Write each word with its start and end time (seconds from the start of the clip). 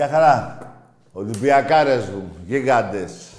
Γεια 0.00 0.08
χαρά. 0.08 0.58
Ολυμπιακάρες 1.12 2.08
μου, 2.08 2.36
γίγαντες. 2.46 3.32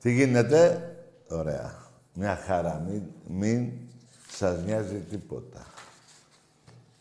Τι 0.00 0.12
γίνεται; 0.12 0.90
Ωραία. 1.28 1.74
Μια 2.14 2.36
χαρά. 2.36 2.84
Μην, 2.88 3.02
μην 3.28 3.72
σας 4.30 4.64
νοιάζει 4.64 4.98
τίποτα. 4.98 5.66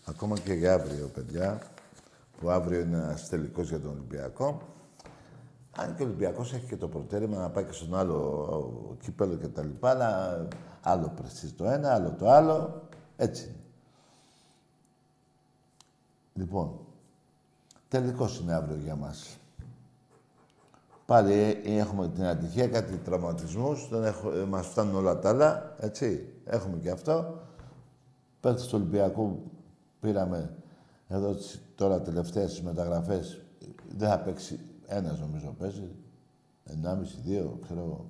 Ακόμα 0.05 0.37
και 0.39 0.53
για 0.53 0.73
αύριο, 0.73 1.07
παιδιά, 1.13 1.61
που 2.39 2.49
αύριο 2.49 2.79
είναι 2.79 2.97
ένας 2.97 3.29
τελικός 3.29 3.69
για 3.69 3.79
τον 3.79 3.91
Ολυμπιακό. 3.91 4.61
Αν 5.77 5.95
και 5.95 6.03
ο 6.03 6.05
Ολυμπιακός 6.05 6.53
έχει 6.53 6.65
και 6.65 6.77
το 6.77 6.87
προτέρημα 6.87 7.37
να 7.37 7.49
πάει 7.49 7.63
και 7.63 7.73
στον 7.73 7.95
άλλο 7.95 8.97
κύπελο 9.01 9.35
και 9.35 9.47
τα 9.47 9.63
λοιπά, 9.63 9.89
αλλά 9.89 10.47
άλλο 10.81 11.13
πρεστή 11.15 11.51
το 11.51 11.65
ένα, 11.65 11.93
άλλο 11.93 12.15
το 12.19 12.29
άλλο. 12.29 12.87
Έτσι 13.17 13.43
είναι. 13.43 13.63
Λοιπόν, 16.33 16.86
τελικό 17.87 18.29
είναι 18.41 18.53
αύριο 18.53 18.77
για 18.83 18.95
μας. 18.95 19.37
Πάλι 21.05 21.33
ε, 21.33 21.77
έχουμε 21.77 22.09
την 22.09 22.23
ατυχία, 22.23 22.67
κάτι 22.67 22.97
τραυματισμούς, 22.97 23.87
δεν 23.89 24.03
έχω, 24.03 24.31
ε, 24.31 24.43
μας 24.43 24.67
φτάνουν 24.67 24.95
όλα 24.95 25.19
τα 25.19 25.29
άλλα, 25.29 25.75
έτσι. 25.79 26.33
Έχουμε 26.45 26.77
και 26.77 26.89
αυτό. 26.89 27.41
Πέρσι 28.39 28.65
του 28.69 28.71
Ολυμπιακού 28.75 29.51
πήραμε 29.99 30.53
εδώ 31.07 31.35
τώρα 31.75 32.01
τελευταίες 32.01 32.61
μεταγραφές. 32.61 33.41
Δεν 33.97 34.09
θα 34.09 34.19
παίξει 34.19 34.59
ένας 34.87 35.19
νομίζω 35.19 35.55
παίζει. 35.59 35.89
Ενάμιση, 36.63 37.17
δύο, 37.23 37.59
ξέρω 37.63 37.79
εγώ. 37.79 38.09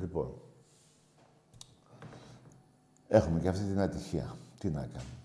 Λοιπόν, 0.00 0.34
έχουμε 3.08 3.40
και 3.40 3.48
αυτή 3.48 3.64
την 3.64 3.80
ατυχία. 3.80 4.36
Τι 4.58 4.68
να 4.68 4.80
κάνουμε. 4.80 5.23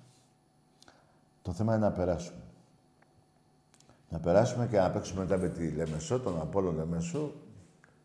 Το 1.50 1.56
θέμα 1.56 1.76
είναι 1.76 1.86
να 1.86 1.92
περάσουμε. 1.92 2.42
Να 4.10 4.20
περάσουμε 4.20 4.68
και 4.68 4.78
να 4.78 4.92
παίξουμε 4.92 5.22
μετά 5.22 5.38
με 5.38 5.50
τη 5.50 5.72
Λεμεσό, 5.72 6.20
τον 6.20 6.40
Απόλλων 6.40 6.76
Λεμεσό 6.76 7.34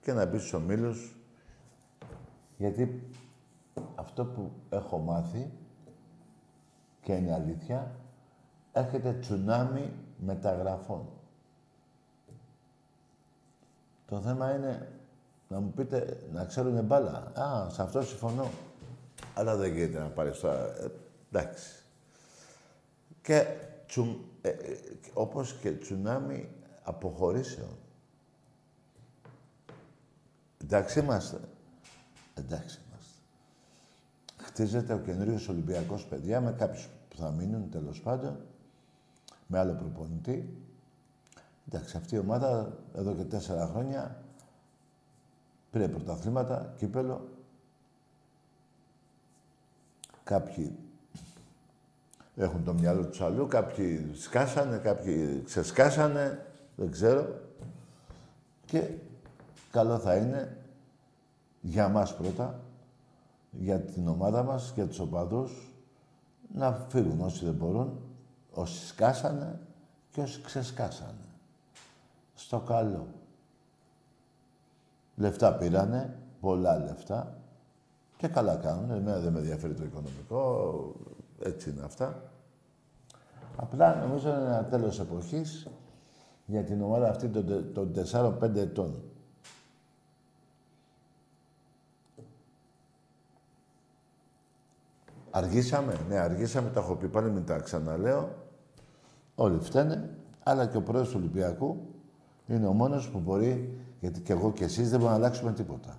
και 0.00 0.12
να 0.12 0.26
μπει 0.26 0.38
στους 0.38 0.52
ομίλους. 0.52 1.16
Γιατί 2.56 3.10
αυτό 3.94 4.24
που 4.24 4.52
έχω 4.70 4.98
μάθει 4.98 5.50
και 7.02 7.12
είναι 7.12 7.34
αλήθεια, 7.34 7.94
έρχεται 8.72 9.12
τσουνάμι 9.12 9.92
μεταγραφών. 10.18 11.08
Το 14.06 14.20
θέμα 14.20 14.54
είναι 14.54 14.88
να 15.48 15.60
μου 15.60 15.70
πείτε, 15.70 16.26
να 16.32 16.44
ξέρουν 16.44 16.84
μπάλα. 16.84 17.32
Α, 17.34 17.70
σε 17.70 17.82
αυτό 17.82 18.02
συμφωνώ. 18.02 18.50
Αλλά 19.34 19.56
δεν 19.56 19.72
γίνεται 19.72 19.98
να 19.98 20.08
πάρεις 20.08 20.40
τώρα. 20.40 20.64
Ε, 20.64 20.90
εντάξει. 21.32 21.83
Και 23.24 23.46
τσου, 23.86 24.24
ε, 24.40 24.48
ε, 24.48 24.78
όπως 25.12 25.54
και 25.54 25.72
τσουνάμι 25.72 26.48
αποχωρήσεων. 26.82 27.76
Εντάξει 30.62 30.98
είμαστε. 30.98 31.40
Εντάξει 32.34 32.80
είμαστε. 32.86 33.18
Χτίζεται 34.36 34.92
ο 34.92 34.98
καινούριος 34.98 35.48
Ολυμπιακός, 35.48 36.06
παιδιά, 36.06 36.40
με 36.40 36.52
κάποιους 36.52 36.88
που 37.08 37.16
θα 37.16 37.30
μείνουν 37.30 37.70
τέλος 37.70 38.00
πάντων, 38.00 38.40
με 39.46 39.58
άλλο 39.58 39.72
προπονητή. 39.72 40.56
Εντάξει, 41.68 41.96
αυτή 41.96 42.14
η 42.14 42.18
ομάδα 42.18 42.78
εδώ 42.94 43.14
και 43.14 43.24
τέσσερα 43.24 43.66
χρόνια 43.66 44.22
πήρε 45.70 45.88
πρωταθλήματα, 45.88 46.74
κύπελο. 46.76 47.28
Κάποιοι 50.24 50.83
έχουν 52.36 52.64
το 52.64 52.72
μυαλό 52.72 53.06
τους 53.06 53.20
αλλού, 53.20 53.46
κάποιοι 53.46 54.10
σκάσανε, 54.14 54.76
κάποιοι 54.76 55.42
ξεσκάσανε, 55.44 56.46
δεν 56.76 56.90
ξέρω. 56.90 57.26
Και 58.66 58.90
καλό 59.70 59.98
θα 59.98 60.16
είναι 60.16 60.56
για 61.60 61.88
μας 61.88 62.16
πρώτα, 62.16 62.60
για 63.50 63.80
την 63.80 64.08
ομάδα 64.08 64.42
μας, 64.42 64.72
για 64.74 64.86
τους 64.86 64.98
οπαδούς, 64.98 65.72
να 66.54 66.72
φύγουν 66.88 67.20
όσοι 67.20 67.44
δεν 67.44 67.54
μπορούν, 67.54 68.00
όσοι 68.52 68.86
σκάσανε 68.86 69.60
και 70.10 70.20
όσοι 70.20 70.40
ξεσκάσανε. 70.40 71.14
Στο 72.34 72.60
καλό. 72.60 73.06
Λεφτά 75.16 75.54
πήρανε, 75.54 76.18
πολλά 76.40 76.78
λεφτά 76.78 77.38
και 78.16 78.28
καλά 78.28 78.56
κάνουν. 78.56 78.90
Εμένα 78.90 79.18
δεν 79.18 79.32
με 79.32 79.38
ενδιαφέρει 79.38 79.74
το 79.74 79.84
οικονομικό, 79.84 80.94
έτσι 81.44 81.70
είναι 81.70 81.82
αυτά. 81.84 82.30
Απλά 83.56 83.96
νομίζω 83.96 84.28
είναι 84.28 84.38
ένα 84.38 84.64
τέλος 84.64 85.00
εποχής 85.00 85.68
για 86.46 86.64
την 86.64 86.82
ομάδα 86.82 87.08
αυτή 87.08 87.28
των 87.72 87.92
4-5 88.12 88.56
ετών. 88.56 89.02
Αργήσαμε, 95.30 95.96
ναι, 96.08 96.18
αργήσαμε, 96.18 96.70
τα 96.70 96.80
έχω 96.80 96.94
πει 96.94 97.08
πάλι, 97.08 97.30
μην 97.30 97.44
τα 97.44 97.58
ξαναλέω. 97.58 98.34
Όλοι 99.34 99.58
φταίνε, 99.60 100.18
αλλά 100.42 100.66
και 100.66 100.76
ο 100.76 100.82
πρόεδρος 100.82 101.12
του 101.12 101.18
Ολυμπιακού 101.20 101.76
είναι 102.46 102.66
ο 102.66 102.72
μόνος 102.72 103.10
που 103.10 103.18
μπορεί, 103.18 103.78
γιατί 104.00 104.20
και 104.20 104.32
εγώ 104.32 104.52
και 104.52 104.64
εσείς 104.64 104.90
δεν 104.90 104.98
μπορούμε 104.98 105.18
να 105.18 105.24
αλλάξουμε 105.24 105.52
τίποτα. 105.52 105.98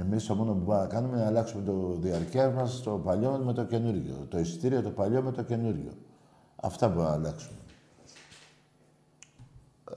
Εμείς 0.00 0.26
το 0.26 0.34
μόνο 0.34 0.52
που 0.52 0.58
μπορούμε 0.58 0.84
να 0.84 0.86
κάνουμε 0.86 1.12
είναι 1.12 1.22
να 1.22 1.28
αλλάξουμε 1.28 1.62
το 1.62 1.96
διαρκεία 1.96 2.50
μας 2.50 2.82
το 2.82 2.98
παλιό 2.98 3.38
με 3.38 3.52
το 3.52 3.64
καινούριο. 3.64 4.26
Το 4.28 4.38
εισιτήριο 4.38 4.82
το 4.82 4.90
παλιό 4.90 5.22
με 5.22 5.32
το 5.32 5.42
καινούριο. 5.42 5.92
Αυτά 6.56 6.88
μπορούμε 6.88 7.08
να 7.08 7.12
αλλάξουμε. 7.12 7.58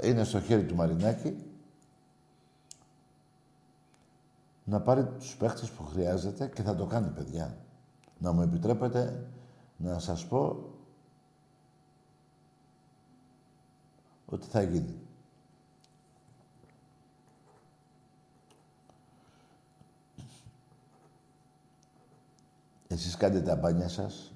Είναι 0.01 0.23
στο 0.23 0.41
χέρι 0.41 0.65
του 0.65 0.75
Μαρινάκη 0.75 1.43
να 4.63 4.81
πάρει 4.81 5.05
τους 5.05 5.35
παίχτες 5.35 5.69
που 5.69 5.83
χρειάζεται 5.83 6.47
και 6.47 6.61
θα 6.61 6.75
το 6.75 6.85
κάνει, 6.85 7.09
παιδιά. 7.09 7.57
Να 8.17 8.31
μου 8.31 8.41
επιτρέπετε 8.41 9.27
να 9.77 9.99
σας 9.99 10.25
πω 10.25 10.69
ότι 14.25 14.47
θα 14.47 14.61
γίνει. 14.61 15.08
Εσείς 22.91 23.17
κάντε 23.17 23.41
τα 23.41 23.55
μπάνια 23.55 23.87
σας. 23.89 24.33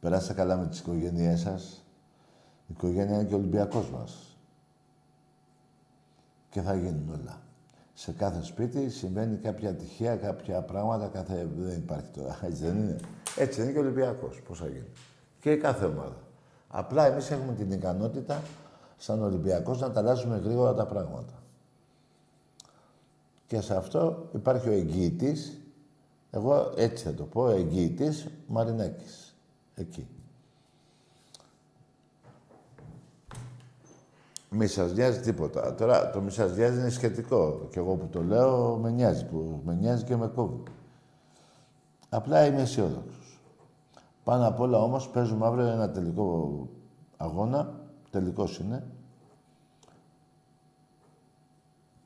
Περάστε 0.00 0.32
καλά 0.32 0.56
με 0.56 0.66
τις 0.66 0.78
οικογένειές 0.78 1.40
σας. 1.40 1.84
Η 2.66 2.72
οικογένεια 2.76 3.14
είναι 3.14 3.24
και 3.24 3.34
ο 3.34 3.36
Ολυμπιακός 3.36 3.90
μας. 3.90 4.36
Και 6.50 6.60
θα 6.60 6.74
γίνουν 6.74 7.20
όλα. 7.20 7.42
Σε 7.94 8.12
κάθε 8.12 8.42
σπίτι 8.42 8.90
συμβαίνει 8.90 9.36
κάποια 9.36 9.70
ατυχία, 9.70 10.16
κάποια 10.16 10.62
πράγματα, 10.62 11.06
κάθε... 11.06 11.48
δεν 11.56 11.76
υπάρχει 11.76 12.10
τώρα. 12.10 12.38
Έτσι 12.42 12.62
δεν 12.64 12.76
είναι. 12.76 12.96
Έτσι 13.36 13.62
είναι 13.62 13.72
και 13.72 13.78
ο 13.78 13.80
Ολυμπιακός. 13.80 14.42
Πώς 14.48 14.58
θα 14.58 14.66
γίνει. 14.66 14.88
Και 15.40 15.52
η 15.52 15.56
κάθε 15.56 15.84
ομάδα. 15.84 16.16
Απλά 16.68 17.06
εμείς 17.06 17.30
έχουμε 17.30 17.52
την 17.52 17.70
ικανότητα, 17.70 18.42
σαν 18.96 19.22
Ολυμπιακός, 19.22 19.80
να 19.80 19.90
τα 19.90 20.00
αλλάζουμε 20.00 20.36
γρήγορα 20.36 20.74
τα 20.74 20.86
πράγματα. 20.86 21.42
Και 23.46 23.60
σε 23.60 23.76
αυτό 23.76 24.28
υπάρχει 24.34 24.68
ο 24.68 24.72
εγγύητης, 24.72 25.58
εγώ 26.34 26.72
έτσι 26.76 27.04
θα 27.04 27.14
το 27.14 27.24
πω, 27.24 27.48
εγγυητής 27.48 28.26
Μαρινέκης. 28.46 29.36
Εκεί. 29.74 30.06
Μη 34.50 34.66
σας 34.66 34.92
νοιάζει 34.92 35.20
τίποτα. 35.20 35.74
Τώρα 35.74 36.10
το 36.10 36.20
μη 36.20 36.30
σας 36.30 36.56
νοιάζει 36.56 36.78
είναι 36.78 36.88
σχετικό. 36.88 37.68
Και 37.70 37.78
εγώ 37.78 37.96
που 37.96 38.06
το 38.06 38.22
λέω 38.22 38.76
με 38.76 38.90
νοιάζει. 38.90 39.24
Που 39.24 39.60
με 39.64 39.74
νοιάζει 39.74 40.04
και 40.04 40.16
με 40.16 40.26
κόβει. 40.26 40.62
Απλά 42.08 42.46
είμαι 42.46 42.62
αισιόδοξος. 42.62 43.40
Πάνω 44.24 44.46
απ' 44.46 44.60
όλα 44.60 44.78
όμως 44.78 45.08
παίζουμε 45.08 45.46
αύριο 45.46 45.66
ένα 45.66 45.90
τελικό 45.90 46.68
αγώνα. 47.16 47.80
Τελικός 48.10 48.58
είναι. 48.58 48.86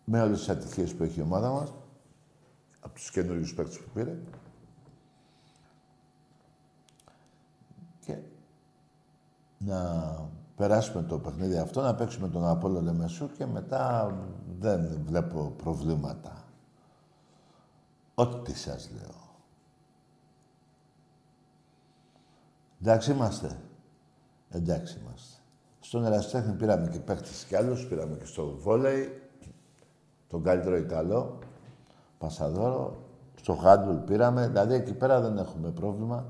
Με 0.04 0.22
όλες 0.22 0.38
τις 0.38 0.48
ατυχίες 0.48 0.94
που 0.94 1.02
έχει 1.02 1.18
η 1.18 1.22
ομάδα 1.22 1.50
μας 1.50 1.72
από 2.80 2.94
τους 2.94 3.10
καινούριους 3.10 3.54
παίκτες 3.54 3.78
που 3.78 3.90
πήρε. 3.94 4.18
Και 8.00 8.18
να 9.58 10.12
περάσουμε 10.56 11.02
το 11.02 11.18
παιχνίδι 11.18 11.58
αυτό, 11.58 11.82
να 11.82 11.94
παίξουμε 11.94 12.28
τον 12.28 12.46
Απόλλω 12.46 12.80
Λεμεσού 12.80 13.30
και 13.32 13.46
μετά 13.46 14.14
δεν 14.58 15.02
βλέπω 15.04 15.54
προβλήματα. 15.56 16.44
Ό,τι 18.14 18.54
σας 18.54 18.90
λέω. 18.90 19.26
Εντάξει 22.80 23.10
είμαστε. 23.10 23.60
Εντάξει 24.50 24.98
είμαστε. 24.98 25.36
Στον 25.80 26.04
Εραστέχνη 26.04 26.52
πήραμε 26.52 26.88
και 26.88 26.98
παίχτες 26.98 27.44
κι 27.44 27.56
άλλους, 27.56 27.86
πήραμε 27.86 28.16
και 28.16 28.24
στο 28.24 28.56
βόλεϊ, 28.56 29.22
τον 30.28 30.42
καλύτερο 30.42 30.76
Ιταλό. 30.76 31.38
Πασαδόρο, 32.18 32.96
στο 33.40 33.54
Χάντουλ 33.54 33.96
πήραμε. 33.96 34.46
Δηλαδή 34.46 34.74
εκεί 34.74 34.94
πέρα 34.94 35.20
δεν 35.20 35.38
έχουμε 35.38 35.70
πρόβλημα. 35.70 36.26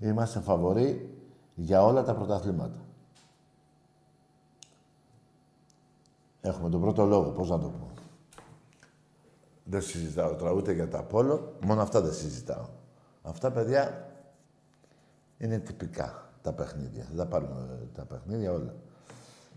είμαστε 0.00 0.40
φαβοροί 0.40 1.16
για 1.54 1.84
όλα 1.84 2.02
τα 2.02 2.14
πρωταθλήματα. 2.14 2.80
Έχουμε 6.40 6.70
τον 6.70 6.80
πρώτο 6.80 7.04
λόγο, 7.04 7.30
πώς 7.30 7.48
να 7.48 7.58
το 7.58 7.68
πω. 7.68 7.90
Δεν 9.64 9.82
συζητάω 9.82 10.34
τώρα 10.34 10.52
ούτε 10.52 10.72
για 10.72 10.88
τα 10.88 11.02
πόλο, 11.02 11.56
μόνο 11.64 11.82
αυτά 11.82 12.00
δεν 12.00 12.12
συζητάω. 12.12 12.66
Αυτά, 13.22 13.50
παιδιά, 13.50 14.10
είναι 15.38 15.58
τυπικά 15.58 16.30
τα 16.42 16.52
παιχνίδια. 16.52 17.06
Δεν 17.08 17.16
θα 17.16 17.26
πάρουμε 17.26 17.88
τα 17.94 18.04
παιχνίδια 18.04 18.52
όλα. 18.52 18.74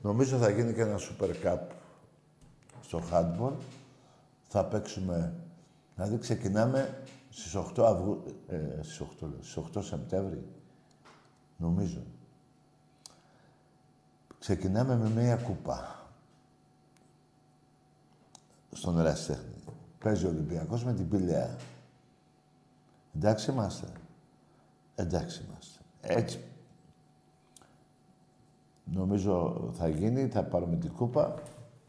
Νομίζω 0.02 0.38
θα 0.38 0.50
γίνει 0.50 0.74
και 0.74 0.82
ένα 0.82 0.98
Super 0.98 1.30
Cup 1.46 1.60
στο 2.82 3.02
handball. 3.12 3.54
Θα 4.48 4.66
παίξουμε... 4.66 5.34
Δηλαδή 5.96 6.18
ξεκινάμε 6.18 7.02
στις 7.30 7.56
8, 7.56 7.84
Αυγού... 7.84 8.24
ε, 8.48 8.80
στις 8.82 9.02
8, 9.22 9.28
στις 9.42 9.64
8 9.76 9.84
Σεπτέμβρη. 9.84 10.44
Νομίζω. 11.58 12.04
Ξεκινάμε 14.40 14.96
με 14.96 15.10
μία 15.10 15.36
κούπα. 15.36 16.10
Στον 18.72 19.00
Εραστέχνη. 19.00 19.56
Παίζει 20.00 20.26
ο 20.26 20.30
Ολυμπιακός 20.30 20.84
με 20.84 20.94
την 20.94 21.10
Πηλαία. 21.10 21.56
Εντάξει 23.16 23.52
είμαστε. 23.52 23.88
Εντάξει 24.96 25.46
είμαστε. 25.48 25.80
Έτσι. 26.02 26.40
Νομίζω 28.86 29.64
θα 29.74 29.88
γίνει, 29.88 30.28
θα 30.28 30.44
πάρουμε 30.44 30.76
την 30.76 30.94
κούπα. 30.94 31.34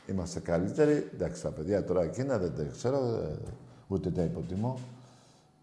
Είμαστε 0.07 0.41
καλύτεροι. 0.41 1.11
Εντάξει, 1.15 1.43
τα 1.43 1.51
παιδιά 1.51 1.85
τώρα 1.85 2.03
εκείνα 2.03 2.39
δεν 2.39 2.55
τα 2.55 2.65
ξέρω, 2.65 3.23
ούτε 3.89 4.11
τα 4.11 4.23
υποτιμώ. 4.23 4.79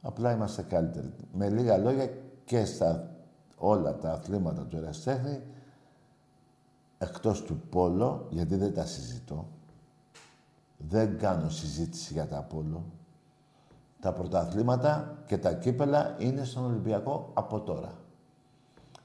Απλά 0.02 0.32
είμαστε 0.32 0.62
καλύτεροι. 0.62 1.14
Με 1.34 1.50
λίγα 1.50 1.78
λόγια 1.78 2.10
και 2.46 2.66
στα 2.66 3.10
όλα 3.58 3.96
τα 3.96 4.12
αθλήματα 4.12 4.62
του 4.62 4.78
εραστέχνη, 4.78 5.42
εκτός 6.98 7.44
του 7.44 7.62
πόλο, 7.70 8.28
γιατί 8.30 8.56
δεν 8.56 8.74
τα 8.74 8.86
συζητώ, 8.86 9.48
δεν 10.78 11.18
κάνω 11.18 11.50
συζήτηση 11.50 12.14
για 12.14 12.28
τα 12.28 12.42
πόλο. 12.42 12.84
Τα 14.00 14.14
πρωταθλήματα 14.14 15.18
και 15.26 15.38
τα 15.38 15.54
κύπελα 15.54 16.16
είναι 16.20 16.44
στον 16.44 16.66
Ολυμπιακό 16.66 17.32
από 17.34 17.60
τώρα. 17.60 17.92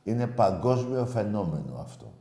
Είναι 0.05 0.26
παγκόσμιο 0.26 1.06
φαινόμενο 1.06 1.79
αυτό. 1.81 2.12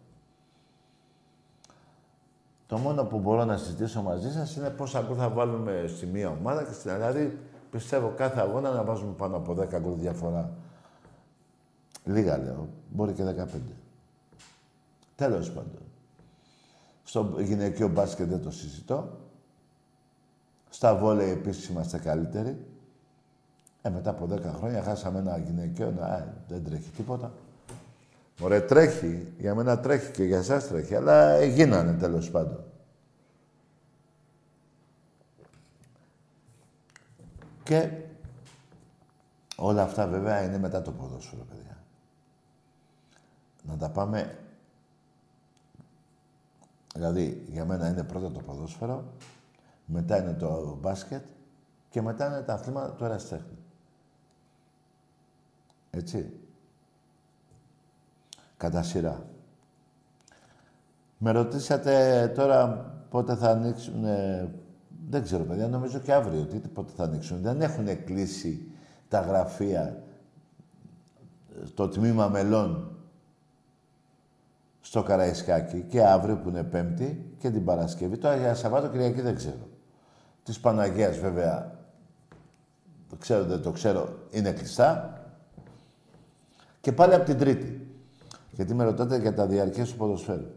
Το 2.68 2.78
μόνο 2.78 3.04
που 3.04 3.20
μπορώ 3.20 3.46
να 3.46 3.58
συζητήσω 3.58 4.02
μαζί 4.02 4.32
σας 4.32 4.56
είναι 4.56 4.70
πόσα 4.70 5.02
γκολ 5.02 5.16
θα 5.20 5.30
βάλουμε 5.30 5.86
στη 5.88 6.06
μία 6.06 6.30
ομάδα 6.30 6.64
και 6.64 6.74
στην 6.74 6.94
Δηλαδή, 6.94 7.40
πιστεύω 7.72 8.14
κάθε 8.16 8.40
αγώνα 8.40 8.72
να 8.72 8.84
βάζουμε 8.84 9.14
πάνω 9.14 9.38
από 9.38 9.54
10 9.54 9.80
γκολ 9.80 9.98
διαφορά. 9.98 10.52
Λίγα 12.04 12.38
λέω. 12.38 12.68
Μπορεί 12.90 13.14
και 13.14 13.24
15. 13.24 13.46
Τέλος 15.16 15.52
πάντων. 15.52 15.82
Στο 17.04 17.36
γυναικείο 17.40 17.88
μπάσκετ 17.88 18.30
δεν 18.30 18.42
το 18.42 18.52
συζητώ. 18.52 19.18
Στα 20.70 20.96
βόλεϊ 20.96 21.30
επίσης 21.30 21.68
είμαστε 21.68 21.98
καλύτεροι. 21.98 22.66
Ε, 23.82 23.90
μετά 23.90 24.10
από 24.10 24.28
10 24.32 24.42
χρόνια 24.42 24.82
χάσαμε 24.84 25.20
ένα 25.20 25.38
γυναικείο, 25.38 25.92
να, 25.92 26.34
δεν 26.48 26.64
τρέχει 26.64 26.90
τίποτα. 26.90 27.32
Ωραία, 28.42 28.66
τρέχει. 28.66 29.34
Για 29.38 29.56
μένα 29.56 29.80
τρέχει 29.80 30.12
και 30.12 30.24
για 30.24 30.38
εσάς 30.38 30.68
τρέχει, 30.68 30.96
αλλά 30.96 31.44
γίνανε 31.44 31.94
τέλος 31.94 32.32
πάντων. 32.32 32.64
Και 37.64 37.92
όλα 39.56 39.84
αυτά 39.84 40.08
βέβαια 40.08 40.44
είναι 40.44 40.58
μετά 40.58 40.82
το 40.82 40.92
ποδόσφαιρο, 40.92 41.44
παιδιά. 41.44 41.78
Να 43.64 43.78
τα 43.78 43.90
πάμε... 43.90 44.38
Δηλαδή, 46.94 47.46
για 47.48 47.66
μένα 47.66 47.90
είναι 47.90 48.04
πρώτα 48.04 48.32
το 48.32 48.40
ποδόσφαιρο, 48.40 49.14
μετά 49.86 50.22
είναι 50.22 50.34
το 50.34 50.78
μπάσκετ 50.82 51.26
και 51.90 52.02
μετά 52.02 52.28
είναι 52.28 52.42
τα 52.42 52.54
αθλήματα 52.54 52.92
του 52.94 53.04
εραστέχνη. 53.04 53.58
Έτσι. 55.90 56.47
Κατά 58.58 58.84
σειρά. 58.84 59.26
Με 61.18 61.32
ρωτήσατε 61.32 62.28
τώρα 62.36 62.68
πότε 63.10 63.36
θα 63.36 63.50
ανοίξουν... 63.50 64.06
δεν 65.10 65.24
ξέρω, 65.24 65.44
παιδιά, 65.44 65.68
νομίζω 65.68 66.00
και 66.00 66.14
αύριο. 66.14 66.46
Τι, 66.46 66.58
πότε 66.58 66.92
θα 66.96 67.04
ανοίξουν. 67.04 67.42
Δεν 67.42 67.62
έχουν 67.62 68.04
κλείσει 68.06 68.72
τα 69.08 69.20
γραφεία, 69.20 70.04
το 71.74 71.88
τμήμα 71.88 72.28
μελών 72.28 72.92
στο 74.82 75.04
Καραϊσκάκι 75.04 75.82
και 75.82 76.04
αύριο 76.04 76.38
που 76.38 76.50
είναι 76.50 76.64
Πέμπτη 76.64 77.34
και 77.38 77.50
την 77.50 77.66
Παρασκευή. 77.66 78.18
Τώρα 78.18 78.36
για 78.36 78.56
Σαββάτο 78.56 78.88
Κυριακή 78.88 79.22
δεν 79.22 79.36
ξέρω. 79.36 79.68
Της 80.44 80.60
Παναγίας 80.60 81.18
βέβαια, 81.18 81.76
το 83.10 83.16
ξέρω 83.16 83.44
δεν 83.44 83.62
το 83.62 83.72
ξέρω, 83.72 84.20
είναι 84.30 84.52
κλειστά. 84.52 85.22
Και 86.82 86.92
πάλι 86.92 87.14
από 87.14 87.26
την 87.26 87.38
Τρίτη. 87.38 87.87
Γιατί 88.58 88.74
με 88.74 88.84
ρωτάτε 88.84 89.18
για 89.18 89.34
τα 89.34 89.48
διαρκεία 89.48 89.86
του 89.86 89.96
ποδοσφαίρου. 89.96 90.48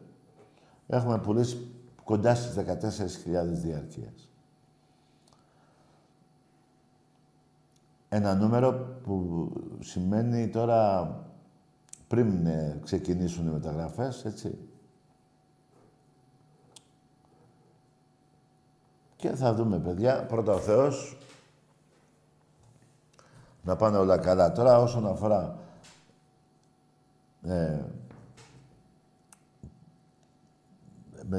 Έχουμε 0.86 1.18
πουλήσει 1.18 1.70
κοντά 2.04 2.34
στις 2.34 2.64
14.000 2.66 3.44
διαρκείας. 3.46 4.30
Ένα 8.08 8.34
νούμερο 8.34 8.72
που 9.02 9.48
σημαίνει 9.80 10.48
τώρα 10.48 11.10
πριν 12.08 12.46
ε, 12.46 12.80
ξεκινήσουν 12.84 13.46
οι 13.46 13.50
μεταγραφές, 13.50 14.24
έτσι. 14.24 14.58
Και 19.16 19.28
θα 19.28 19.54
δούμε, 19.54 19.78
παιδιά. 19.78 20.26
Πρώτα 20.26 20.52
ο 20.52 20.58
Θεός. 20.58 21.18
Να 23.62 23.76
πάνε 23.76 23.96
όλα 23.96 24.18
καλά. 24.18 24.52
Τώρα, 24.52 24.78
όσον 24.78 25.06
αφορά... 25.06 25.58
Ε, 27.42 27.78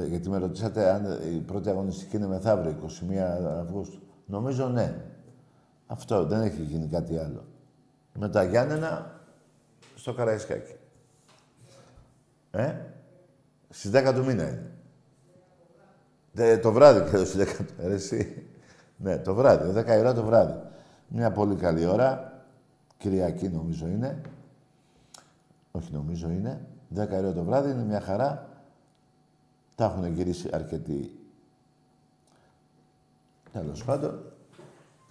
γιατί 0.08 0.28
με 0.28 0.38
ρωτήσατε 0.38 0.90
αν 0.90 1.18
η 1.34 1.40
πρώτη 1.40 1.68
αγωνιστική 1.68 2.16
είναι 2.16 2.26
μεθαύριο, 2.26 2.76
21 2.86 3.16
Αυγούστου. 3.60 4.00
Νομίζω 4.26 4.68
ναι. 4.68 5.04
Αυτό, 5.86 6.26
δεν 6.26 6.40
έχει 6.40 6.62
γίνει 6.62 6.86
κάτι 6.86 7.18
άλλο. 7.18 7.44
Με 8.18 8.28
τα 8.28 8.44
Γιάννενα 8.44 9.20
στο 9.94 10.14
Καραϊσκάκι. 10.14 10.74
Ε, 12.50 12.74
στις 13.68 13.90
10 13.94 14.12
του 14.14 14.24
μήνα 14.24 14.42
είναι. 14.42 14.70
Δε, 16.32 16.58
το 16.58 16.72
βράδυ 16.72 17.10
και 17.10 17.16
εδώ 17.16 17.44
10 17.44 17.90
εσύ. 17.90 18.46
Ναι, 18.96 19.18
το 19.18 19.34
βράδυ, 19.34 19.80
10 19.80 19.86
η 19.86 19.98
ώρα 19.98 20.14
το 20.14 20.22
βράδυ. 20.24 20.60
Μια 21.08 21.32
πολύ 21.32 21.54
καλή 21.54 21.86
ώρα. 21.86 22.32
Κυριακή 22.96 23.48
νομίζω 23.48 23.86
είναι. 23.86 24.20
Όχι 25.72 25.92
νομίζω 25.92 26.30
είναι. 26.30 26.66
10 26.94 26.96
η 26.96 27.16
ώρα 27.16 27.32
το 27.32 27.44
βράδυ 27.44 27.70
είναι 27.70 27.84
μια 27.84 28.00
χαρά. 28.00 28.48
Τα 29.74 29.84
έχουν 29.84 30.06
γυρίσει 30.06 30.48
αρκετοί. 30.52 31.16
Τέλος 33.52 33.84
πάντων, 33.84 34.20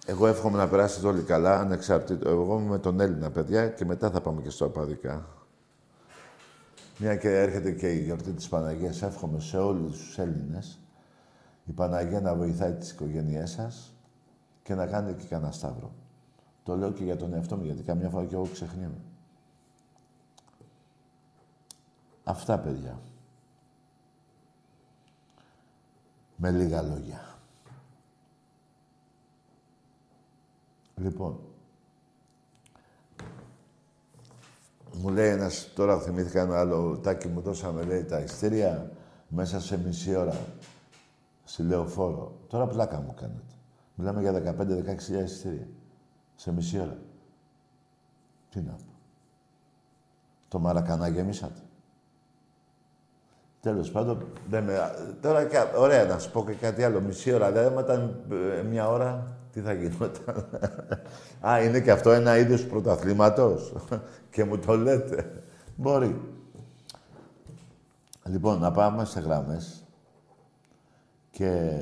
εγώ 0.06 0.26
εύχομαι 0.26 0.56
να 0.56 0.68
περάσετε 0.68 1.06
όλοι 1.06 1.22
καλά, 1.22 1.60
ανεξαρτήτω. 1.60 2.28
Εγώ 2.28 2.58
είμαι 2.58 2.68
με 2.68 2.78
τον 2.78 3.00
Έλληνα, 3.00 3.30
παιδιά, 3.30 3.68
και 3.68 3.84
μετά 3.84 4.10
θα 4.10 4.20
πάμε 4.20 4.42
και 4.42 4.50
στο 4.50 4.64
Απαδικά. 4.64 5.26
Μια 6.98 7.16
και 7.16 7.28
έρχεται 7.28 7.72
και 7.72 7.92
η 7.92 7.98
γιορτή 7.98 8.30
της 8.32 8.48
Παναγίας, 8.48 9.02
εύχομαι 9.02 9.40
σε 9.40 9.58
όλους 9.58 9.98
τους 9.98 10.18
Έλληνες 10.18 10.82
η 11.64 11.72
Παναγία 11.72 12.20
να 12.20 12.34
βοηθάει 12.34 12.72
τις 12.72 12.90
οικογένειές 12.90 13.50
σας 13.50 13.94
και 14.62 14.74
να 14.74 14.86
κάνετε 14.86 15.22
και 15.22 15.28
κανένα 15.28 15.52
σταύρο. 15.52 15.92
Το 16.62 16.76
λέω 16.76 16.92
και 16.92 17.04
για 17.04 17.16
τον 17.16 17.34
εαυτό 17.34 17.56
μου, 17.56 17.64
γιατί 17.64 17.82
καμιά 17.82 18.08
φορά 18.08 18.24
και 18.24 18.34
εγώ 18.34 18.48
ξεχνιέμαι. 18.52 19.00
Αυτά, 22.24 22.58
παιδιά. 22.58 23.00
Με 26.36 26.50
λίγα 26.50 26.82
λόγια. 26.82 27.38
Λοιπόν, 30.96 31.40
μου 34.94 35.08
λέει 35.08 35.28
ένας, 35.28 35.72
τώρα 35.74 36.00
θυμήθηκα 36.00 36.40
ένα 36.40 36.58
άλλο 36.58 36.98
τάκι 36.98 37.28
μου 37.28 37.40
δώσαμε, 37.40 37.82
λέει, 37.82 38.04
τα 38.04 38.18
ειστήρια 38.18 38.92
μέσα 39.28 39.60
σε 39.60 39.78
μισή 39.78 40.14
ώρα 40.14 40.36
στη 41.44 41.62
Λεωφόρο. 41.62 42.40
Τώρα 42.48 42.66
πλάκα 42.66 43.00
μου 43.00 43.14
κάνετε. 43.14 43.54
Μιλάμε 43.94 44.20
για 44.20 44.56
15-16 44.58 45.24
ειστήρια. 45.24 45.68
Σε 46.36 46.52
μισή 46.52 46.78
ώρα. 46.78 46.98
Τι 48.50 48.60
να 48.60 48.72
πω. 48.72 48.92
Το 50.48 50.58
Μαρακανά 50.58 51.08
γεμίσατε. 51.08 51.60
Τέλος 53.62 53.90
πάντων, 53.90 54.26
δεν 54.48 54.64
με... 54.64 54.94
Τώρα, 55.20 55.48
ωραία, 55.76 56.04
να 56.04 56.18
σου 56.18 56.30
πω 56.30 56.44
και 56.44 56.52
κάτι 56.52 56.84
άλλο. 56.84 57.00
Μισή 57.00 57.32
ώρα, 57.32 57.50
δεν 57.50 57.78
ήταν 57.78 58.24
ε, 58.58 58.62
μια 58.62 58.88
ώρα 58.88 59.36
τι 59.52 59.60
θα 59.60 59.72
γινόταν; 59.72 60.46
Α, 61.48 61.62
είναι 61.62 61.80
και 61.80 61.90
αυτό 61.90 62.10
ένα 62.10 62.38
είδος 62.38 62.66
πρωταθλήματος; 62.66 63.72
και 64.32 64.44
μου 64.44 64.58
το 64.58 64.76
λέτε. 64.76 65.42
Μπορεί. 65.76 66.20
Λοιπόν, 68.24 68.58
να 68.58 68.70
πάμε 68.70 69.04
σε 69.04 69.20
γράμμες. 69.20 69.84
Και 71.30 71.80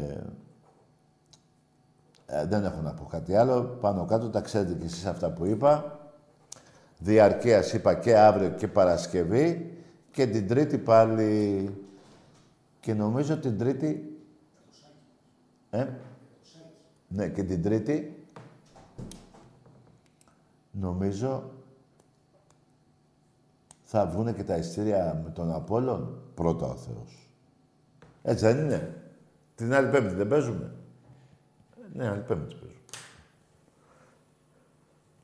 ε, 2.27 2.47
δεν 2.47 2.65
έχω 2.65 2.81
να 2.81 2.93
πω 2.95 3.05
κάτι 3.05 3.37
άλλο. 3.37 3.63
Πάνω 3.63 4.05
κάτω 4.05 4.29
τα 4.29 4.41
ξέρετε 4.41 4.75
κι 4.75 4.85
εσείς 4.85 5.07
αυτά 5.07 5.31
που 5.31 5.45
είπα. 5.47 5.99
Διαρκείας 6.99 7.73
είπα 7.73 7.95
και 7.95 8.19
αύριο 8.19 8.49
και 8.49 8.69
Παρασκευή. 8.69 9.75
Και 10.11 10.27
την 10.27 10.49
Τρίτη 10.49 10.79
πάλι... 10.79 11.71
Και 12.81 12.95
νομίζω 12.95 13.39
την 13.39 13.59
Τρίτη... 13.59 14.19
Ε; 15.71 15.87
Ναι, 17.09 17.29
και 17.29 17.43
την 17.43 17.63
Τρίτη... 17.63 18.25
Νομίζω 20.71 21.51
θα 23.83 24.07
βγουν 24.07 24.35
και 24.35 24.45
τα 24.45 24.57
ειστήρια 24.57 25.21
με 25.25 25.31
τον 25.31 25.53
Απόλλων 25.53 26.23
πρώτα 26.35 26.67
ο 26.67 26.77
Θεός. 26.77 27.31
Έτσι 28.23 28.45
δεν 28.45 28.65
είναι. 28.65 29.13
Την 29.55 29.75
άλλη 29.75 29.91
πέμπτη 29.91 30.15
δεν 30.15 30.29
παίζουμε. 30.29 30.75
Ναι, 31.93 32.09
άλλη 32.09 32.21
πέμπτη 32.21 32.55
παίζουμε. 32.55 32.81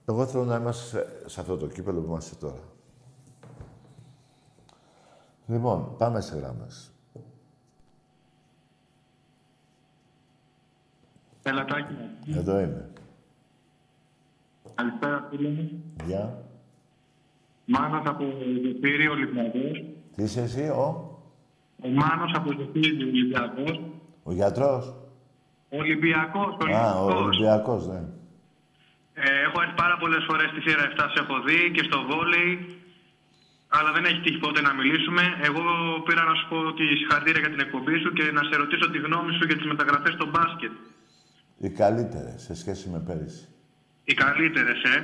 Εγώ 0.08 0.26
θέλω 0.26 0.44
να 0.44 0.56
είμαστε 0.56 1.06
σε, 1.26 1.40
αυτό 1.40 1.56
το 1.56 1.66
κύπελο 1.66 2.00
που 2.00 2.06
είμαστε 2.06 2.34
τώρα. 2.34 2.75
Λοιπόν, 5.46 5.96
πάμε 5.98 6.20
σε 6.20 6.36
γράμμες. 6.36 6.90
Πελατάκι. 11.42 11.94
Εδώ 12.36 12.58
είμαι. 12.60 12.90
Καλησπέρα, 14.74 15.26
φίλε 15.30 15.48
μου. 15.48 15.82
Γεια. 16.06 16.42
Μάνος 17.64 18.02
από 18.06 18.24
Ζεφύρι, 18.64 19.08
Ολυμπιακός. 19.08 19.84
Τι 20.16 20.22
είσαι 20.22 20.40
εσύ, 20.40 20.68
ο, 20.68 21.10
Ο 21.84 21.88
Μάνος 21.88 22.32
από 22.34 22.52
Ζεφύρι, 22.52 23.02
Ολυμπιακός. 23.04 23.80
ο 24.22 24.32
γιατρός; 24.32 24.94
Ολυμπιακός, 25.70 26.56
Α, 26.74 27.00
ο 27.00 27.04
Ολυμπιακός. 27.04 27.24
Ολυμπιακός, 27.24 27.86
ναι. 27.86 28.02
Ε, 29.14 29.42
έχω 29.46 29.60
έρθει 29.62 29.74
πάρα 29.74 29.96
πολλές 29.96 30.24
φορές 30.28 30.48
στη 30.50 30.60
σειρά 30.60 30.82
7, 30.82 31.06
σε 31.14 31.22
έχω 31.22 31.40
δει 31.46 31.70
και 31.74 31.82
στο 31.82 31.98
βόλεϊ. 32.10 32.80
Αλλά 33.76 33.90
δεν 33.96 34.04
έχει 34.10 34.20
τύχει 34.24 34.40
ποτέ 34.46 34.60
να 34.68 34.72
μιλήσουμε. 34.78 35.22
Εγώ 35.48 35.62
πήρα 36.06 36.22
να 36.30 36.34
σου 36.38 36.44
πω 36.50 36.56
ότι 36.72 36.84
συγχαρητήρια 37.00 37.40
για 37.44 37.52
την 37.54 37.60
εκπομπή 37.66 37.96
σου 38.02 38.10
και 38.16 38.24
να 38.36 38.42
σε 38.48 38.54
ρωτήσω 38.62 38.86
τη 38.92 38.98
γνώμη 39.06 39.32
σου 39.36 39.44
για 39.48 39.56
τις 39.60 39.66
μεταγραφές 39.72 40.12
στο 40.18 40.26
μπάσκετ. 40.32 40.74
Οι 41.64 41.70
καλύτερες 41.82 42.36
σε 42.46 42.54
σχέση 42.60 42.84
με 42.92 42.98
πέρυσι. 43.08 43.44
Οι 44.08 44.14
καλύτερες, 44.24 44.78
ε. 44.94 44.96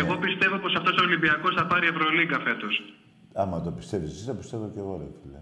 Εγώ 0.00 0.14
πιστεύω 0.24 0.56
πως 0.62 0.72
αυτός 0.80 0.94
ο 1.00 1.02
Ολυμπιακός 1.08 1.52
θα 1.58 1.64
πάρει 1.70 1.86
Ευρωλίγκα 1.92 2.38
φέτος. 2.46 2.74
Άμα 3.42 3.56
το 3.66 3.70
πιστεύεις 3.78 4.10
εσύ, 4.14 4.24
το 4.26 4.34
πιστεύω 4.40 4.64
και 4.74 4.78
εγώ, 4.84 4.92
ρε 5.02 5.08
φίλε. 5.22 5.40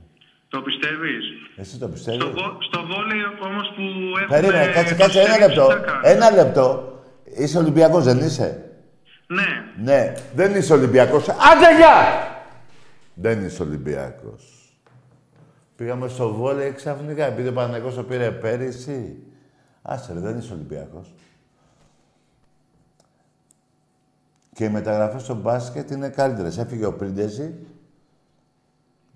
Το 0.49 0.61
πιστεύεις; 0.63 1.25
Εσύ 1.57 1.79
το 1.79 1.89
πιστεύεις; 1.89 2.21
Στο, 2.23 2.31
βο- 2.33 2.57
στο 2.69 2.81
βόλεϊ 2.91 3.21
όμως 3.49 3.67
που 3.77 3.83
έχουμε... 4.21 4.41
Περίμενε, 4.41 4.73
κάτσε, 4.73 4.95
κάτσε, 4.95 5.19
ένα 5.21 5.29
προσέγγιση 5.29 5.49
λεπτό. 5.49 5.67
τι 5.67 5.73
θα 5.73 5.79
κάνουμε. 5.79 6.09
Ένα 6.09 6.31
λεπτό. 6.31 6.65
Είσαι 7.39 7.59
Ολυμπιακός, 7.59 8.05
δεν 8.05 8.19
είσαι; 8.19 8.71
Ναι. 9.27 9.65
Ναι, 9.83 10.13
δεν 10.35 10.55
είσαι 10.55 10.73
Ολυμπιακός. 10.73 11.29
Άντε, 11.29 11.77
γεια! 11.77 11.95
Δεν 13.19 13.45
είσαι 13.45 13.63
Ολυμπιακός. 13.63 14.75
Πήγαμε 15.77 16.09
στο 16.09 16.35
βόλεϊ 16.35 16.73
ξαφνικά, 16.73 17.25
επειδή 17.25 17.49
ο 17.49 17.53
Παναγικός 17.53 17.95
το 17.95 18.05
πήρε 18.05 18.31
πέρυσι. 18.31 19.23
Άσε 19.83 20.13
ρε, 20.13 20.21
δεν 20.21 20.39
είσαι 20.39 20.53
Ολυμπιακός. 20.53 21.15
Και 24.53 24.65
οι 24.65 24.69
μεταγραφές 24.69 25.23
στο 25.23 25.35
μπάσκετ 25.35 25.91
είναι 25.91 26.09
καλύτερες. 26.09 26.59
Έφυγε 26.59 26.87
ο 26.87 26.95
Πρίντεζη, 26.95 27.55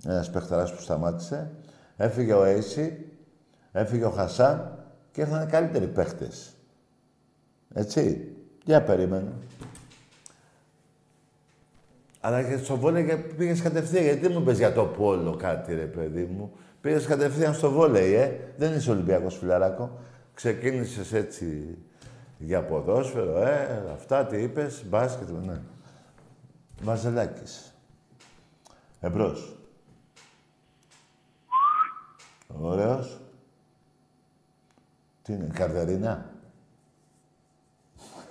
ένας 0.05 0.31
παιχταράς 0.31 0.75
που 0.75 0.81
σταμάτησε. 0.81 1.51
Έφυγε 1.97 2.33
ο 2.33 2.45
Έισι, 2.45 3.07
έφυγε 3.73 4.05
ο 4.05 4.11
Χασάν 4.11 4.85
και 5.13 5.21
ήρθαν 5.21 5.49
καλύτεροι 5.49 5.87
παίχτες. 5.87 6.57
Έτσι. 7.75 8.35
Για 8.65 8.83
περίμενε. 8.83 9.33
Αλλά 12.21 12.43
και 12.43 12.57
στο 12.57 12.77
βόλεϊ 12.77 13.07
και 13.07 13.17
πήγες 13.17 13.63
κατευθείαν. 13.63 14.05
Γιατί 14.05 14.21
δεν 14.21 14.33
μου 14.33 14.43
πες 14.43 14.59
για 14.59 14.73
το 14.73 14.85
πόλο 14.85 15.37
κάτι, 15.37 15.75
ρε 15.75 15.85
παιδί 15.85 16.25
μου. 16.25 16.53
Πήγες 16.81 17.07
κατευθείαν 17.07 17.55
στο 17.55 17.71
βόλεϊ, 17.71 18.15
ε. 18.15 18.41
Δεν 18.57 18.75
είσαι 18.77 18.91
Ολυμπιακός 18.91 19.37
φιλαράκο. 19.37 19.99
Ξεκίνησες 20.35 21.13
έτσι 21.13 21.79
για 22.39 22.63
ποδόσφαιρο, 22.63 23.43
ε. 23.43 23.85
Αυτά 23.93 24.27
τι 24.27 24.43
είπες, 24.43 24.85
μπάσκετ, 24.89 25.29
ναι. 25.31 25.61
Βαζελάκης. 26.83 27.75
Εμπρός. 29.01 29.57
Ωραίος. 32.61 33.21
Τι 35.23 35.33
είναι, 35.33 35.51
Καρδερίνα; 35.53 36.31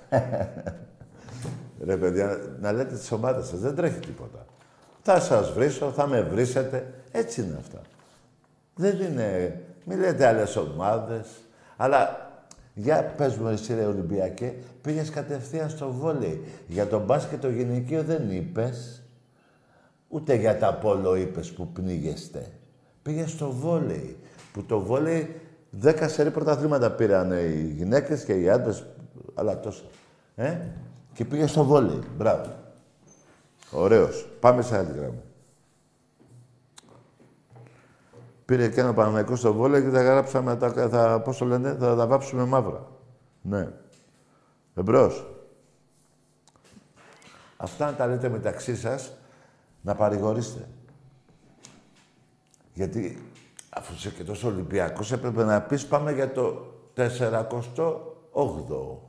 Ρε 1.85 1.97
παιδιά, 1.97 2.39
να 2.59 2.71
λέτε 2.71 2.95
τις 2.95 3.11
ομάδες 3.11 3.47
σας, 3.47 3.59
δεν 3.59 3.75
τρέχει 3.75 3.99
τίποτα. 3.99 4.45
Θα 5.01 5.19
σας 5.19 5.51
βρίσω, 5.51 5.91
θα 5.91 6.07
με 6.07 6.21
βρίσετε. 6.21 6.93
Έτσι 7.11 7.41
είναι 7.41 7.55
αυτά. 7.59 7.81
Δεν 8.75 8.99
είναι... 8.99 9.59
Μην 9.85 9.99
λέτε 9.99 10.27
άλλες 10.27 10.55
ομάδες. 10.55 11.27
Αλλά 11.77 12.29
για 12.73 13.13
πες 13.17 13.35
μου 13.35 13.47
εσύ 13.47 13.73
ρε 13.73 13.85
Ολυμπιακέ, 13.85 14.53
πήγες 14.81 15.09
κατευθείαν 15.09 15.69
στο 15.69 15.91
βόλεϊ. 15.91 16.43
Για 16.67 16.87
τον 16.87 17.01
μπάσκετ 17.01 17.41
το 17.41 17.49
γυναικείο 17.49 18.03
δεν 18.03 18.31
είπες. 18.31 19.03
Ούτε 20.07 20.35
για 20.35 20.57
τα 20.57 20.73
πόλο 20.73 21.15
είπες 21.15 21.51
που 21.51 21.67
πνίγεστε. 21.67 22.51
Πήγες 23.01 23.31
στο 23.31 23.51
βόλεϊ. 23.51 24.17
Που 24.53 24.63
το 24.63 24.79
βόλεϊ 24.79 25.35
δέκα 25.69 26.07
σερή 26.07 26.31
πρωταθλήματα 26.31 26.91
πήραν 26.91 27.31
οι 27.31 27.73
γυναίκες 27.75 28.23
και 28.23 28.33
οι 28.33 28.49
άντρες, 28.49 28.85
αλλά 29.33 29.59
τόσα. 29.59 29.83
Ε; 30.35 30.57
Και 31.19 31.25
πήγε 31.25 31.47
στο 31.47 31.63
βόλεϊ. 31.63 32.01
Μπράβο. 32.17 32.55
Ωραίος. 33.71 34.27
Πάμε 34.39 34.61
σε 34.61 34.77
άλλη 34.77 34.91
γραμμή. 34.91 35.21
Πήρε 38.45 38.69
και 38.69 38.79
ένα 38.79 38.93
Παναμαϊκό 38.93 39.35
στο 39.35 39.53
βόλεϊ 39.53 39.81
και 39.81 39.89
τα 39.89 40.01
γράψαμε, 40.01 40.55
τα, 40.55 40.89
θα, 40.89 41.21
πώς 41.21 41.37
το 41.37 41.45
λένε, 41.45 41.75
θα 41.79 41.95
τα 41.95 42.07
βάψουμε 42.07 42.45
μαύρα. 42.45 42.87
Ναι. 43.41 43.69
Εμπρός. 44.75 45.27
Αυτά 47.57 47.85
να 47.85 47.93
τα 47.93 48.07
λέτε 48.07 48.29
μεταξύ 48.29 48.75
σας, 48.75 49.11
να 49.81 49.95
παρηγορήσετε. 49.95 50.67
Γιατί 52.73 53.31
αφού 53.69 53.93
είσαι 53.93 54.09
και 54.09 54.23
τόσο 54.23 54.47
Ολυμπιακός 54.47 55.11
έπρεπε 55.11 55.43
να 55.43 55.61
πεις 55.61 55.85
πάμε 55.85 56.11
για 56.11 56.31
το 56.31 56.73
48ο. 56.95 59.08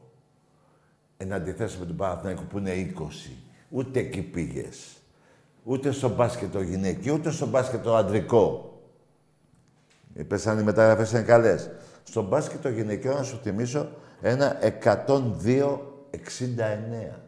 Εν 1.23 1.33
αντιθέσει 1.33 1.79
με 1.79 1.87
τον 1.87 1.97
Παναθηναϊκό 1.97 2.43
που 2.43 2.59
είναι 2.59 2.93
20. 2.99 3.03
Ούτε 3.69 3.99
εκεί 3.99 4.23
πήγες. 4.23 4.97
Ούτε 5.65 5.91
στο 5.91 6.09
μπάσκετ 6.09 6.53
το 6.53 6.61
γυναικείο, 6.61 7.15
ούτε 7.15 7.31
στο 7.31 7.47
μπάσκετ 7.47 7.83
το 7.83 7.97
αντρικό. 7.97 8.75
Είπες 10.15 10.47
αν 10.47 10.59
οι 10.59 10.63
μεταγραφές 10.63 11.11
είναι 11.11 11.23
καλές. 11.23 11.71
Στο 12.03 12.23
μπάσκετ 12.23 12.63
το 12.63 12.69
γυναικείο, 12.69 13.15
να 13.15 13.23
σου 13.23 13.39
θυμίσω, 13.43 13.89
ένα 14.21 14.59
102-69. 14.63 17.21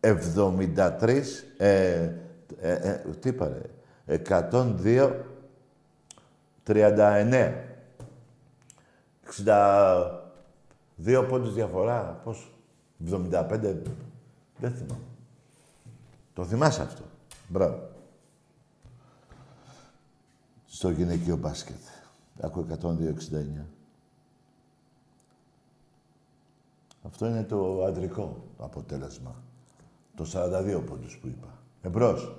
73, 0.00 1.44
ε, 1.56 2.10
ε, 2.60 2.70
ε, 2.72 3.04
τι 3.20 3.28
είπα 3.28 3.48
ρε, 3.48 3.62
102 4.06 5.24
39. 6.62 7.52
62 11.04 11.26
πόντους 11.28 11.54
διαφορά. 11.54 12.20
Πώς. 12.24 12.51
75. 13.10 13.82
Δεν 14.58 14.72
θυμάμαι. 14.74 15.04
Το 16.34 16.44
θυμάσαι 16.44 16.82
αυτό. 16.82 17.02
Μπράβο. 17.48 17.88
Στο 20.66 20.90
γυναικείο 20.90 21.36
μπάσκετ. 21.36 21.80
Άκου 22.40 22.66
102-69. 22.82 23.64
Αυτό 27.02 27.26
είναι 27.26 27.42
το 27.44 27.84
αντρικό 27.84 28.44
αποτέλεσμα. 28.58 29.34
Το 30.16 30.24
42 30.32 30.82
πόντους 30.86 31.18
που 31.18 31.26
είπα. 31.26 31.48
Εμπρός. 31.82 32.36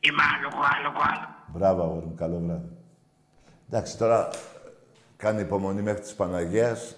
Είμαι 0.00 0.22
άλλο, 0.22 0.48
άλλο, 0.48 0.88
άλλο. 0.88 1.28
Μπράβο, 1.52 1.82
αγόρι 1.82 2.06
μου. 2.06 2.14
Καλό 2.14 2.38
βράδυ. 2.38 2.68
Εντάξει, 3.68 3.98
τώρα 3.98 4.28
κάνει 5.16 5.40
υπομονή 5.40 5.82
μέχρι 5.82 6.00
της 6.00 6.14
Παναγίας 6.14 6.96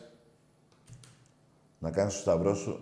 να 1.83 1.91
κάνεις 1.91 2.15
το 2.15 2.21
σταυρό 2.21 2.55
σου, 2.55 2.81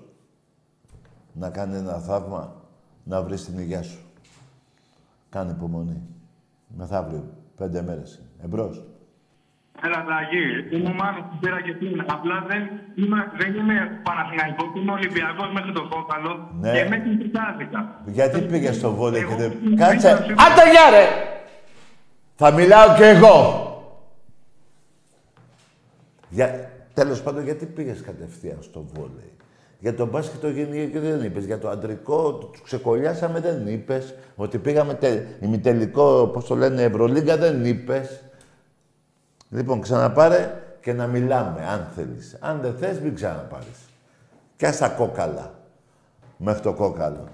να 1.33 1.51
κάνει 1.51 1.77
ένα 1.77 1.99
θαύμα, 1.99 2.55
να 3.05 3.23
βρεις 3.23 3.45
την 3.45 3.59
υγεία 3.59 3.83
σου. 3.83 3.99
Κάνε 5.31 5.51
υπομονή. 5.51 6.03
Μεθαύριο, 6.77 7.25
πέντε 7.57 7.83
μέρες. 7.83 8.21
Εμπρός. 8.45 8.85
Έλα, 9.85 10.05
Ταγί. 10.05 10.77
Είμαι 10.77 10.89
ο 10.89 10.93
Μάνος 10.93 11.25
που 11.31 11.37
πήρα 11.41 11.61
και 11.63 11.73
πριν. 11.73 12.01
Απλά 12.01 12.45
δεν 12.49 12.63
είμαι, 12.95 13.33
δεν 13.39 13.55
είμαι 13.55 14.01
Παναθηναϊκός, 14.03 14.67
είμαι 14.77 14.93
Ολυμπιακός 14.93 15.53
μέχρι 15.53 15.73
το 15.73 15.89
κόκαλο 15.89 16.51
Ναι. 16.61 16.73
και 16.73 16.89
με 16.89 16.99
την 16.99 17.19
Πιτάδικα. 17.19 18.01
Γιατί 18.07 18.41
πήγες 18.41 18.77
στο 18.77 18.93
βόλεϊ 18.95 19.21
και 19.25 19.27
Εγώ 19.33 19.37
δεν... 19.37 19.53
είμαι 19.65 19.77
Κάτσε! 19.77 20.17
πίσω- 20.17 20.33
Άντε 20.33 20.71
γεια 20.71 20.91
ρε! 20.91 21.05
Θα 22.37 22.51
μιλάω 22.51 22.95
κι 22.97 23.03
εγώ! 23.03 23.37
Για... 26.29 26.71
Τέλος 26.95 27.23
πάντων, 27.23 27.45
γιατί 27.45 27.67
πήγες 27.67 28.01
κατευθείαν 28.01 28.59
στο 28.63 28.87
βόλεϊ; 28.95 29.33
Για 29.79 29.95
τον 29.95 30.09
μπάσκετ 30.09 30.41
το 30.41 30.49
γυναικείο 30.49 30.87
και 30.89 31.01
δεν 31.01 31.23
είπες. 31.23 31.45
Για 31.45 31.59
το 31.59 31.69
αντρικό 31.69 32.35
του 32.35 32.51
ξεκολλιάσαμε 32.65 33.41
δεν 33.41 33.67
είπες. 33.67 34.15
Ότι 34.37 34.59
πήγαμε 34.59 34.95
τε... 34.95 35.27
ημιτελικό, 35.41 36.31
πώς 36.33 36.45
το 36.45 36.55
λένε, 36.55 36.83
Ευρωλίγκα 36.83 37.37
δεν 37.37 37.65
είπες. 37.65 38.23
Λοιπόν, 39.51 39.81
ξαναπάρε 39.81 40.63
και 40.81 40.93
να 40.93 41.07
μιλάμε, 41.07 41.67
αν 41.67 41.89
θέλεις. 41.95 42.37
Αν 42.41 42.61
δεν 42.61 42.77
θες, 42.77 43.01
μην 43.01 43.15
ξαναπάρεις. 43.15 43.89
Κι 44.57 44.67
ας 44.67 44.79
τα 44.79 44.89
κόκαλα. 44.89 45.55
Μέχρι 46.37 46.63
το 46.63 46.73
κόκαλο. 46.73 47.29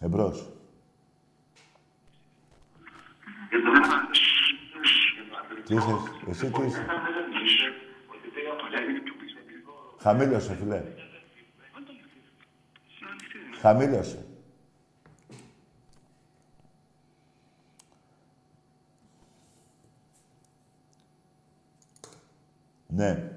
Εμπρός. 0.00 0.50
Τι 5.72 5.78
είσαι, 5.78 5.96
εσύ 6.28 6.50
τι 6.50 6.62
είσαι. 6.62 6.86
Χαμήλωσε, 9.98 10.54
φιλέ. 10.54 10.82
Χαμήλωσε. 13.60 14.26
Ναι. 22.86 23.30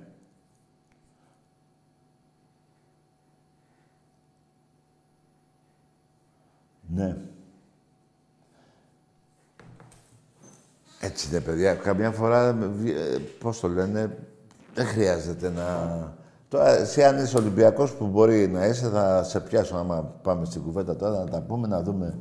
Ναι. 6.87 7.34
Έτσι 10.99 11.27
είναι, 11.29 11.39
παιδιά. 11.39 11.73
Καμιά 11.73 12.11
φορά, 12.11 12.47
ε, 12.85 13.17
πώς 13.39 13.59
το 13.59 13.67
λένε, 13.67 14.17
δεν 14.73 14.85
χρειάζεται 14.85 15.49
να... 15.49 15.63
Τώρα, 16.47 16.69
εσύ 16.69 17.03
αν 17.03 17.23
είσαι 17.23 17.37
Ολυμπιακός 17.37 17.93
που 17.93 18.05
μπορεί 18.05 18.47
να 18.47 18.65
είσαι, 18.65 18.89
θα 18.89 19.23
σε 19.23 19.39
πιάσω 19.39 19.75
άμα 19.75 20.01
πάμε 20.21 20.45
στην 20.45 20.61
κουβέντα 20.61 20.95
τώρα, 20.95 21.19
να 21.19 21.29
τα 21.29 21.41
πούμε, 21.41 21.67
να 21.67 21.81
δούμε. 21.81 22.17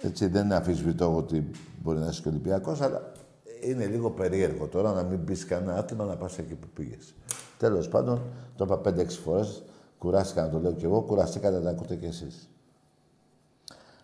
Έτσι, 0.00 0.26
δεν 0.26 0.44
είναι 0.44 0.54
αφισβητώ 0.54 1.16
ότι 1.16 1.50
μπορεί 1.82 1.98
να 1.98 2.06
είσαι 2.06 2.22
και 2.22 2.28
Ολυμπιακός, 2.28 2.80
αλλά 2.80 3.12
είναι 3.60 3.86
λίγο 3.86 4.10
περίεργο 4.10 4.66
τώρα 4.66 4.92
να 4.92 5.02
μην 5.02 5.24
πεις 5.24 5.44
κανένα 5.44 5.78
άθλημα 5.78 6.04
να 6.04 6.16
πας 6.16 6.38
εκεί 6.38 6.54
που 6.54 6.66
πήγες. 6.74 7.14
Τέλος 7.58 7.88
πάντων, 7.88 8.22
το 8.56 8.64
είπα 8.64 8.80
5-6 8.84 9.08
φορές, 9.08 9.62
κουράστηκα 9.98 10.42
να 10.42 10.48
το 10.48 10.58
λέω 10.58 10.72
κι 10.72 10.84
εγώ, 10.84 11.00
κουραστήκατε 11.00 11.56
να 11.56 11.62
τα 11.62 11.70
ακούτε 11.70 11.96
κι 11.96 12.06
εσείς. 12.06 12.48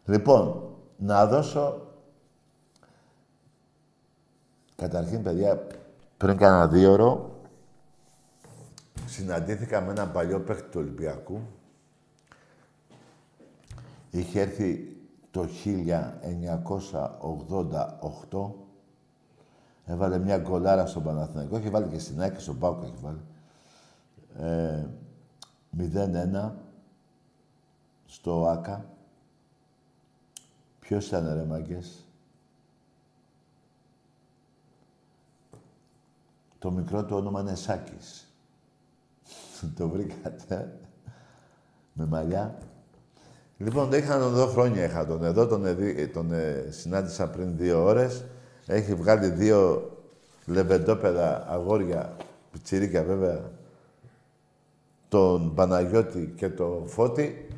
Λοιπόν, 0.04 0.62
να 0.96 1.26
δώσω 1.26 1.89
Καταρχήν, 4.80 5.22
παιδιά, 5.22 5.66
πριν 6.16 6.36
κάνα 6.36 6.68
δύο 6.68 6.92
ώρο, 6.92 7.40
συναντήθηκα 9.06 9.80
με 9.80 9.90
έναν 9.90 10.12
παλιό 10.12 10.40
παίχτη 10.40 10.70
του 10.70 10.80
Ολυμπιακού. 10.80 11.40
Είχε 14.10 14.40
έρθει 14.40 14.96
το 15.30 15.48
1988. 18.30 18.50
Έβαλε 19.86 20.18
μια 20.18 20.38
γκολάρα 20.38 20.86
στον 20.86 21.02
Παναθηναϊκό. 21.02 21.56
Έχει 21.56 21.70
βάλει 21.70 21.88
και 21.88 21.98
στην 21.98 22.20
ΑΕΚ 22.20 22.32
και 22.32 22.40
στον 22.40 22.58
Πάουκ 22.58 22.82
έχει 22.82 22.94
βάλει. 23.00 23.20
Ε, 24.38 24.86
0-1 25.78 26.52
στο 28.06 28.46
ΆΚΑ. 28.46 28.84
Ποιος 30.80 31.06
ήταν 31.06 31.34
ρε 31.34 31.44
μάγκες; 31.44 32.04
Το 36.60 36.70
μικρό 36.70 37.04
του 37.04 37.16
όνομα 37.16 37.40
είναι 37.40 37.54
Σάκης. 37.54 38.34
το 39.76 39.88
βρήκατε. 39.88 40.78
Με 41.92 42.06
μαλλιά. 42.06 42.58
Λοιπόν, 43.58 43.92
είχα 43.92 44.16
να 44.16 44.22
τον 44.24 44.32
δω 44.32 44.46
χρόνια. 44.46 44.84
Είχα 44.84 45.06
τον 45.06 45.24
εδώ, 45.24 45.46
τον, 45.46 45.66
εδι- 45.66 46.12
τον 46.12 46.32
ε, 46.32 46.66
συνάντησα 46.70 47.30
πριν 47.30 47.56
δύο 47.56 47.84
ώρες. 47.84 48.24
Έχει 48.66 48.94
βγάλει 48.94 49.28
δύο 49.28 49.90
λεβεντόπεδα 50.46 51.46
αγόρια, 51.48 52.16
πιτσιρίκια 52.52 53.02
βέβαια, 53.02 53.50
τον 55.08 55.54
Παναγιώτη 55.54 56.32
και 56.36 56.48
τον 56.48 56.88
Φώτη. 56.88 57.48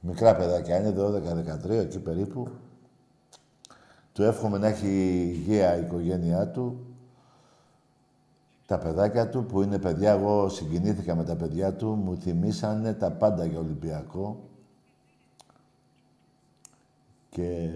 Μικρά 0.00 0.36
παιδάκια 0.36 0.76
είναι, 0.78 0.94
12-13, 1.66 1.70
εκεί 1.70 1.98
περίπου. 1.98 2.48
Του 4.12 4.22
εύχομαι 4.22 4.58
να 4.58 4.66
έχει 4.66 4.86
υγεία 5.30 5.76
η 5.76 5.80
οικογένειά 5.80 6.48
του 6.48 6.86
τα 8.72 8.78
παιδάκια 8.78 9.28
του 9.28 9.44
που 9.44 9.62
είναι 9.62 9.78
παιδιά, 9.78 10.10
εγώ 10.10 10.48
συγκινήθηκα 10.48 11.14
με 11.14 11.24
τα 11.24 11.36
παιδιά 11.36 11.72
του, 11.72 11.88
μου 11.88 12.16
θυμήσανε 12.16 12.94
τα 12.94 13.10
πάντα 13.10 13.44
για 13.44 13.58
Ολυμπιακό. 13.58 14.48
Και, 17.30 17.70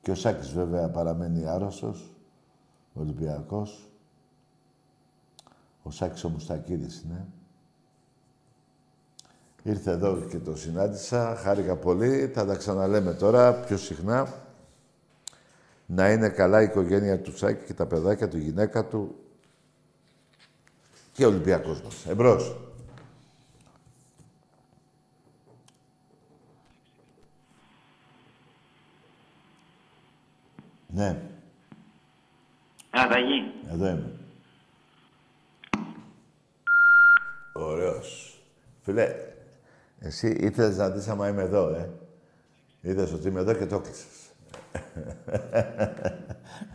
και 0.00 0.10
ο 0.10 0.14
Σάκης 0.14 0.52
βέβαια 0.52 0.88
παραμένει 0.88 1.46
άρρωστος, 1.46 2.16
Ολυμπιακός. 2.94 3.88
Ο 5.82 5.90
Σάκης 5.90 6.24
ο 6.24 6.28
Μουστακίδης 6.28 7.02
είναι. 7.02 7.26
Ήρθε 9.62 9.90
εδώ 9.90 10.20
και 10.20 10.38
το 10.38 10.56
συνάντησα, 10.56 11.34
χάρηκα 11.34 11.76
πολύ. 11.76 12.30
Θα 12.34 12.46
τα 12.46 12.56
ξαναλέμε 12.56 13.14
τώρα 13.14 13.54
πιο 13.54 13.76
συχνά. 13.76 14.34
Να 15.86 16.12
είναι 16.12 16.28
καλά 16.28 16.60
η 16.60 16.64
οικογένεια 16.64 17.20
του 17.20 17.36
Σάκη 17.36 17.64
και 17.64 17.74
τα 17.74 17.86
παιδάκια 17.86 18.28
του, 18.28 18.36
η 18.36 18.40
γυναίκα 18.40 18.84
του, 18.86 19.14
και 21.18 21.24
ο 21.24 21.28
Ολυμπιακός 21.28 21.82
μας. 21.82 22.06
Εμπρός. 22.06 22.56
Ναι, 30.86 31.22
Αταγή. 32.90 33.52
εδώ 33.70 33.88
είμαι. 33.88 34.12
Ωραίος. 37.52 38.40
Φίλε, 38.82 39.14
εσύ 39.98 40.28
ήθελες 40.28 40.76
να 40.76 40.90
δεις 40.90 41.08
άμα 41.08 41.28
είμαι 41.28 41.42
εδώ, 41.42 41.68
ε. 41.68 41.90
Είδες 42.80 43.12
ότι 43.12 43.28
είμαι 43.28 43.40
εδώ 43.40 43.54
και 43.54 43.66
το 43.66 43.80
κλείσες. 43.80 44.32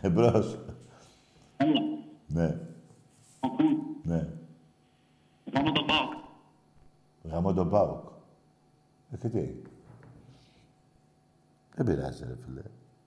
Εμπρός. 0.00 0.58
Ναι, 2.26 2.42
ναι. 2.42 2.58
Γάμο 4.06 5.72
τον 5.72 5.86
Πάοκ. 5.86 6.12
Γαμώ 7.22 7.52
τον 7.52 7.70
Πάοκ. 7.70 8.08
Ε, 9.12 9.16
και 9.16 9.28
τι 9.28 9.38
έγινε. 9.38 9.68
Δεν 11.74 11.86
πειράζει, 11.86 12.24
ρε 12.24 12.36
φίλε. 12.44 12.62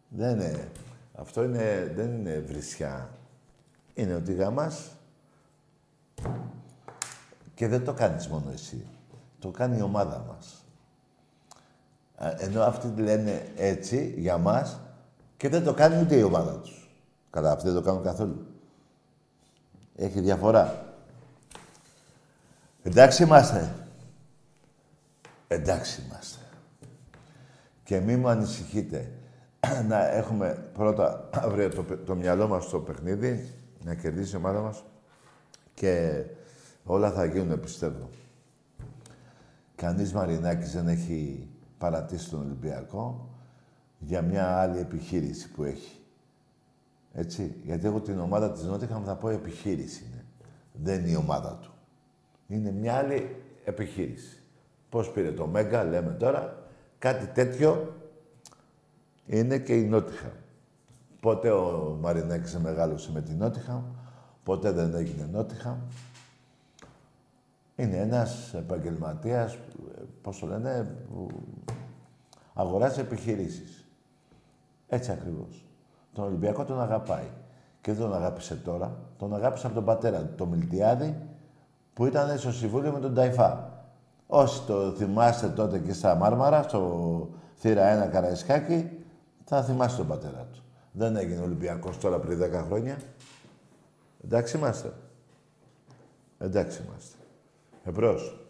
Δεν 0.09 0.39
είναι... 0.39 0.71
Αυτό 1.15 1.43
είναι, 1.43 1.91
δεν 1.95 2.13
είναι 2.13 2.39
βρισιά. 2.39 3.09
Είναι 3.93 4.13
ότι 4.13 4.33
γαμάς 4.33 4.91
και 7.53 7.67
δεν 7.67 7.83
το 7.83 7.93
κάνεις 7.93 8.27
μόνο 8.27 8.51
εσύ. 8.51 8.85
Το 9.39 9.51
κάνει 9.51 9.77
η 9.77 9.81
ομάδα 9.81 10.25
μας. 10.27 10.65
Α, 12.15 12.35
Ενώ 12.37 12.61
αυτοί 12.61 13.01
λένε 13.01 13.51
έτσι 13.55 14.13
για 14.17 14.37
μας 14.37 14.79
και 15.37 15.49
δεν 15.49 15.63
το 15.63 15.73
κάνει 15.73 16.01
ούτε 16.01 16.15
η 16.15 16.21
ομάδα 16.21 16.59
τους. 16.59 16.89
Καλά, 17.29 17.51
αυτοί 17.51 17.65
δεν 17.65 17.75
το 17.75 17.81
κάνουν 17.81 18.03
καθόλου. 18.03 18.45
Έχει 19.95 20.19
διαφορά. 20.19 20.86
Εντάξει 22.87 23.23
είμαστε. 23.23 23.75
Εντάξει 25.47 26.01
είμαστε. 26.05 26.39
Και 27.83 27.99
μη 27.99 28.15
μου 28.15 28.27
ανησυχείτε. 28.27 29.11
να 29.87 30.07
έχουμε 30.07 30.69
πρώτα 30.73 31.29
αύριο 31.33 31.69
το, 31.69 31.83
παι- 31.83 32.05
το 32.05 32.15
μυαλό 32.15 32.47
μας 32.47 32.63
στο 32.63 32.79
παιχνίδι, 32.79 33.53
να 33.83 33.95
κερδίσει 33.95 34.33
η 34.33 34.37
ομάδα 34.37 34.61
μας 34.61 34.83
και 35.73 36.23
όλα 36.83 37.11
θα 37.11 37.25
γίνουν, 37.25 37.59
πιστεύω. 37.59 38.09
Κανείς 39.75 40.13
Μαρινάκης 40.13 40.71
δεν 40.71 40.87
έχει 40.87 41.49
παρατήσει 41.77 42.29
τον 42.29 42.39
Ολυμπιακό 42.39 43.29
για 43.99 44.21
μια 44.21 44.57
άλλη 44.57 44.79
επιχείρηση 44.79 45.49
που 45.49 45.63
έχει. 45.63 45.99
Έτσι. 47.13 47.55
Γιατί 47.63 47.85
εγώ 47.85 47.99
την 47.99 48.19
ομάδα 48.19 48.51
της 48.51 48.63
Νότιχαμ 48.63 49.03
θα 49.03 49.15
πω 49.15 49.29
επιχείρηση 49.29 50.05
είναι. 50.05 50.25
Δεν 50.73 50.99
είναι 50.99 51.09
η 51.09 51.15
ομάδα 51.15 51.59
του. 51.61 51.71
Είναι 52.47 52.71
μια 52.71 52.93
άλλη 52.93 53.35
επιχείρηση. 53.65 54.41
Πώς 54.89 55.11
πήρε 55.11 55.31
το 55.31 55.47
Μέγκα, 55.47 55.83
λέμε 55.83 56.11
τώρα, 56.11 56.69
κάτι 56.99 57.25
τέτοιο 57.25 57.95
είναι 59.25 59.57
και 59.57 59.75
η 59.75 59.83
Νότιχα. 59.83 60.31
Ποτέ 61.19 61.51
ο 61.51 61.97
Μαρινέκης 62.01 62.57
μεγάλωσε 62.57 63.11
με 63.11 63.21
την 63.21 63.37
Νότιχα, 63.37 63.83
ποτέ 64.43 64.71
δεν 64.71 64.95
έγινε 64.95 65.29
Νότιχα. 65.31 65.77
Είναι 67.75 67.97
ένας 67.97 68.53
επαγγελματίας, 68.53 69.57
πώς 70.21 70.39
το 70.39 70.45
λένε, 70.45 70.95
που 71.09 71.27
αγοράζει 72.53 72.99
επιχειρήσεις. 72.99 73.87
Έτσι 74.87 75.11
ακριβώς. 75.11 75.65
Τον 76.13 76.25
Ολυμπιακό 76.25 76.65
τον 76.65 76.81
αγαπάει. 76.81 77.27
Και 77.81 77.93
δεν 77.93 78.01
τον 78.01 78.13
αγάπησε 78.13 78.55
τώρα. 78.55 78.99
Τον 79.17 79.35
αγάπησε 79.35 79.65
από 79.65 79.75
τον 79.75 79.85
πατέρα 79.85 80.19
του, 80.19 80.35
τον 80.35 80.47
Μιλτιάδη, 80.47 81.17
που 81.97 82.05
ήταν 82.05 82.37
στο 82.37 82.51
συμβούλιο 82.51 82.91
με 82.91 82.99
τον 82.99 83.13
Ταϊφά. 83.13 83.81
Όσοι 84.27 84.61
το 84.61 84.91
θυμάστε 84.91 85.47
τότε 85.47 85.79
και 85.79 85.93
στα 85.93 86.15
Μάρμαρα, 86.15 86.63
στο 86.63 87.29
θύρα 87.55 88.07
1 88.07 88.11
Καραϊσκάκη, 88.11 88.89
θα 89.43 89.63
θυμάστε 89.63 89.97
τον 89.97 90.07
πατέρα 90.07 90.47
του. 90.53 90.63
Δεν 90.91 91.15
έγινε 91.15 91.41
Ολυμπιακός 91.41 91.97
τώρα 91.97 92.19
πριν 92.19 92.39
10 92.39 92.63
χρόνια. 92.65 92.97
Εντάξει 94.23 94.57
είμαστε. 94.57 94.93
Εντάξει 96.37 96.83
είμαστε. 96.85 97.17
Εμπρός. 97.83 98.47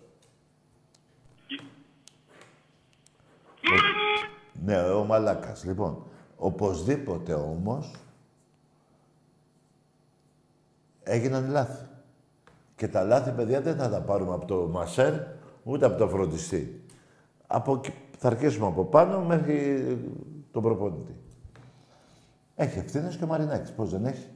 Ναι, 4.64 4.80
ο 4.82 5.04
Μαλάκας. 5.04 5.64
Λοιπόν, 5.64 6.04
οπωσδήποτε 6.38 7.34
όμως 7.34 7.96
έγιναν 11.04 11.50
λάθη. 11.50 11.86
Και 12.78 12.88
τα 12.88 13.04
λάθη, 13.04 13.32
παιδιά, 13.32 13.62
δεν 13.62 13.76
θα 13.76 13.90
τα 13.90 14.02
πάρουμε 14.02 14.34
από 14.34 14.46
το 14.46 14.68
μασέρ, 14.68 15.14
ούτε 15.64 15.86
από 15.86 15.98
το 15.98 16.08
φροντιστή. 16.08 16.86
Από, 17.48 17.82
θα 18.18 18.28
αρχίσουμε 18.28 18.68
από 18.68 18.86
πάνω 18.86 19.22
μέχρι 19.22 19.84
τον 20.52 20.64
προπονητή. 20.64 21.16
Έχει 22.56 22.80
ευθύνες 22.80 23.16
και 23.16 23.24
ο 23.24 23.28
Μαρινάκης. 23.28 23.72
Πώς 23.72 23.90
δεν 23.90 24.06
έχει. 24.06 24.28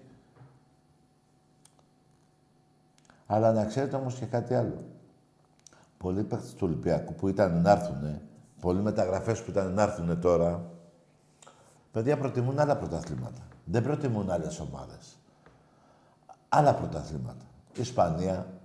Αλλά 3.25 3.51
να 3.51 3.65
ξέρετε 3.65 3.95
όμως 3.95 4.15
και 4.15 4.25
κάτι 4.25 4.53
άλλο. 4.53 4.83
Πολλοί 5.97 6.23
παίχτες 6.23 6.53
του 6.53 6.67
Ολυμπιακού 6.67 7.13
που 7.13 7.27
ήταν 7.27 7.61
να 7.61 7.71
έρθουνε, 7.71 8.21
πολλοί 8.61 8.81
μεταγραφές 8.81 9.43
που 9.43 9.51
ήταν 9.51 9.73
να 9.73 9.81
έρθουνε 9.81 10.15
τώρα, 10.15 10.71
παιδιά 11.91 12.17
προτιμούν 12.17 12.59
άλλα 12.59 12.77
πρωταθλήματα. 12.77 13.41
Δεν 13.65 13.83
προτιμούν 13.83 14.29
άλλες 14.29 14.59
ομάδες. 14.59 15.17
Άλλα 16.49 16.75
πρωταθλήματα. 16.75 17.45
Ισπανία, 17.75 18.61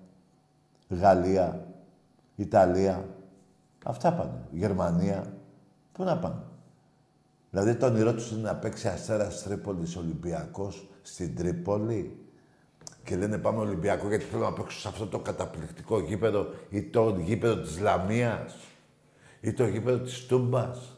Γαλλία, 0.89 1.67
Ιταλία. 2.37 3.09
Αυτά 3.85 4.13
πάνε. 4.13 4.49
Γερμανία. 4.51 5.33
Πού 5.93 6.05
να 6.05 6.19
πάνε. 6.19 6.43
Δηλαδή 7.51 7.75
το 7.75 7.87
όνειρό 7.87 8.15
τους 8.15 8.31
είναι 8.31 8.41
να 8.41 8.57
παίξει 8.57 8.89
αστέρας 8.89 9.43
Τρίπολης 9.43 9.97
Ολυμπιακός 9.97 10.89
στην 11.03 11.37
Τρίπολη. 11.37 12.21
Και 13.05 13.17
λένε 13.17 13.39
πάμε 13.39 13.59
Ολυμπιακό 13.59 14.09
γιατί 14.09 14.25
θέλω 14.25 14.43
να 14.43 14.53
παίξω 14.53 14.79
σε 14.79 14.89
αυτό 14.89 15.07
το 15.07 15.19
καταπληκτικό 15.19 16.01
γήπεδο 16.01 16.47
ή 16.71 16.83
το 16.83 17.17
γήπεδο 17.19 17.63
της 17.63 17.81
Λαμίας 17.81 18.57
ή 19.41 19.53
το 19.53 19.67
γήπεδο 19.67 19.99
της 19.99 20.27
Τούμπας. 20.27 20.97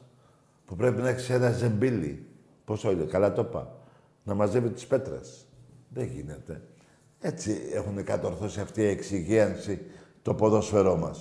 Που 0.66 0.76
πρέπει 0.76 1.00
να 1.00 1.08
έχει 1.08 1.32
ένα 1.32 1.50
ζεμπίλι. 1.50 2.26
Πόσο 2.64 2.90
είναι, 2.90 3.04
καλά 3.04 3.32
το 3.32 3.42
είπα. 3.48 3.76
Να 4.22 4.34
μαζεύει 4.34 4.70
τις 4.70 4.86
πέτρες. 4.86 5.46
Δεν 5.88 6.06
γίνεται. 6.06 6.62
Έτσι 7.20 7.60
έχουν 7.72 8.04
κατορθώσει 8.04 8.60
αυτή 8.60 8.80
η 8.80 8.88
εξυγίανση 8.88 9.80
το 10.22 10.34
ποδόσφαιρό 10.34 10.96
μας. 10.96 11.20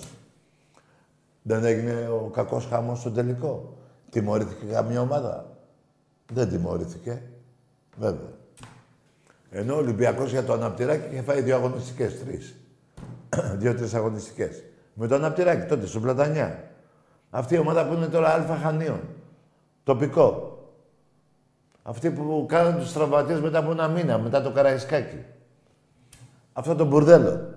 Δεν 1.42 1.64
έγινε 1.64 2.08
ο 2.08 2.30
κακός 2.32 2.66
χαμός 2.66 2.98
στο 2.98 3.10
τελικό. 3.10 3.76
Τιμωρήθηκε 4.10 4.72
καμία 4.72 5.00
ομάδα. 5.00 5.56
Δεν 6.32 6.48
τιμωρήθηκε. 6.48 7.22
Βέβαια. 7.96 8.36
Ενώ 9.50 9.74
ο 9.74 9.78
Ολυμπιακός 9.78 10.30
για 10.30 10.44
το 10.44 10.52
αναπτυράκι 10.52 11.12
είχε 11.12 11.22
φάει 11.22 11.40
δύο 11.40 11.56
αγωνιστικές, 11.56 12.18
τρεις. 12.24 12.54
Δύο-τρεις 13.60 13.94
αγωνιστικές. 13.94 14.62
Με 14.94 15.06
το 15.06 15.14
αναπτυράκι 15.14 15.66
τότε, 15.66 15.86
στο 15.86 16.00
Πλατανιά. 16.00 16.70
Αυτή 17.30 17.54
η 17.54 17.58
ομάδα 17.58 17.86
που 17.86 17.94
είναι 17.94 18.06
τώρα 18.06 18.28
αλφα 18.28 18.56
χανίων. 18.56 19.00
Τοπικό. 19.84 20.58
Αυτοί 21.82 22.10
που 22.10 22.46
κάνουν 22.48 22.80
τους 22.80 22.92
τραυματίες 22.92 23.40
μετά 23.40 23.58
από 23.58 23.70
ένα 23.70 23.88
μήνα, 23.88 24.18
μετά 24.18 24.42
το 24.42 24.50
Καραϊσκάκι. 24.50 25.24
Αυτό 26.58 26.74
το 26.74 26.84
μπουρδέλο. 26.84 27.54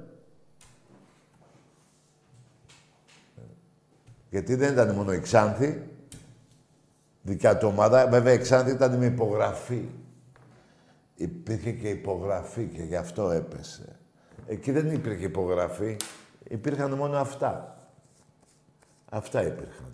Γιατί 4.30 4.56
δεν 4.56 4.74
ήταν 4.74 4.96
μόνο 4.96 5.14
η 5.14 5.20
Ξάνθη, 5.20 5.90
δικιά 7.22 7.58
του 7.58 7.68
ομάδα. 7.68 8.08
Βέβαια, 8.08 8.34
η 8.34 8.38
Ξάνθη 8.38 8.72
ήταν 8.72 8.98
με 8.98 9.06
υπογραφή. 9.06 9.90
Υπήρχε 11.16 11.72
και 11.72 11.90
υπογραφή 11.90 12.66
και 12.68 12.82
γι' 12.82 12.96
αυτό 12.96 13.32
έπεσε. 13.32 13.96
Εκεί 14.48 14.72
δεν 14.72 14.92
υπήρχε 14.92 15.26
υπογραφή. 15.26 15.98
Υπήρχαν 16.44 16.92
μόνο 16.92 17.18
αυτά. 17.18 17.78
Αυτά 19.10 19.44
υπήρχαν. 19.46 19.92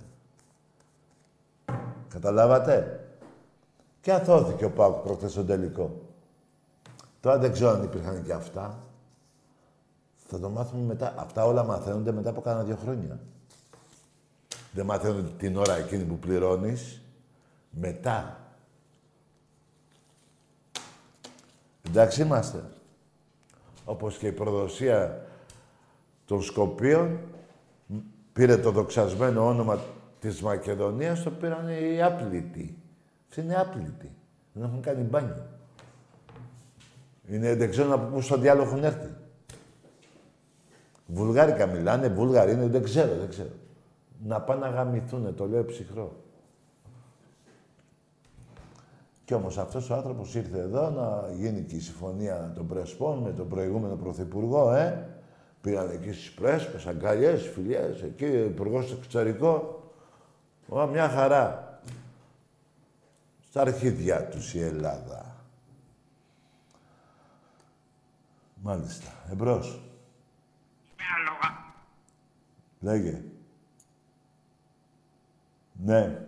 Καταλάβατε; 2.09 3.05
Και 4.01 4.11
αθώθηκε 4.11 4.65
ο 4.65 4.71
Πάουκ 4.71 4.95
προχθές 4.95 5.31
στο 5.31 5.43
τελικό. 5.43 6.01
Τώρα 7.19 7.37
δεν 7.37 7.51
ξέρω 7.51 7.69
αν 7.69 7.83
υπήρχαν 7.83 8.23
και 8.23 8.33
αυτά. 8.33 8.81
Θα 10.27 10.39
το 10.39 10.49
μάθουμε 10.49 10.83
μετά. 10.83 11.13
Αυτά 11.17 11.45
όλα 11.45 11.63
μαθαίνονται 11.63 12.11
μετά 12.11 12.29
από 12.29 12.41
κάνα 12.41 12.63
δύο 12.63 12.75
χρόνια. 12.75 13.19
Δεν 14.73 14.85
μαθαίνονται 14.85 15.29
την 15.37 15.57
ώρα 15.57 15.75
εκείνη 15.75 16.03
που 16.03 16.17
πληρώνεις. 16.17 17.01
Μετά. 17.69 18.39
Εντάξει 21.87 22.21
είμαστε. 22.21 22.63
Όπως 23.85 24.17
και 24.17 24.27
η 24.27 24.31
προδοσία 24.31 25.25
των 26.25 26.41
Σκοπίων 26.41 27.19
πήρε 28.33 28.57
το 28.57 28.71
δοξασμένο 28.71 29.47
όνομα 29.47 29.79
της 30.19 30.41
Μακεδονίας, 30.41 31.23
το 31.23 31.31
πήραν 31.31 31.69
οι 31.69 32.01
άπλητοι. 32.01 32.77
Αυτοί 33.29 33.41
είναι 33.41 33.55
άπλητοι. 33.55 34.11
Δεν 34.53 34.63
έχουν 34.63 34.81
κάνει 34.81 35.03
μπάνιο. 35.03 35.45
Είναι, 37.27 37.55
δεν 37.55 37.69
ξέρω 37.69 37.93
από 37.93 38.05
πού 38.05 38.21
στο 38.21 38.37
διάλογο 38.37 38.69
έχουν 38.69 38.83
έρθει. 38.83 39.15
Βουλγάρικα 41.07 41.65
μιλάνε, 41.65 42.07
Βούλγαροι 42.07 42.51
είναι, 42.51 42.67
δεν 42.67 42.83
ξέρω, 42.83 43.15
δεν 43.15 43.29
ξέρω. 43.29 43.49
Να 44.25 44.41
πάνε 44.41 44.59
να 44.59 44.69
γαμηθούνε, 44.69 45.31
το 45.31 45.47
λέω 45.47 45.65
ψυχρό. 45.65 46.15
Κι 49.25 49.33
όμως 49.33 49.57
αυτός 49.57 49.89
ο 49.89 49.93
άνθρωπος 49.95 50.35
ήρθε 50.35 50.59
εδώ 50.59 50.89
να 50.89 51.33
γίνει 51.33 51.61
και 51.61 51.75
η 51.75 51.79
συμφωνία 51.79 52.51
των 52.55 52.67
Πρεσπών 52.67 53.17
με 53.17 53.31
τον 53.31 53.47
προηγούμενο 53.47 53.95
Πρωθυπουργό, 53.95 54.73
ε. 54.73 55.09
Πήγαν 55.61 55.89
εκεί 55.89 56.11
στις 56.11 56.31
Πρέσπες, 56.31 56.85
αγκαλιές, 56.85 57.47
φιλιές, 57.47 58.01
εκεί 58.01 58.25
ο 58.25 58.45
Υπουργός 58.45 58.91
Εξωτερικό. 58.91 59.81
Ω, 60.69 60.85
μια 60.85 61.09
χαρά. 61.09 61.79
Στα 63.49 63.61
αρχίδια 63.61 64.27
τους 64.27 64.53
η 64.53 64.61
Ελλάδα. 64.61 65.35
Μάλιστα. 68.61 69.11
Εμπρός. 69.31 69.86
Λέγε. 72.79 73.23
Ναι. 75.85 76.27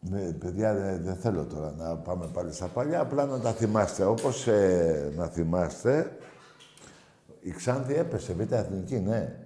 Ναι, 0.00 0.32
παιδιά, 0.32 0.74
δεν 1.02 1.16
θέλω 1.16 1.44
τώρα 1.44 1.72
να 1.72 1.96
πάμε 1.96 2.26
πάλι 2.26 2.52
στα 2.52 2.66
παλιά, 2.66 3.00
απλά 3.00 3.26
να 3.26 3.40
τα 3.40 3.52
θυμάστε. 3.52 4.04
Όπως 4.04 4.46
ε, 4.46 5.12
να 5.16 5.26
θυμάστε, 5.26 6.18
η 7.40 7.50
Ξάνθη 7.50 7.94
έπεσε, 7.94 8.32
β' 8.32 8.52
εθνική, 8.52 8.98
ναι. 8.98 9.36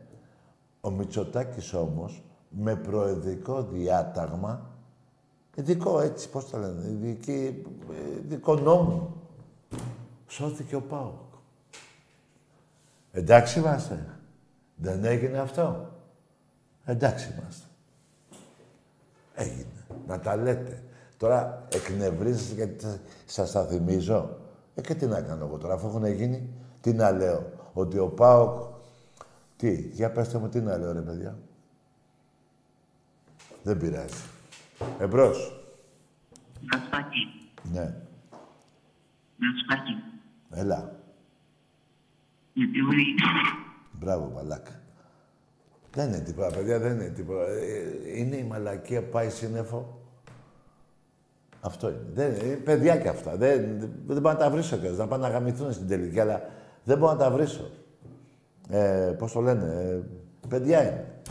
Ο 0.80 0.90
Μητσοτάκης 0.90 1.74
όμως, 1.74 2.22
με 2.48 2.76
προεδρικό 2.76 3.62
διάταγμα, 3.62 4.70
ειδικό 5.54 6.00
έτσι, 6.00 6.28
πώς 6.28 6.50
τα 6.50 6.58
λένε, 6.58 6.88
ειδική, 6.88 7.66
ειδικό 8.16 8.54
νόμο, 8.54 9.16
σώθηκε 10.26 10.74
ο 10.74 10.82
ΠΑΟΚ. 10.82 11.32
Εντάξει 13.12 13.58
είμαστε. 13.58 14.19
Δεν 14.80 15.04
έγινε 15.04 15.38
αυτό. 15.38 15.92
Εντάξει 16.84 17.34
είμαστε. 17.38 17.66
Έγινε. 19.34 19.84
Να 20.06 20.20
τα 20.20 20.36
λέτε. 20.36 20.82
Τώρα 21.16 21.66
εκνευρίζεστε 21.72 22.54
γιατί 22.54 23.00
σας 23.26 23.52
τα 23.52 23.66
θυμίζω. 23.66 24.38
Ε, 24.74 24.80
και 24.80 24.94
τι 24.94 25.06
να 25.06 25.20
κάνω 25.20 25.44
εγώ 25.44 25.58
τώρα, 25.58 25.74
αφού 25.74 25.86
έχουν 25.86 26.06
γίνει, 26.06 26.48
τι 26.80 26.92
να 26.92 27.10
λέω. 27.10 27.52
Ότι 27.72 27.98
ο 27.98 28.08
ΠΑΟΚ... 28.08 28.78
Τι, 29.56 29.74
για 29.74 30.10
πέστε 30.10 30.38
μου 30.38 30.48
τι 30.48 30.60
να 30.60 30.76
λέω 30.76 30.92
ρε 30.92 31.00
παιδιά. 31.00 31.38
Δεν 33.62 33.78
πειράζει. 33.78 34.22
Εμπρός. 34.98 35.64
Νασπάκι. 36.60 37.50
Ναι. 37.72 37.94
Νασπάκι. 39.36 39.92
Έλα. 40.50 40.92
Γιατί 42.52 42.78
Μπράβο, 44.00 44.30
μαλάκα. 44.34 44.80
Δεν 45.92 46.08
είναι 46.08 46.18
τίποτα, 46.18 46.56
παιδιά, 46.56 46.78
δεν 46.78 46.92
είναι 46.92 47.08
τίποτα. 47.08 47.46
Ε, 47.46 48.18
Είναι 48.18 48.36
η 48.36 48.42
μαλακία 48.42 49.02
που 49.02 49.10
πάει 49.10 49.30
σύννεφο. 49.30 49.98
Αυτό 51.60 51.88
είναι. 51.88 52.04
Δεν, 52.14 52.34
είναι 52.34 52.54
παιδιά 52.54 52.96
και 52.96 53.08
αυτά. 53.08 53.36
Δεν, 53.36 53.78
δεν, 53.78 53.90
δεν 54.06 54.20
μπορώ 54.20 54.34
να 54.34 54.40
τα 54.40 54.50
βρίσω 54.50 54.76
κιόλας. 54.76 54.98
Να 54.98 55.06
πάνε 55.06 55.26
να 55.26 55.32
γαμηθούν 55.32 55.72
στην 55.72 55.88
τελική, 55.88 56.20
αλλά 56.20 56.42
δεν 56.84 56.98
μπορώ 56.98 57.12
να 57.12 57.18
τα 57.18 57.30
βρίσω. 57.30 57.70
Ε, 58.68 59.14
πώς 59.18 59.32
το 59.32 59.40
λένε, 59.40 59.64
ε, 59.64 60.00
παιδιά 60.48 60.82
είναι. 60.82 61.22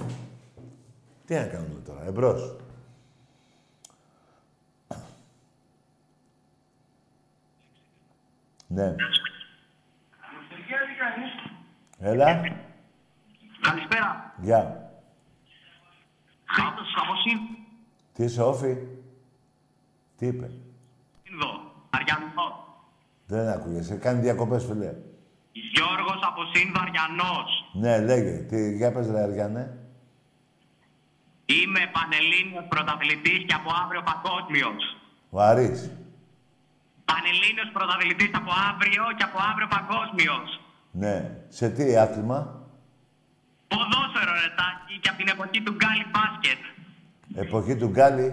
Τι 1.25 1.35
να 1.35 1.43
κάνουμε 1.43 1.79
τώρα, 1.85 2.05
εμπρός. 2.07 2.55
Ναι. 8.67 8.95
Έλα. 11.99 12.41
Καλησπέρα. 13.61 14.33
Γεια. 14.37 14.91
Χρήστος 16.45 16.93
Χαμοσύν. 16.95 17.39
Τι 18.13 18.23
είσαι, 18.23 18.41
Όφη; 18.41 18.75
Τι 20.17 20.25
είπε; 20.25 20.51
Ινδο. 21.23 21.51
Αριανός. 21.89 22.53
Δεν 23.25 23.47
άκουγεσαι. 23.47 23.95
Κάνει 23.95 24.19
διακοπές, 24.19 24.65
φίλε. 24.65 24.93
Γιώργος 25.51 26.19
από 26.21 26.41
Σύνδο 26.53 26.79
Αριανός. 26.81 27.49
Ναι, 27.73 27.99
λέγε. 27.99 28.37
Τι, 28.37 28.75
για 28.75 28.91
πες, 28.91 29.09
ρε, 29.09 29.21
Αριανέ. 29.21 29.77
Είμαι 31.45 31.89
πανελλήνιος 31.91 32.65
πρωταθλητής 32.69 33.45
και 33.47 33.53
από 33.53 33.69
αύριο 33.83 34.01
παγκόσμιος. 34.01 34.97
Ο 35.29 35.41
Αρής. 35.41 35.91
Πανελλήνιος 37.05 37.69
πρωταθλητής 37.73 38.31
από 38.33 38.51
αύριο 38.69 39.03
και 39.17 39.23
από 39.23 39.37
αύριο 39.49 39.67
παγκόσμιος. 39.67 40.59
Ναι. 40.99 41.31
Σε 41.47 41.69
τι 41.69 41.95
άθλημα; 41.97 42.39
Ποδόσφαιρο 43.67 44.31
ρετάκι 44.43 44.93
και 45.01 45.09
από 45.09 45.17
την 45.17 45.27
εποχή 45.27 45.61
του 45.63 45.73
Γκάλι 45.79 46.05
μπάσκετ. 46.13 46.61
Εποχή 47.45 47.75
του 47.75 47.87
Γκάλι; 47.87 48.27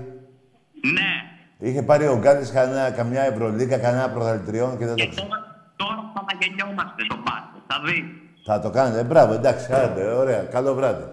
Ναι. 0.95 1.11
Είχε 1.59 1.83
πάρει 1.83 2.07
ο 2.07 2.19
Γκάλης 2.19 2.51
κανένα, 2.51 2.91
καμιά 2.91 3.23
Ευρωλίκα, 3.23 3.79
κανένα 3.79 4.11
πρωταθλητριών 4.11 4.79
και 4.79 4.85
δεν 4.87 4.95
το 4.97 5.03
Και 5.03 5.09
ξέρω. 5.09 5.27
τώρα, 5.27 5.39
τώρα 5.77 6.13
θα 6.15 6.25
τα 6.29 6.37
γεννιόμαστε 6.41 7.05
στο 7.05 7.17
μπάσκετ. 7.17 7.63
Θα 7.67 7.81
δεις. 7.85 8.05
Θα 8.45 8.61
το 8.61 8.71
κάνετε. 8.71 9.01
Ε, 9.01 9.05
μπράβο, 9.05 9.33
εντάξει, 9.33 9.73
άντε, 9.73 10.05
ωραία. 10.13 10.43
Καλό 10.43 10.75
βράδυ. 10.75 11.05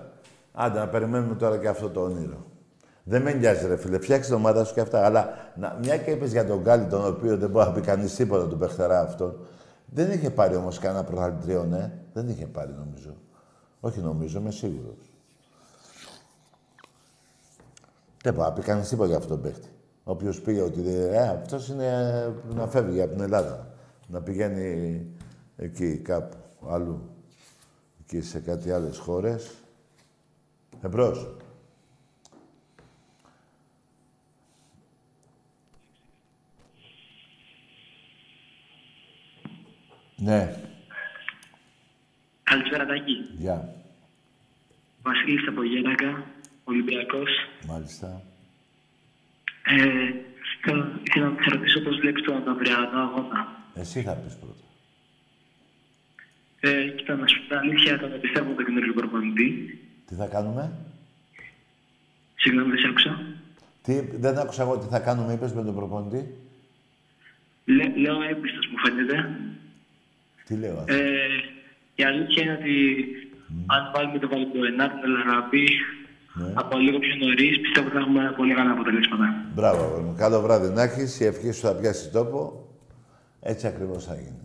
Άντε, 0.53 0.79
να 0.79 0.87
περιμένουμε 0.87 1.35
τώρα 1.35 1.57
και 1.57 1.67
αυτό 1.67 1.89
το 1.89 2.01
όνειρο. 2.01 2.45
Δεν 3.03 3.21
με 3.21 3.33
νοιάζει, 3.33 3.67
ρε 3.67 3.77
φίλε. 3.77 3.99
Φτιάξε 3.99 4.29
την 4.29 4.37
ομάδα 4.37 4.63
σου 4.63 4.73
και 4.73 4.79
αυτά. 4.81 5.05
Αλλά 5.05 5.33
να, 5.55 5.77
μια 5.81 5.97
και 5.97 6.11
είπες 6.11 6.31
για 6.31 6.45
τον 6.45 6.59
Γκάλι, 6.61 6.85
τον 6.85 7.05
οποίο 7.07 7.37
δεν 7.37 7.49
μπορεί 7.49 7.65
να 7.67 7.71
πει 7.73 7.81
κανείς 7.81 8.15
τίποτα 8.15 8.47
του 8.47 8.57
παιχτερά 8.57 9.01
αυτόν. 9.01 9.47
Δεν 9.93 10.11
είχε 10.11 10.29
πάρει 10.29 10.55
όμως 10.55 10.79
κανένα 10.79 11.03
πρωταθλητριών, 11.03 11.73
ε. 11.73 12.03
Δεν 12.13 12.29
είχε 12.29 12.45
πάρει, 12.45 12.73
νομίζω. 12.73 13.15
Όχι, 13.79 13.99
νομίζω, 13.99 14.39
είμαι 14.39 14.51
σίγουρος. 14.51 15.13
Δεν 18.23 18.33
μπορεί 18.33 18.47
να 18.47 18.53
πει 18.53 18.61
κανείς 18.61 18.89
τίποτα 18.89 19.07
για 19.07 19.17
αυτόν 19.17 19.41
τον 19.41 19.41
παίχτη. 19.41 19.67
Όποιο 20.03 20.33
πήγε 20.43 20.61
ότι 20.61 20.81
ε, 20.87 21.27
αυτός 21.27 21.67
είναι 21.67 21.85
ε, 21.85 22.53
να 22.53 22.67
φεύγει 22.67 23.01
από 23.01 23.11
την 23.11 23.21
Ελλάδα. 23.21 23.73
Να 24.07 24.21
πηγαίνει 24.21 25.05
εκεί 25.55 25.97
κάπου 25.97 26.37
αλλού. 26.69 27.01
Εκεί 28.01 28.21
σε 28.21 28.39
κάτι 28.39 28.71
άλλες 28.71 28.97
χώρες. 28.97 29.51
Εμπρός. 30.81 31.35
Ναι, 40.15 40.55
Καλησπέρα 42.43 42.85
Τάκη. 42.85 43.15
γεια. 43.37 43.73
Βασίλης 45.03 45.47
από 45.47 45.63
Γένακα, 45.63 46.25
Ολυμπιακός. 46.63 47.29
Μάλιστα. 47.67 48.21
Ε, 49.65 50.11
θέλω- 50.61 50.99
ήθελα 51.03 51.29
να 51.29 51.43
σε 51.43 51.49
ρωτήσω 51.49 51.79
πώς 51.81 51.97
βλέπεις 51.99 52.23
τον 52.23 52.47
αυριανό 52.49 52.99
αγώνα. 52.99 53.57
Εσύ 53.75 54.01
θα 54.01 54.13
πεις 54.13 54.35
πρώτα. 54.35 54.63
Ε, 56.59 56.87
κοίτα, 56.89 57.15
να 57.15 57.27
σου 57.27 57.39
πω 57.41 57.47
την 57.47 57.57
αλήθεια, 57.57 57.99
τον 57.99 58.19
πιστεύω 58.21 58.53
τον 58.53 58.65
καινούργιο 58.65 58.93
προπονητή. 58.93 59.79
Τι 60.07 60.15
θα 60.15 60.27
κάνουμε; 60.27 60.71
Συγγνώμη, 62.35 62.69
δεν 62.69 62.79
σε 62.79 62.87
άκουσα. 62.87 63.21
Τι, 63.83 63.99
δεν 64.17 64.37
άκουσα 64.37 64.61
εγώ 64.61 64.77
τι 64.77 64.87
θα 64.87 64.99
κάνουμε, 64.99 65.33
είπες 65.33 65.53
με 65.53 65.63
τον 65.63 65.75
προπονητή. 65.75 66.35
Λέ, 67.65 67.95
λέω 67.97 68.21
έμπιστος 68.21 68.67
μου 68.67 68.77
φαίνεται. 68.77 69.39
Τι 70.45 70.55
λέω 70.55 70.77
αυτό. 70.79 70.93
Ε, 70.93 70.99
η 71.95 72.03
αλήθεια 72.03 72.43
είναι 72.43 72.53
ότι 72.53 72.73
αν 73.75 73.91
βάλουμε 73.95 74.19
το 74.19 74.27
Βαλκοενά, 74.27 74.89
τον 74.89 74.99
Ελαραμπή, 75.11 75.67
Ναι. 76.35 76.51
από 76.55 76.77
λίγο 76.77 76.99
πιο 76.99 77.15
νωρίς, 77.15 77.59
πιστεύω 77.61 77.87
ότι 77.87 77.95
θα 77.95 78.01
έχουμε 78.01 78.33
πολύ 78.37 78.53
καλά 78.53 78.71
αποτελέσματα. 78.71 79.25
Μπράβο, 79.55 79.83
αγόρι 79.83 80.03
μου. 80.03 80.15
Καλό 80.17 80.41
βράδυ 80.41 80.69
να 80.73 80.81
έχεις. 80.81 81.19
Η 81.19 81.25
ευχή 81.25 81.51
σου 81.51 81.61
θα 81.61 81.73
πιάσεις 81.75 82.11
τόπο. 82.11 82.67
Έτσι 83.39 83.67
ακριβώς 83.67 84.05
θα 84.05 84.15
γίνει. 84.15 84.37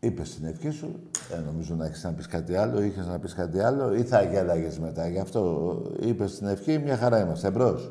Είπες 0.00 0.34
την 0.36 0.46
ευχή 0.46 0.70
σου. 0.70 1.00
Δεν 1.30 1.42
νομίζω 1.44 1.74
να 1.74 1.86
έχεις 1.86 2.02
να 2.04 2.12
πεις 2.12 2.26
κάτι 2.26 2.56
άλλο. 2.56 2.82
Είχες 2.82 3.06
να 3.06 3.18
πεις 3.18 3.34
κάτι 3.34 3.60
άλλο 3.60 3.94
ή 3.94 4.02
θα 4.02 4.22
γέλαγες 4.22 4.78
μετά. 4.78 5.08
Γι' 5.08 5.18
αυτό 5.20 5.82
είπες 6.00 6.38
την 6.38 6.46
ευχή. 6.46 6.78
Μια 6.78 6.96
χαρά 6.96 7.20
είμαστε. 7.20 7.48
Εμπρός. 7.48 7.90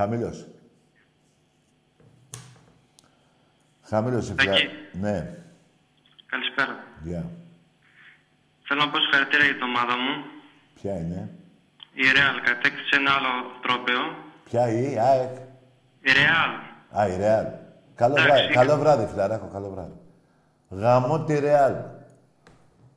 Χαμηλός. 0.00 0.46
Χαμηλός 3.82 4.28
η 4.28 4.34
φλιά. 4.38 4.52
Τάκη. 4.52 4.68
Ναι. 5.00 5.36
Καλησπέρα. 6.26 6.74
Γεια. 7.02 7.24
Θέλω 8.66 8.80
να 8.84 8.90
πω 8.90 8.98
συγχαρητήρια 9.00 9.44
για 9.44 9.54
την 9.54 9.62
ομάδα 9.62 9.94
μου. 9.96 10.12
Ποια 10.74 10.94
είναι; 11.00 11.30
Η 11.92 12.02
Real 12.14 12.36
κατέκτησε 12.44 12.96
ένα 12.96 13.10
άλλο 13.12 13.32
τρόπαιο. 13.62 14.00
Ποια 14.44 14.68
η 14.68 14.98
ΑΕΚ; 14.98 15.34
Η 16.00 16.10
Real. 16.18 16.50
Α, 16.98 17.08
η 17.08 17.16
Ρεάλ. 17.16 17.46
Καλό 17.94 18.14
Εντάξει. 18.14 18.32
βράδυ, 18.32 18.52
καλό 18.54 18.76
βράδυ, 18.78 19.06
φιλαράκο, 19.06 19.46
καλό 19.52 19.70
βράδυ. 19.70 19.98
Γαμώ 20.68 21.24
τη 21.24 21.38
Ρεάλ. 21.38 21.74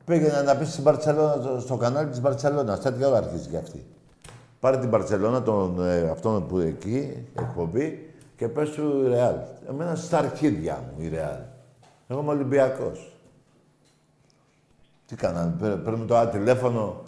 Πήγαινε 0.04 0.42
να 0.42 0.56
πεις 0.56 0.68
στην 0.70 0.82
Μπαρτσελώνα, 0.82 1.42
στο- 1.42 1.60
στο 1.60 1.76
κανάλι 1.76 2.10
της 2.10 2.20
Μπαρτσελώνας. 2.20 2.80
Τέτοια 2.80 3.08
ώρα 3.08 3.16
αρχίζει 3.16 3.48
και 3.48 3.56
αυτή. 3.56 3.86
Πάρε 4.64 4.78
την 4.78 4.88
Μπαρτσελώνα, 4.88 5.42
τον, 5.42 5.84
ε, 5.86 6.10
αυτόν 6.10 6.46
που 6.46 6.58
εκεί, 6.58 7.26
εκπομπή, 7.34 8.14
και 8.36 8.48
πες 8.48 8.70
του 8.70 9.02
η 9.04 9.08
Ρεάλ. 9.08 9.34
Εμένα 9.68 9.94
στα 9.94 10.18
αρχίδια 10.18 10.84
μου 10.92 11.02
η 11.02 11.08
Ρεάλ. 11.08 11.38
Εγώ 12.08 12.20
είμαι 12.20 12.30
Ολυμπιακός. 12.30 13.16
Τι 15.06 15.16
κάναμε, 15.16 15.56
πέ- 15.60 15.76
παίρνουμε 15.76 16.06
το 16.06 16.16
άλλο 16.16 16.30
τηλέφωνο 16.30 17.02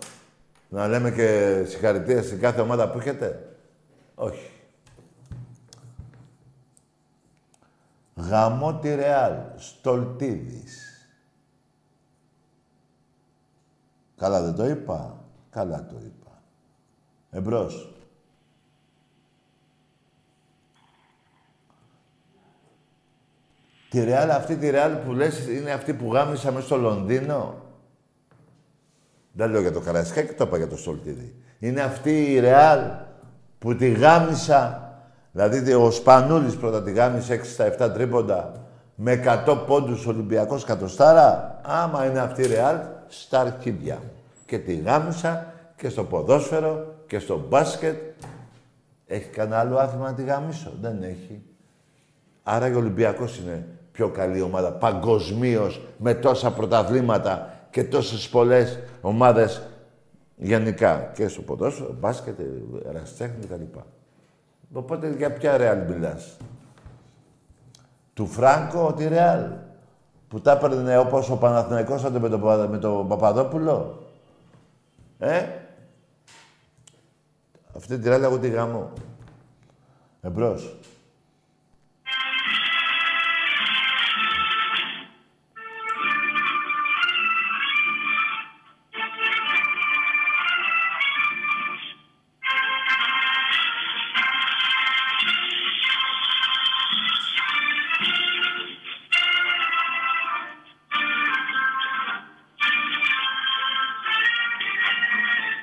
να 0.68 0.88
λέμε 0.88 1.10
και 1.10 1.62
συγχαρητήρια 1.66 2.22
στην 2.22 2.40
κάθε 2.40 2.60
ομάδα 2.60 2.90
που 2.90 2.98
έχετε; 2.98 3.56
Όχι. 4.14 4.50
Γαμώ 8.16 8.78
τη 8.78 8.94
Ρεάλ. 8.94 9.34
Στολτίδης. 9.56 11.08
Καλά 14.16 14.42
δεν 14.42 14.54
το 14.54 14.66
είπα. 14.66 15.24
Καλά 15.50 15.86
το 15.86 15.96
είπα. 16.04 16.25
Εμπρός. 17.30 17.90
Τη 23.90 24.04
Ρεάλ, 24.04 24.30
αυτή 24.30 24.56
τη 24.56 24.70
Ρεάλ 24.70 24.92
που 24.92 25.12
λες 25.12 25.46
είναι 25.46 25.70
αυτή 25.70 25.94
που 25.94 26.12
γάμισα 26.12 26.52
μέσα 26.52 26.66
στο 26.66 26.76
Λονδίνο; 26.76 27.54
Δεν 29.32 29.50
λέω 29.50 29.60
για 29.60 29.72
το 29.72 29.80
Καραϊσκάκι, 29.80 30.32
το 30.32 30.44
είπα 30.44 30.56
για 30.56 30.68
το 30.68 30.76
Στολτίδη. 30.76 31.34
Είναι 31.58 31.80
αυτή 31.80 32.32
η 32.32 32.40
Ρεάλ 32.40 32.80
που 33.58 33.76
τη 33.76 33.88
γάμισα. 33.88 34.80
Δηλαδή 35.32 35.74
ο 35.74 35.90
Σπανούλης 35.90 36.56
πρώτα 36.56 36.82
τη 36.82 36.92
γάμισε 36.92 37.34
6 37.34 37.44
στα 37.44 37.74
7 37.78 37.92
τρίποντα 37.94 38.66
με 38.94 39.42
100 39.46 39.64
πόντους 39.66 40.06
Ολυμπιακός 40.06 40.64
κατοστάρα. 40.64 41.60
Άμα 41.62 42.06
είναι 42.06 42.20
αυτή 42.20 42.42
η 42.42 42.46
Ρεάλ, 42.46 42.76
στα 43.06 43.40
αρχίδια 43.40 43.94
μου. 43.94 44.10
Και 44.46 44.58
τη 44.58 44.74
γάμισα 44.74 45.52
και 45.76 45.88
στο 45.88 46.04
ποδόσφαιρο 46.04 46.95
και 47.06 47.18
στο 47.18 47.44
μπάσκετ. 47.48 47.96
Έχει 49.06 49.28
κανένα 49.28 49.58
άλλο 49.58 49.76
άθλημα 49.76 50.10
να 50.10 50.14
τη 50.14 50.24
γάμισω. 50.24 50.72
Δεν 50.80 51.02
έχει. 51.02 51.42
Άρα 52.42 52.68
και 52.68 52.74
ο 52.74 52.78
Ολυμπιακός 52.78 53.38
είναι 53.38 53.66
πιο 53.92 54.08
καλή 54.08 54.40
ομάδα 54.40 54.72
παγκοσμίως 54.72 55.80
με 55.98 56.14
τόσα 56.14 56.52
πρωταθλήματα 56.52 57.54
και 57.70 57.84
τόσες 57.84 58.28
πολλές 58.28 58.78
ομάδες 59.00 59.62
γενικά. 60.36 61.10
Και 61.14 61.28
στο 61.28 61.42
ποδόσφαιρο, 61.42 61.96
μπάσκετ, 62.00 62.38
ερασιτέχνη 62.86 63.44
κτλ. 63.46 63.78
Οπότε 64.72 65.10
για 65.10 65.32
ποια 65.32 65.56
Ρεάλ 65.56 65.78
μιλάς; 65.88 66.36
Του 68.14 68.26
Φράγκο 68.26 68.92
τη 68.92 69.08
Ρεάλ. 69.08 69.50
Που 70.28 70.40
τα 70.40 70.52
έπαιρνε 70.52 70.98
όπως 70.98 71.30
ο 71.30 71.36
Παναθηναϊκός 71.36 72.02
τότε 72.02 72.18
με 72.18 72.28
τον, 72.28 72.40
Παπα- 72.40 72.68
με 72.68 72.78
τον 72.78 73.08
Παπαδόπουλο. 73.08 74.02
Ε; 75.18 75.42
Αυτή 77.76 77.98
την 77.98 78.12
άλλη 78.12 78.24
εγώ 78.24 78.38
τη 78.38 78.48
γάμω. 78.48 78.92
Εμπρός. 80.20 80.76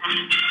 Thank 0.05 0.33
you. 0.33 0.42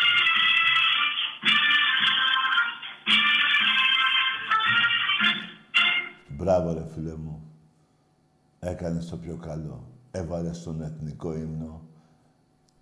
Έκανες 8.58 9.08
το 9.08 9.16
πιο 9.16 9.36
καλό. 9.36 9.86
Έβαλες 10.10 10.56
στον 10.56 10.82
εθνικό 10.82 11.32
ύμνο 11.36 11.80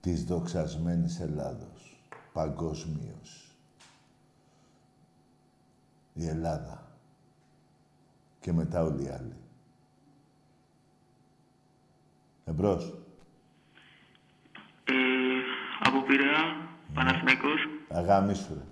της 0.01 0.25
δοξασμένης 0.25 1.21
Ελλάδος. 1.21 2.03
Παγκόσμιος. 2.33 3.57
Η 6.13 6.27
Ελλάδα. 6.27 6.85
Και 8.41 8.53
μετά 8.53 8.83
όλοι 8.83 9.05
οι 9.05 9.09
άλλοι. 9.09 9.37
Εμπρός. 12.45 12.95
Ε, 14.85 14.93
από 15.85 16.03
Πειραιά, 16.03 16.43
Παναθηναϊκός. 16.95 17.61
Αγάμισου, 17.89 18.55
ρε. 18.55 18.65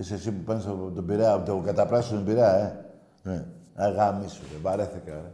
Είσαι 0.00 0.14
εσύ 0.14 0.32
που 0.32 0.42
πάνε 0.42 0.62
από 0.66 0.90
τον 0.90 1.06
Πειραιά, 1.06 1.32
από 1.32 1.46
το 1.46 1.60
καταπράσινο 1.60 2.20
Πειραιά, 2.20 2.54
ε. 2.54 2.84
Ναι. 3.22 3.46
Αγάμισου, 3.74 4.42
ρε. 4.52 4.58
Βαρέθηκα, 4.62 5.12
ρε. 5.12 5.32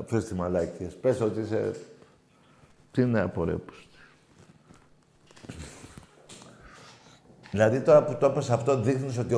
Αφού 0.00 0.22
τη 0.22 0.34
μαλακίες. 0.34 0.94
Πες 0.94 1.20
ότι 1.20 1.40
είσαι... 1.40 1.72
Τι 2.90 3.02
είναι 3.02 3.20
απορρέπους. 3.20 3.88
Δηλαδή 7.50 7.80
τώρα 7.80 8.04
που 8.04 8.16
το 8.16 8.26
είπες 8.26 8.50
αυτό 8.50 8.80
δείχνεις 8.80 9.18
ότι 9.18 9.36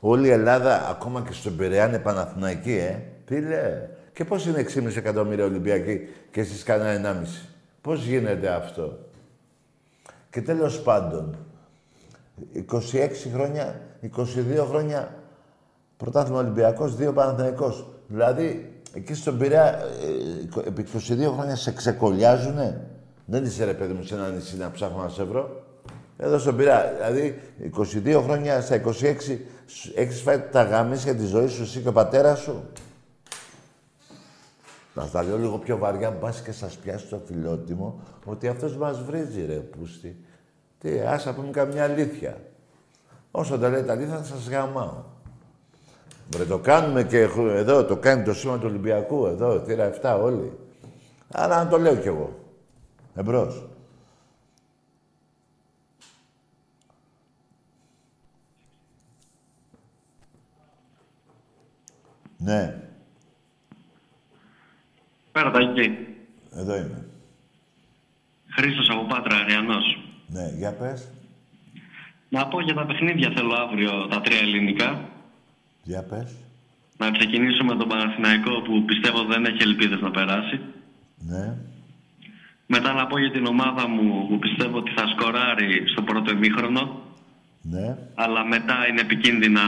όλη 0.00 0.26
η 0.26 0.30
Ελλάδα, 0.30 0.88
ακόμα 0.88 1.22
και 1.22 1.32
στον 1.32 1.56
Πειραιά, 1.56 1.88
είναι 1.88 1.98
Παναθηναϊκή, 1.98 2.72
ε. 2.72 3.02
Τι 3.24 3.40
λέει. 3.40 3.88
Και 4.12 4.24
πώς 4.24 4.46
είναι 4.46 4.66
6,5 4.74 4.96
εκατομμύρια 4.96 5.44
Ολυμπιακοί 5.44 6.08
και 6.30 6.40
εσείς 6.40 6.62
κανένα 6.62 7.22
1,5. 7.22 7.26
Πώς 7.80 8.04
γίνεται 8.04 8.48
αυτό. 8.48 8.98
Και 10.30 10.42
τέλος 10.42 10.82
πάντων, 10.82 11.36
26 12.54 13.30
χρόνια, 13.32 13.80
22 14.02 14.66
χρόνια 14.68 15.14
πρωτάθλημα 15.96 16.38
Ολυμπιακός, 16.38 16.96
2 16.96 17.12
Παναθηναϊκός. 17.12 17.86
Δηλαδή, 18.08 18.72
εκεί 18.94 19.14
στον 19.14 19.38
Πειραιά, 19.38 19.78
ε, 20.64 20.68
επί 20.68 20.82
22 20.82 21.32
χρόνια 21.32 21.56
σε 21.56 21.72
ξεκολλιάζουνε. 21.72 22.86
Δεν 23.24 23.44
είσαι 23.44 23.64
ρε 23.64 23.74
παιδί 23.74 23.92
μου 23.92 24.02
σε 24.02 24.14
ένα 24.14 24.28
νησί 24.28 24.56
να 24.56 24.70
ψάχνω 24.70 25.02
να 25.02 25.08
σε 25.08 25.24
βρω. 25.24 25.64
Εδώ 26.16 26.38
στον 26.38 26.56
Πειραιά. 26.56 26.92
Δηλαδή, 26.96 27.40
22 27.58 28.22
χρόνια 28.22 28.60
στα 28.60 28.74
26 28.74 29.38
έχεις 29.94 30.20
φάει 30.20 30.40
τα 30.52 30.62
γαμίσια 30.62 31.14
της 31.14 31.28
ζωής 31.28 31.52
σου 31.52 31.62
εσύ 31.62 31.80
και 31.80 31.88
ο 31.88 31.92
πατέρας 31.92 32.38
σου. 32.38 32.62
Να 34.94 35.06
τα 35.06 35.22
λέω 35.22 35.38
λίγο 35.38 35.58
πιο 35.58 35.78
βαριά, 35.78 36.10
μπας 36.10 36.42
και 36.42 36.52
σας 36.52 36.76
πιάσει 36.76 37.06
το 37.06 37.20
φιλότιμο, 37.26 38.00
ότι 38.24 38.48
αυτός 38.48 38.76
μας 38.76 39.02
βρίζει, 39.02 39.44
ρε 39.46 39.54
πούστη. 39.54 40.16
Τι, 40.80 41.00
άσα 41.00 41.34
πούμε 41.34 41.50
καμιά 41.50 41.84
αλήθεια. 41.84 42.40
Όσο 43.30 43.58
τα 43.58 43.68
λέτε 43.68 43.92
αλήθεια, 43.92 44.16
θα 44.16 44.24
σας 44.24 44.48
γαμάω. 44.48 45.04
Βρε, 46.30 46.44
το 46.44 46.58
κάνουμε 46.58 47.04
και 47.04 47.18
εδώ, 47.36 47.84
το 47.84 47.96
κάνει 47.96 48.24
το 48.24 48.34
σήμα 48.34 48.58
του 48.58 48.66
Ολυμπιακού, 48.66 49.26
εδώ, 49.26 49.60
θύρα 49.60 49.90
7 50.02 50.18
όλοι. 50.22 50.58
Άρα 51.32 51.64
να 51.64 51.70
το 51.70 51.78
λέω 51.78 51.96
κι 51.96 52.06
εγώ. 52.06 52.38
Εμπρός. 53.14 53.64
Ναι. 62.36 62.82
Πέρα 65.32 65.50
τα 65.50 65.58
εκεί. 65.58 66.06
Εδώ 66.52 66.76
είμαι. 66.76 67.06
Χρήστος 68.56 68.88
από 68.90 69.06
Πάτρα, 69.06 69.36
Αριανός. 69.36 70.09
Ναι, 70.32 70.52
για 70.58 70.72
πες. 70.72 71.08
Να 72.28 72.46
πω 72.46 72.60
για 72.60 72.74
τα 72.74 72.86
παιχνίδια 72.86 73.32
θέλω 73.36 73.54
αύριο 73.54 74.06
τα 74.06 74.20
τρία 74.20 74.38
ελληνικά. 74.38 75.08
Για 75.82 76.02
πες. 76.02 76.34
Να 76.96 77.10
ξεκινήσω 77.10 77.64
με 77.64 77.76
τον 77.76 77.88
Παναθηναϊκό 77.88 78.60
που 78.60 78.84
πιστεύω 78.84 79.24
δεν 79.24 79.44
έχει 79.44 79.62
ελπίδες 79.62 80.00
να 80.00 80.10
περάσει. 80.10 80.60
Ναι. 81.16 81.56
Μετά 82.66 82.92
να 82.92 83.06
πω 83.06 83.18
για 83.18 83.30
την 83.30 83.46
ομάδα 83.46 83.88
μου 83.88 84.26
που 84.28 84.38
πιστεύω 84.38 84.78
ότι 84.78 84.92
θα 84.96 85.06
σκοράρει 85.06 85.84
στο 85.86 86.02
πρώτο 86.02 86.30
ημίχρονο. 86.30 87.02
Ναι. 87.62 87.96
Αλλά 88.14 88.44
μετά 88.44 88.86
είναι 88.88 89.00
επικίνδυνα 89.00 89.62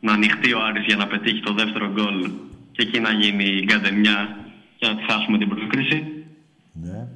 να 0.00 0.12
ανοιχτεί 0.12 0.52
ο 0.52 0.64
Άρης 0.64 0.84
για 0.84 0.96
να 0.96 1.06
πετύχει 1.06 1.40
το 1.40 1.52
δεύτερο 1.52 1.90
γκολ 1.92 2.30
και 2.72 2.82
εκεί 2.82 3.00
να 3.00 3.12
γίνει 3.12 3.44
η 3.44 3.64
γκαντεμιά 3.64 4.36
και 4.76 4.86
να 4.86 4.96
τη 4.96 5.02
χάσουμε 5.12 5.38
την 5.38 5.48
πρόκριση. 5.48 6.24
Ναι. 6.72 7.08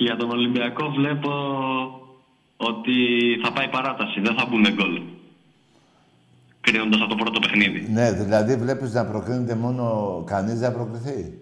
Και 0.00 0.06
για 0.06 0.16
τον 0.16 0.30
Ολυμπιακό 0.30 0.90
βλέπω 0.90 1.30
ότι 2.56 2.96
θα 3.42 3.52
πάει 3.52 3.68
παράταση, 3.68 4.20
δεν 4.20 4.34
θα 4.38 4.46
μπουν 4.46 4.66
γκολ. 4.74 5.00
Κρίνοντας 6.60 7.00
από 7.00 7.10
το 7.10 7.14
πρώτο 7.14 7.40
παιχνίδι. 7.40 7.88
Ναι, 7.92 8.12
δηλαδή 8.12 8.56
βλέπεις 8.56 8.92
να 8.92 9.04
προκρίνεται 9.06 9.54
μόνο 9.54 9.84
κανείς 10.26 10.58
δεν 10.58 10.72
προκριθεί; 10.72 11.38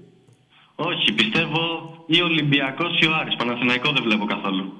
Όχι, 0.74 1.12
πιστεύω 1.12 1.60
ή 2.06 2.20
ο 2.22 2.24
Ολυμπιακός 2.24 3.00
ή 3.00 3.06
ο 3.06 3.14
Άρης. 3.20 3.36
Παναθηναϊκό 3.36 3.92
δεν 3.92 4.02
βλέπω 4.02 4.24
καθόλου. 4.24 4.72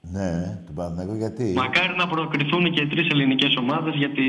Ναι, 0.00 0.30
του 0.66 0.72
Παναθηναϊκού 0.72 1.14
γιατί; 1.14 1.52
Μακάρι 1.56 1.94
να 1.96 2.06
προκριθούν 2.06 2.72
και 2.72 2.86
τρεις 2.86 3.08
ελληνικές 3.08 3.56
ομάδες 3.56 3.94
γιατί 3.94 4.22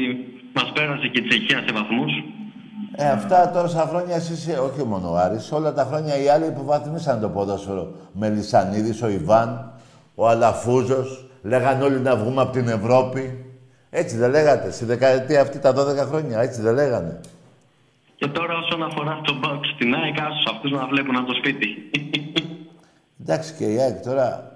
μας 0.53 0.71
πέρασε 0.71 1.07
και 1.07 1.19
η 1.19 1.27
Τσεχία 1.27 1.63
σε 1.65 1.73
βαθμούς. 1.73 2.11
Ε, 2.95 3.09
αυτά 3.09 3.51
τόσα 3.51 3.85
χρόνια 3.89 4.15
εσείς, 4.15 4.47
όχι 4.57 4.83
μόνο 4.83 5.11
ο 5.11 5.15
Άρης, 5.15 5.51
όλα 5.51 5.73
τα 5.73 5.83
χρόνια 5.83 6.17
οι 6.21 6.29
άλλοι 6.29 6.45
υποβαθμίσαν 6.45 7.19
το 7.21 7.29
ποδόσφαιρο. 7.29 7.91
Με 8.13 8.29
Λισανίδης, 8.29 9.01
ο 9.01 9.07
Ιβάν, 9.09 9.71
ο 10.15 10.27
Αλαφούζος, 10.27 11.25
λέγαν 11.43 11.81
όλοι 11.81 11.99
να 11.99 12.15
βγούμε 12.15 12.41
από 12.41 12.51
την 12.51 12.67
Ευρώπη. 12.67 13.45
Έτσι 13.89 14.17
δεν 14.17 14.29
λέγατε, 14.29 14.71
στη 14.71 14.85
δεκαετία 14.85 15.41
αυτή 15.41 15.59
τα 15.59 15.73
12 15.73 16.07
χρόνια, 16.07 16.39
έτσι 16.39 16.61
δεν 16.61 16.73
λέγανε. 16.73 17.19
Και 18.15 18.27
τώρα 18.27 18.57
όσον 18.57 18.83
αφορά 18.83 19.19
στο 19.23 19.35
box 19.43 19.59
στην 19.75 19.95
ΑΕΚ, 19.95 20.19
άσους 20.21 20.45
αυτούς 20.51 20.71
να 20.71 20.87
βλέπουν 20.87 21.15
από 21.17 21.27
το 21.27 21.33
σπίτι. 21.33 21.67
Εντάξει 23.21 23.53
και 23.53 23.65
η 23.65 23.79
ΑΕΚ 23.79 24.01
τώρα 24.03 24.51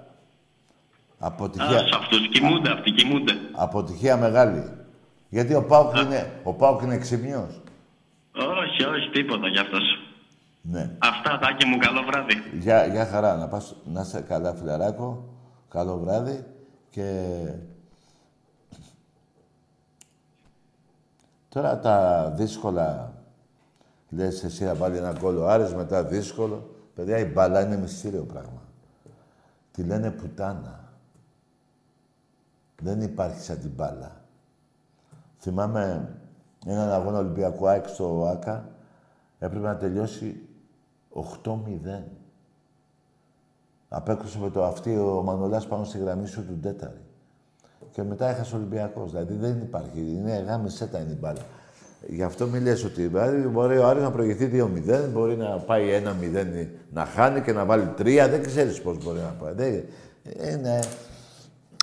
αποτυχία, 1.18 1.76
Άσους 1.76 1.90
αυτούς, 1.96 2.28
κοιμούνται 2.28 2.70
αυτοί, 2.70 2.90
κοιμούνται. 2.90 3.32
αποτυχία 3.52 4.16
μεγάλη. 4.16 4.64
Γιατί 5.28 5.54
ο 5.54 5.62
Πάουκ 5.64 5.96
είναι, 5.96 6.30
ο 6.42 6.52
Πάουκ 6.52 6.82
είναι 6.82 6.96
ξυπνιός. 6.98 7.59
Όχι, 8.34 8.84
όχι, 8.84 9.10
τίποτα 9.10 9.48
γι' 9.48 9.58
αυτός. 9.58 9.82
Ναι. 10.62 10.96
Αυτά, 10.98 11.38
Τάκη 11.38 11.66
μου, 11.66 11.78
καλό 11.78 12.02
βράδυ. 12.02 12.34
Γεια, 12.52 12.86
γεια 12.86 13.06
χαρά. 13.06 13.36
Να, 13.36 13.48
πας, 13.48 13.74
να 13.84 14.00
είσαι 14.00 14.20
καλά, 14.20 14.54
φιλαράκο. 14.54 15.34
Καλό 15.68 15.98
βράδυ. 15.98 16.44
Και... 16.90 17.44
Τώρα 21.48 21.78
τα 21.78 22.30
δύσκολα... 22.36 23.14
Λες 24.12 24.44
εσύ 24.44 24.64
να 24.64 24.74
βάλει 24.74 24.96
ένα 24.96 25.12
γκολ 25.12 25.36
ο 25.36 25.48
Άρης, 25.48 25.74
μετά 25.74 26.04
δύσκολο. 26.04 26.74
Παιδιά, 26.94 27.18
η 27.18 27.24
μπάλα 27.24 27.60
είναι 27.60 27.76
μυστήριο 27.76 28.22
πράγμα. 28.22 28.62
Τη 29.72 29.82
λένε 29.82 30.10
πουτάνα. 30.10 30.92
Δεν 32.76 33.00
υπάρχει 33.00 33.40
σαν 33.40 33.60
την 33.60 33.70
μπάλα. 33.70 34.24
Θυμάμαι 35.38 36.14
έναν 36.66 36.92
αγώνα 36.92 37.18
Ολυμπιακού 37.18 37.68
ΑΕΚ 37.68 37.88
στο 37.88 38.26
ΆΚΑ. 38.32 38.68
Έπρεπε 39.38 39.66
να 39.66 39.76
τελειώσει 39.76 40.48
8-0. 41.44 41.56
Απέκρουσε 43.88 44.38
με 44.38 44.50
το 44.50 44.64
αυτή 44.64 44.96
ο 44.96 45.22
Μανολάς 45.24 45.66
πάνω 45.66 45.84
στη 45.84 45.98
γραμμή 45.98 46.26
σου 46.26 46.46
του 46.46 46.54
Ντέταρη. 46.60 47.00
Και 47.90 48.02
μετά 48.02 48.28
έχασε 48.28 48.54
ο 48.54 48.58
Ολυμπιακός. 48.58 49.10
Δηλαδή 49.10 49.34
δεν 49.34 49.60
υπάρχει. 49.60 50.00
Είναι 50.00 50.44
γάμι 50.46 50.70
σέτα 50.70 50.98
είναι 50.98 51.12
η 51.12 51.16
μπάλα. 51.20 51.40
Γι' 52.06 52.22
αυτό 52.22 52.46
μη 52.46 52.60
λες 52.60 52.84
ότι 52.84 53.06
δηλαδή, 53.06 53.48
μπορεί 53.48 53.78
ο 53.78 53.86
Άρης 53.86 54.02
να 54.02 54.10
προηγηθεί 54.10 54.50
2-0, 54.52 55.08
μπορεί 55.12 55.36
να 55.36 55.58
πάει 55.58 56.02
1-0 56.04 56.66
να 56.92 57.04
χάνει 57.04 57.40
και 57.40 57.52
να 57.52 57.64
βάλει 57.64 57.94
3. 57.98 58.26
Δεν 58.30 58.42
ξέρεις 58.42 58.82
πώς 58.82 59.04
μπορεί 59.04 59.18
να 59.18 59.34
πάει. 59.44 59.52
Δεν, 59.52 59.84
είναι 60.52 60.80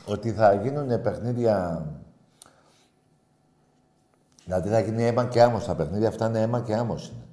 ότι 0.06 0.32
θα 0.32 0.54
γίνουν 0.54 1.02
παιχνίδια... 1.02 1.86
Δηλαδή 4.48 4.70
θα 4.70 4.80
γίνει 4.80 5.04
αίμα 5.04 5.26
και 5.26 5.42
άμμος. 5.42 5.66
Τα 5.66 5.76
παιχνίδια 5.76 6.08
αυτά 6.08 6.28
είναι 6.28 6.42
αίμα 6.42 6.62
και 6.62 6.76
άμμος 6.76 7.08
είναι. 7.08 7.26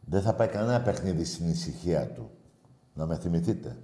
Δεν 0.00 0.22
θα 0.22 0.34
πάει 0.34 0.48
κανένα 0.48 0.82
παιχνίδι 0.82 1.24
στην 1.24 1.48
ησυχία 1.48 2.08
του. 2.08 2.30
Να 2.94 3.06
με 3.06 3.16
θυμηθείτε. 3.16 3.76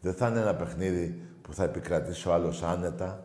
Δεν 0.00 0.14
θα 0.14 0.28
είναι 0.28 0.40
ένα 0.40 0.54
παιχνίδι 0.54 1.22
που 1.42 1.54
θα 1.54 1.64
επικρατήσει 1.64 2.28
ο 2.28 2.32
άλλος 2.32 2.62
άνετα. 2.62 3.22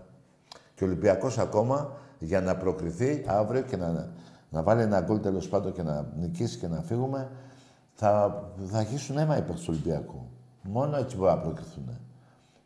Και 0.76 0.84
ο 0.84 0.88
Ολυμπιακός 0.88 1.38
ακόμα 1.38 1.91
για 2.20 2.41
να 2.41 2.56
προκριθεί 2.56 3.24
αύριο 3.28 3.62
και 3.62 3.78
να, 3.78 4.12
να 4.49 4.64
βάλει 4.64 4.82
ένα 4.82 5.01
γκολ 5.01 5.22
τέλος 5.22 5.49
πάντων 5.49 5.72
και 5.72 5.84
να 5.84 6.12
νικήσει 6.20 6.58
και 6.58 6.68
να 6.68 6.82
φύγουμε, 6.82 7.32
θα, 7.93 8.43
θα 8.66 8.78
αρχίσουν 8.78 9.18
αίμα 9.18 9.38
υπέρ 9.38 9.56
του 9.56 9.66
Ολυμπιακού. 9.70 10.28
Μόνο 10.62 10.97
έτσι 10.97 11.16
μπορεί 11.16 11.30
να 11.30 11.38
προκριθούν. 11.38 11.97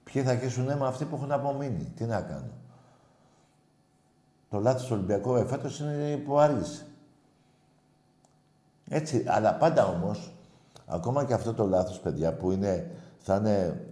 Ποιοι 0.04 0.24
θα 0.24 0.32
αρχίσουν 0.32 0.70
αίμα; 0.70 0.88
Αυτοί 0.88 1.06
που 1.06 1.16
έχουν 1.16 1.32
απομείνει. 1.32 1.92
Τι 1.96 2.04
να 2.04 2.22
κάνω. 2.22 2.52
Το 4.50 4.60
λάθος 4.60 4.86
του 4.86 4.93
Ολυμπιακού 4.93 5.36
εφέτος 5.36 5.80
είναι 5.80 6.22
που 6.26 6.39
άργησε. 6.39 6.86
Έτσι, 8.89 9.24
αλλά 9.28 9.54
πάντα 9.54 9.86
όμως, 9.86 10.34
ακόμα 10.86 11.26
και 11.26 11.34
αυτό 11.34 11.54
το 11.54 11.66
λάθος, 11.66 12.00
παιδιά, 12.00 12.34
που 12.34 12.52
είναι, 12.52 12.91
θα 13.20 13.36
είναι 13.36 13.86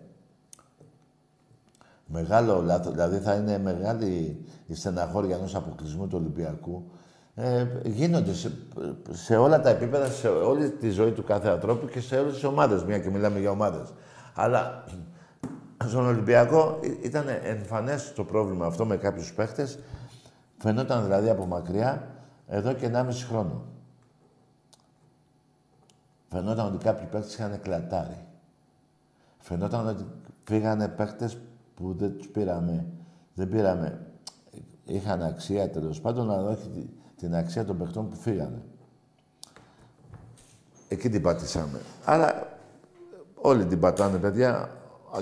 μεγάλο 2.06 2.62
λάθος, 2.62 2.93
δηλαδή 2.93 3.18
θα 3.18 3.34
είναι 3.34 3.58
μεγάλη 3.58 4.43
η 4.68 4.76
στεναχώρια 4.76 5.36
ενός 5.36 5.56
αποκλεισμού 5.56 6.08
του 6.08 6.18
Ολυμπιακού, 6.20 6.84
ε, 7.36 7.68
γίνονται 7.84 8.34
σε, 8.34 8.51
σε, 9.12 9.38
όλα 9.38 9.62
τα 9.62 9.70
επίπεδα, 9.70 10.06
σε 10.06 10.28
όλη 10.28 10.70
τη 10.70 10.89
ζωή 10.89 11.12
του 11.12 11.24
κάθε 11.24 11.49
ανθρώπου 11.49 11.88
και 11.88 11.99
σε 11.99 12.18
όλες 12.18 12.34
τις 12.34 12.43
ομάδες, 12.43 12.84
μια 12.84 12.99
και 12.99 13.10
μιλάμε 13.10 13.39
για 13.39 13.51
ομάδες. 13.51 13.93
Αλλά 14.36 14.84
στον 15.86 16.06
Ολυμπιακό 16.06 16.80
ήταν 17.01 17.26
εμφανές 17.43 18.14
το 18.14 18.24
πρόβλημα 18.24 18.66
αυτό 18.66 18.86
με 18.86 18.97
κάποιους 18.97 19.34
παίχτες. 19.34 19.80
Φαινόταν 20.58 21.03
δηλαδή 21.03 21.30
από 21.30 21.45
μακριά 21.45 22.08
εδώ 22.47 22.74
και 22.74 22.89
1,5 22.93 23.08
χρόνο. 23.30 23.66
Φαινόταν 26.30 26.66
ότι 26.66 26.84
κάποιοι 26.84 27.08
παίχτες 27.08 27.34
είχαν 27.34 27.60
κλατάρει. 27.62 28.26
Φαινόταν 29.39 29.88
ότι 29.88 30.06
φύγανε 30.43 30.88
παίχτες 30.88 31.38
που 31.76 31.93
δεν 31.93 32.18
τους 32.18 32.28
πήραμε. 32.28 32.86
Δεν 33.34 33.49
πήραμε. 33.49 34.08
Είχαν 34.86 35.24
αξία 35.24 35.70
τέλος 35.70 36.01
πάντων, 36.01 36.32
αλλά 36.32 36.49
όχι 36.49 36.89
την 37.16 37.36
αξία 37.36 37.66
των 37.66 37.78
παιχτών 37.78 38.10
που 38.10 38.16
φύγανε. 38.16 38.62
Εκεί 40.88 41.10
την 41.10 41.22
πατήσαμε. 41.22 41.80
Άρα 42.06 42.58
όλοι 43.41 43.66
την 43.66 43.80
πατάνε, 43.80 44.18
παιδιά. 44.18 44.70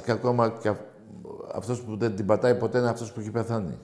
Και 0.04 0.12
ακόμα 0.12 0.50
και 0.50 0.74
αυτός 1.54 1.84
που 1.84 1.98
δεν 1.98 2.16
την 2.16 2.26
πατάει 2.26 2.56
ποτέ 2.56 2.78
είναι 2.78 2.90
αυτός 2.90 3.12
που 3.12 3.20
έχει 3.20 3.32
πεθάνει. 3.32 3.78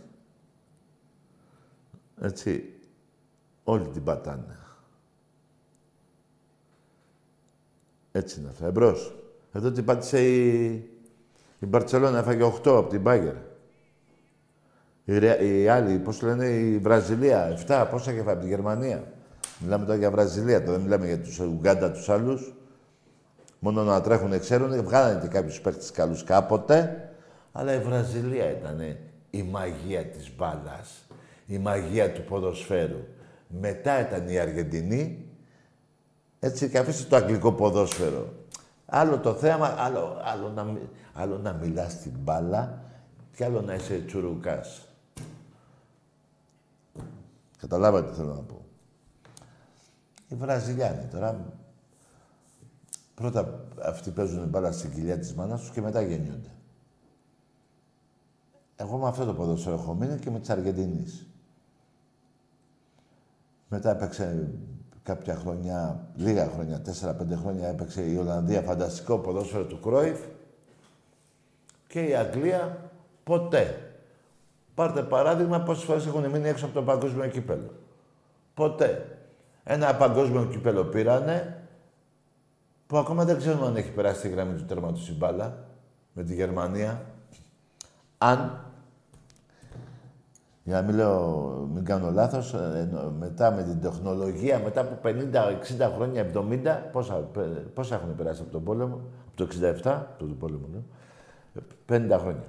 Έτσι. 2.21 2.73
Όλοι 3.63 3.87
την 3.87 4.03
πατάνε. 4.03 4.57
Έτσι 8.11 8.39
είναι 8.39 8.49
αυτό. 8.49 8.65
Εμπρός. 8.65 9.15
Εδώ 9.53 9.71
την 9.71 9.85
πάτησε 9.85 10.27
η, 10.27 10.65
η 11.59 11.65
Μπαρτσελώνα. 11.65 12.17
Έφαγε 12.17 12.43
8 12.43 12.67
από 12.67 12.89
την 12.89 13.01
Μπάγκερ. 13.01 13.35
Η, 15.05 15.61
η 15.61 15.67
άλλη, 15.67 15.97
πώς 15.97 16.21
λένε, 16.21 16.45
η 16.45 16.77
Βραζιλία. 16.77 17.65
7, 17.67 17.87
πόσα 17.91 18.13
και 18.13 18.19
από 18.19 18.35
τη 18.35 18.47
Γερμανία. 18.47 19.13
Μιλάμε 19.59 19.85
τώρα 19.85 19.97
για 19.97 20.11
Βραζιλία, 20.11 20.59
τώρα 20.59 20.71
δεν 20.71 20.81
μιλάμε 20.81 21.05
για 21.05 21.19
τους 21.19 21.39
Ουγγάντα 21.39 21.91
τους 21.91 22.09
άλλους. 22.09 22.53
Μόνο 23.59 23.83
να 23.83 24.01
τρέχουν 24.01 24.39
ξέρουν, 24.39 24.83
βγάλανε 24.83 25.19
και 25.21 25.27
κάποιους 25.27 25.61
παίκτες 25.61 25.91
καλούς 25.91 26.23
κάποτε. 26.23 27.09
Αλλά 27.51 27.73
η 27.73 27.79
Βραζιλία 27.79 28.51
ήταν 28.51 28.97
η 29.29 29.43
μαγεία 29.43 30.05
της 30.05 30.31
μπάλας, 30.35 31.07
η 31.49 31.57
μαγεία 31.57 32.13
του 32.13 32.23
ποδοσφαίρου. 32.23 33.07
Μετά 33.47 33.99
ήταν 34.07 34.29
η 34.29 34.39
Αργεντινή, 34.39 35.29
έτσι 36.39 36.69
και 36.69 36.77
αφήστε 36.77 37.09
το 37.09 37.15
αγγλικό 37.15 37.53
ποδόσφαιρο. 37.53 38.33
Άλλο 38.85 39.19
το 39.19 39.33
θέμα, 39.33 39.67
άλλο, 39.77 40.21
άλλο, 40.23 40.49
να, 40.49 40.77
άλλο 41.13 41.37
να 41.37 41.53
μιλάς 41.53 41.97
την 41.97 42.11
μπάλα 42.19 42.81
και 43.35 43.45
άλλο 43.45 43.61
να 43.61 43.73
είσαι 43.73 44.03
τσουρουκάς. 44.05 44.87
Καταλάβατε 47.57 48.09
τι 48.09 48.15
θέλω 48.15 48.33
να 48.33 48.41
πω. 48.41 48.65
Οι 50.27 50.35
Βραζιλιάνοι 50.35 51.05
τώρα... 51.05 51.53
Πρώτα 53.15 53.65
αυτοί 53.83 54.11
παίζουν 54.11 54.47
μπάλα 54.47 54.71
στην 54.71 54.93
κοιλιά 54.93 55.19
της 55.19 55.33
μάνας 55.33 55.59
τους 55.59 55.69
και 55.69 55.81
μετά 55.81 56.01
γεννιόνται. 56.01 56.51
Εγώ 58.75 58.97
με 58.97 59.07
αυτό 59.07 59.25
το 59.25 59.33
ποδόσφαιρο 59.33 59.75
έχω 59.75 59.93
μείνει 59.93 60.19
και 60.19 60.29
με 60.29 60.39
της 60.39 60.49
Αργεντινής. 60.49 61.28
Μετά 63.69 63.89
έπαιξε 63.89 64.49
κάποια 65.03 65.35
χρόνια, 65.35 66.07
λίγα 66.15 66.49
χρόνια, 66.49 66.81
τέσσερα-πέντε 66.81 67.35
χρόνια 67.35 67.67
έπαιξε 67.67 68.01
η 68.01 68.17
Ολλανδία 68.17 68.61
φανταστικό 68.61 69.17
ποδόσφαιρο 69.17 69.65
του 69.65 69.79
Κρόιφ 69.79 70.19
και 71.87 72.01
η 72.01 72.15
Αγγλία 72.15 72.91
ποτέ. 73.23 73.93
Πάρτε 74.75 75.03
παράδειγμα 75.03 75.61
πόσες 75.61 75.83
φορές 75.83 76.05
έχουν 76.05 76.29
μείνει 76.29 76.47
έξω 76.47 76.65
από 76.65 76.73
το 76.73 76.83
παγκόσμιο 76.83 77.27
κύπελο. 77.27 77.73
Ποτέ. 78.53 79.17
Ένα 79.63 79.95
παγκόσμιο 79.95 80.45
κύπελο 80.45 80.85
πήρανε 80.85 81.63
που 82.87 82.97
ακόμα 82.97 83.25
δεν 83.25 83.37
ξέρουμε 83.37 83.65
αν 83.65 83.75
έχει 83.75 83.91
περάσει 83.91 84.21
τη 84.21 84.29
γραμμή 84.29 84.57
του 84.57 84.65
τέρματος 84.65 85.09
η 85.09 85.13
μπάλα 85.13 85.65
με 86.13 86.23
τη 86.23 86.33
Γερμανία. 86.33 87.01
Αν, 88.17 88.68
για 90.69 90.81
να 90.81 90.87
μην, 90.87 90.95
λέω, 90.95 91.69
μην 91.73 91.85
κάνω 91.85 92.11
λάθος, 92.11 92.53
ε, 92.53 92.89
μετά 93.19 93.51
με 93.51 93.63
την 93.63 93.81
τεχνολογία, 93.81 94.59
μετά 94.59 94.81
από 94.81 94.99
50, 95.03 95.49
60 95.79 95.91
χρόνια, 95.95 96.31
70, 96.33 96.89
πόσα, 96.91 97.29
πόσα 97.73 97.95
έχουν 97.95 98.15
περάσει 98.15 98.41
από 98.41 98.51
τον 98.51 98.63
πόλεμο, 98.63 99.01
από 99.27 99.35
το 99.35 99.47
67, 99.83 100.01
το 100.17 100.25
του 100.25 100.37
πόλεμο, 100.37 100.67
λέω, 100.71 100.83
50 101.85 102.19
χρόνια 102.19 102.43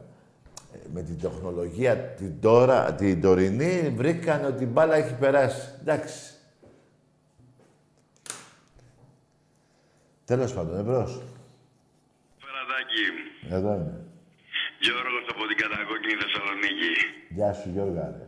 με 0.92 1.02
την 1.02 1.20
τεχνολογία 1.20 1.96
την, 1.96 2.40
τώρα, 2.40 2.94
την 2.94 3.20
τωρινή 3.20 3.94
βρήκαν 3.96 4.44
ότι 4.44 4.64
η 4.64 4.68
μπάλα 4.72 4.94
έχει 4.94 5.14
περάσει. 5.14 5.68
Εντάξει. 5.80 6.34
Τέλος 10.24 10.54
πάντων, 10.54 10.78
εμπρός. 10.78 11.20
Περαδάκι. 12.40 13.54
Εδώ 13.54 13.74
είναι. 13.74 14.09
Γιώργος 14.85 15.24
από 15.33 15.43
την 15.49 15.57
κατακόκκινη 15.62 16.16
Θεσσαλονίκη. 16.22 16.93
Γεια 17.37 17.51
σου, 17.59 17.68
Γιώργα, 17.74 18.05
ρε. 18.16 18.26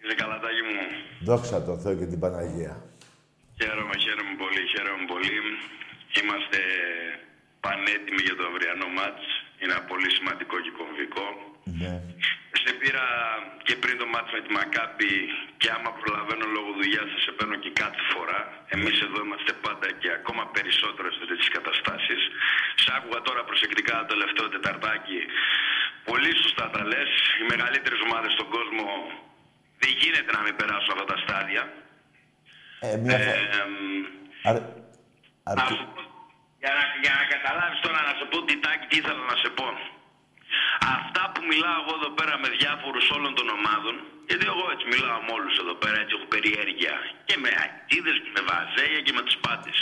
Είσαι 0.00 0.14
καλατάκι 0.22 0.62
μου. 0.68 0.82
Δόξα 1.28 1.56
τω 1.66 1.74
Θεώ 1.82 1.94
και 2.00 2.08
την 2.12 2.20
Παναγία. 2.22 2.74
Χαίρομαι, 3.58 3.94
χαίρομαι 4.04 4.34
πολύ, 4.42 4.62
χαίρομαι 4.72 5.04
πολύ. 5.12 5.36
Είμαστε 6.18 6.60
πανέτοιμοι 7.64 8.22
για 8.26 8.36
το 8.38 8.44
αυριανό 8.50 8.88
μάτς. 8.98 9.24
Είναι 9.60 9.72
ένα 9.76 9.84
πολύ 9.90 10.08
σημαντικό 10.16 10.56
και 10.64 10.72
κομβικό. 10.78 11.26
Ναι. 11.64 11.92
Σε 12.62 12.70
πήρα 12.80 13.04
και 13.66 13.74
πριν 13.82 13.94
το 14.00 14.06
μάτς 14.12 14.30
με 14.34 14.40
τη 14.44 14.50
Μακάπη 14.58 15.12
και 15.60 15.68
άμα 15.76 15.90
προλαβαίνω 16.00 16.46
λόγω 16.56 16.70
δουλειάς 16.78 17.06
θα 17.14 17.18
σε 17.26 17.30
παίρνω 17.36 17.56
και 17.64 17.70
κάθε 17.82 18.02
φορά. 18.12 18.40
Εμείς 18.76 18.96
εδώ 19.06 19.18
είμαστε 19.24 19.52
πάντα 19.64 19.86
και 20.00 20.08
ακόμα 20.18 20.42
περισσότερο 20.56 21.08
σε 21.16 21.22
τέτοιες 21.28 21.50
καταστάσεις. 21.56 22.20
Σ' 22.82 22.88
άκουγα 22.96 23.20
τώρα 23.28 23.40
προσεκτικά 23.48 23.94
το 24.00 24.06
τελευταίο 24.14 24.46
τεταρτάκι. 24.54 25.20
Πολύ 26.10 26.30
σωστά 26.42 26.64
τα 26.74 26.82
λες. 26.90 27.10
Οι 27.40 27.44
μεγαλύτερες 27.52 28.00
ομάδες 28.06 28.30
στον 28.36 28.48
κόσμο 28.56 28.86
δεν 29.82 29.90
γίνεται 30.00 30.30
να 30.36 30.40
μην 30.44 30.54
περάσουν 30.60 30.90
αυτά 30.94 31.06
τα 31.12 31.16
στάδια. 31.24 31.62
Ε, 32.86 32.96
μια 33.04 33.16
Ε, 33.18 33.22
φορά. 33.24 33.40
εμ, 33.62 33.72
Αρ... 34.48 34.56
να 34.60 35.50
Αρκε... 35.50 35.74
σου 35.78 35.86
πω- 35.94 36.10
για, 36.62 36.72
να, 36.78 36.82
για 37.04 37.12
να 37.18 37.24
καταλάβεις 37.34 37.78
τώρα 37.86 37.98
να 38.08 38.12
σου 38.18 38.26
πω 38.30 38.36
τι 38.46 38.54
τάκι 38.64 38.84
τι 38.90 38.96
ήθελα 39.00 39.22
να 39.32 39.36
σε 39.42 39.48
πω. 39.58 39.66
Αυτά 40.96 41.22
που 41.32 41.40
μιλάω 41.50 41.78
εγώ 41.82 41.94
εδώ 42.00 42.10
πέρα 42.18 42.34
με 42.42 42.48
διάφορους 42.58 43.06
όλων 43.16 43.32
των 43.38 43.46
ομάδων, 43.58 43.94
γιατί 44.28 44.44
εγώ 44.52 44.64
έτσι 44.72 44.86
μιλάω 44.94 45.20
με 45.26 45.32
όλους 45.38 45.54
εδώ 45.62 45.74
πέρα, 45.82 45.96
έτσι 46.02 46.14
έχω 46.16 46.28
περιέργεια. 46.34 46.94
Και 47.28 47.36
με 47.42 47.50
αιτίδες 47.62 48.16
και 48.24 48.30
με 48.36 48.42
βαζέλια 48.48 49.00
και 49.06 49.12
με 49.18 49.22
τους 49.26 49.36
πάντες. 49.44 49.76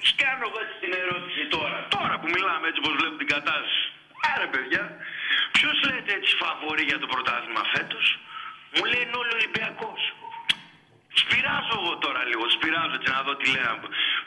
Τους 0.00 0.12
κάνω 0.22 0.42
εγώ 0.48 0.58
έτσι 0.64 0.76
την 0.84 0.92
ερώτηση 1.02 1.42
τώρα. 1.56 1.78
Τώρα 1.96 2.14
που 2.20 2.28
μιλάμε 2.34 2.64
έτσι 2.68 2.80
όπως 2.82 2.94
βλέπω 3.00 3.16
την 3.22 3.30
κατάσταση. 3.36 3.82
Άρα 4.32 4.46
παιδιά, 4.52 4.82
ποιος 5.56 5.76
λέτε 5.88 6.10
έτσι 6.18 6.30
φαβορεί 6.42 6.84
για 6.90 6.98
το 7.02 7.06
πρωτάθλημα 7.12 7.62
φέτος; 7.74 8.06
Μου 8.74 8.84
λένε 8.92 9.12
όλοι 9.20 9.32
Ολυμπιακός. 9.38 10.00
Σπυράζω 11.20 11.74
εγώ 11.80 11.94
τώρα 12.04 12.22
λίγο, 12.30 12.44
σπυράζω 12.56 12.94
έτσι 12.98 13.10
να 13.16 13.22
δω 13.26 13.34
τι 13.40 13.46
λένε. 13.54 13.70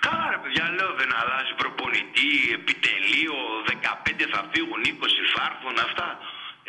Καλά 0.06 0.26
ρε 0.34 0.40
παιδιά, 0.44 0.66
λέω 0.78 0.92
δεν 1.02 1.12
αλλάζει 1.20 1.54
προπονητή, 1.62 2.32
επιτελείο, 2.60 3.38
15 3.66 4.26
θα 4.34 4.42
φύγουν, 4.52 4.82
20 4.94 5.24
θα 5.34 5.42
έρθουν, 5.50 5.76
αυτά. 5.88 6.08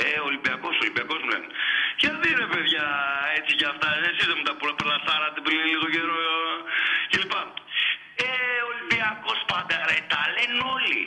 Ε, 0.04 0.18
Ολυμπιακός, 0.28 0.74
Ολυμπιακός 0.82 1.18
μου 1.22 1.30
λένε. 1.32 1.48
Και 2.00 2.08
δει 2.20 2.30
ρε 2.42 2.48
παιδιά, 2.52 2.86
έτσι 3.38 3.52
κι 3.58 3.66
αυτά, 3.72 3.88
εσείς 4.08 4.26
δεν 4.28 4.36
μου 4.38 4.46
τα 4.50 4.54
πλαστάρατε 4.80 5.40
πριν 5.46 5.58
λίγο 5.72 5.86
καιρό 5.94 6.18
ε, 6.30 6.54
κλπ. 7.10 7.34
Ε, 8.26 8.28
Ολυμπιακός 8.72 9.38
πάντα 9.50 9.76
ρε, 9.88 9.98
τα 10.12 10.22
λένε 10.34 10.58
όλοι. 10.76 11.00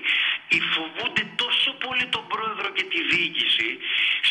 Οι 0.54 0.60
φοβούνται 0.74 1.26
τόσο 1.42 1.70
πολύ 1.84 2.06
τον 2.16 2.26
πρόεδρο 2.34 2.68
και 2.78 2.86
τη 2.92 3.00
διοίκηση, 3.12 3.70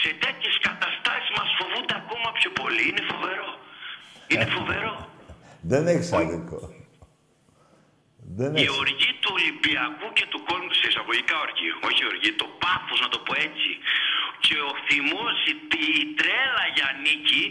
σε 0.01 0.11
τέτοιες 0.25 0.57
καταστάσεις 0.67 1.31
μας 1.39 1.49
φοβούνται 1.59 1.97
ακόμα 2.03 2.29
πιο 2.39 2.51
πολύ. 2.61 2.83
Είναι 2.89 3.05
φοβερό. 3.13 3.58
Είναι 4.33 4.47
φοβερό. 4.57 4.93
Δεν 5.71 5.83
έχεις 5.93 6.13
άδικο. 6.13 6.59
Δεν 8.39 8.51
Η 8.57 8.61
έχεις. 8.63 8.79
οργή 8.83 9.11
του 9.23 9.31
Ολυμπιακού 9.39 10.07
και 10.19 10.27
του 10.33 10.41
κόσμου, 10.49 10.73
σε 10.81 10.87
εισαγωγικά 10.91 11.37
οργή, 11.47 11.69
όχι 11.89 12.03
οργή, 12.13 12.31
το 12.43 12.47
πάθος 12.63 12.99
να 13.05 13.09
το 13.15 13.19
πω 13.27 13.33
έτσι, 13.49 13.71
και 14.45 14.57
ο 14.71 14.73
θυμός, 14.87 15.35
η, 15.53 15.55
η 16.03 16.07
τρέλα 16.19 16.65
για 16.77 16.89
νίκη, 17.05 17.45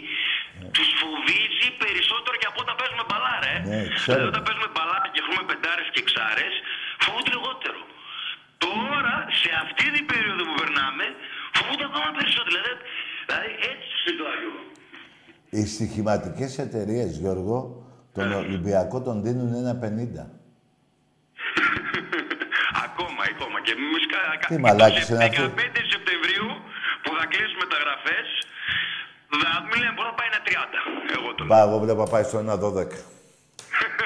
τους 0.76 0.88
φοβίζει 1.00 1.68
περισσότερο 1.82 2.34
και 2.40 2.48
από 2.50 2.58
όταν 2.64 2.74
παίζουμε 2.80 3.04
μπαλά, 3.08 3.34
ρε. 3.44 3.54
Ναι, 3.70 3.80
ξέρω. 3.98 4.12
δηλαδή 4.16 4.28
όταν 4.32 4.42
παίζουμε 4.46 4.68
μπαλά 4.74 4.98
και 5.12 5.18
έχουμε 5.24 5.42
πεντάρες 5.50 5.88
και 5.92 6.00
εξάρες, 6.04 6.54
φοβούνται 7.04 7.30
λιγότερο. 7.36 7.80
Τώρα, 8.66 9.14
σε 9.40 9.50
αυτή 9.64 9.84
την 9.96 10.04
περίοδο 10.10 10.42
που 10.48 10.54
περνάμε, 10.60 11.04
φοβούνται 11.56 11.86
ακόμα 11.90 12.08
περισσότερο. 12.18 12.50
Δηλαδή, 12.54 12.72
δηλαδή 13.28 13.50
έτσι 13.70 13.84
τους 13.92 14.00
συντάγω. 14.06 14.54
Οι 15.50 15.66
στοιχηματικές 15.66 16.58
εταιρείες, 16.58 17.16
Γιώργο, 17.16 17.86
τον 18.14 18.32
Ολυμπιακό 18.32 19.00
τον 19.02 19.22
δίνουν 19.22 19.54
ένα 19.54 19.78
50. 19.82 19.86
Ακόμα, 22.86 23.22
ακόμα. 23.32 23.56
Και 23.64 23.72
εμείς 23.78 24.02
κα- 24.12 24.36
κα- 24.40 24.48
Τι 24.48 24.58
μαλάκες 24.60 25.06
το 25.06 25.14
είναι 25.14 25.24
αυτό. 25.24 25.42
15 25.42 25.82
Σεπτεμβρίου 25.94 26.48
που 27.02 27.10
θα 27.18 27.24
κλείσουμε 27.32 27.64
τα 27.72 27.78
γραφές, 27.84 28.26
Δε, 29.40 29.48
μην 29.68 29.76
λέμε 29.82 29.94
πώς 29.98 30.06
θα 30.10 30.14
πάει 30.18 30.28
ένα 30.32 30.40
30. 30.48 30.50
Εγώ 31.16 31.28
τον. 31.34 31.44
Πά, 31.50 31.58
εγώ 31.66 31.76
βλέπω 31.84 32.00
να 32.04 32.10
πάει 32.14 32.24
στο 32.30 32.38
1-12. 32.38 32.40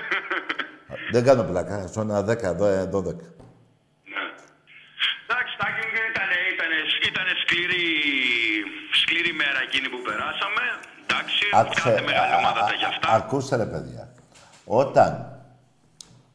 Δεν 1.14 1.22
κάνω 1.28 1.42
πλάκα. 1.50 1.76
Στο 1.92 2.00
1-10, 2.00 2.04
12. 2.04 2.06
Ναι. 4.12 4.24
Εντάξει, 5.24 5.52
Τάκη 5.60 5.82
μου 5.92 6.02
ήταν, 6.12 6.30
ήταν, 6.54 6.70
ήταν 7.10 7.26
σκληρή, 7.42 7.84
σκληρή 9.02 9.32
μέρα 9.42 9.60
εκείνη 9.66 9.86
που 9.92 10.00
περάσαμε. 10.08 10.64
Εντάξει, 11.12 11.48
κάθε 11.50 12.00
μεγάλη 12.00 12.34
ομάδα 12.38 12.60
τα 12.60 12.74
γι' 12.78 12.84
αυτά. 12.84 13.12
Ακούστε 13.12 13.56
ρε 13.56 13.64
παιδιά. 13.64 14.12
Όταν 14.64 15.40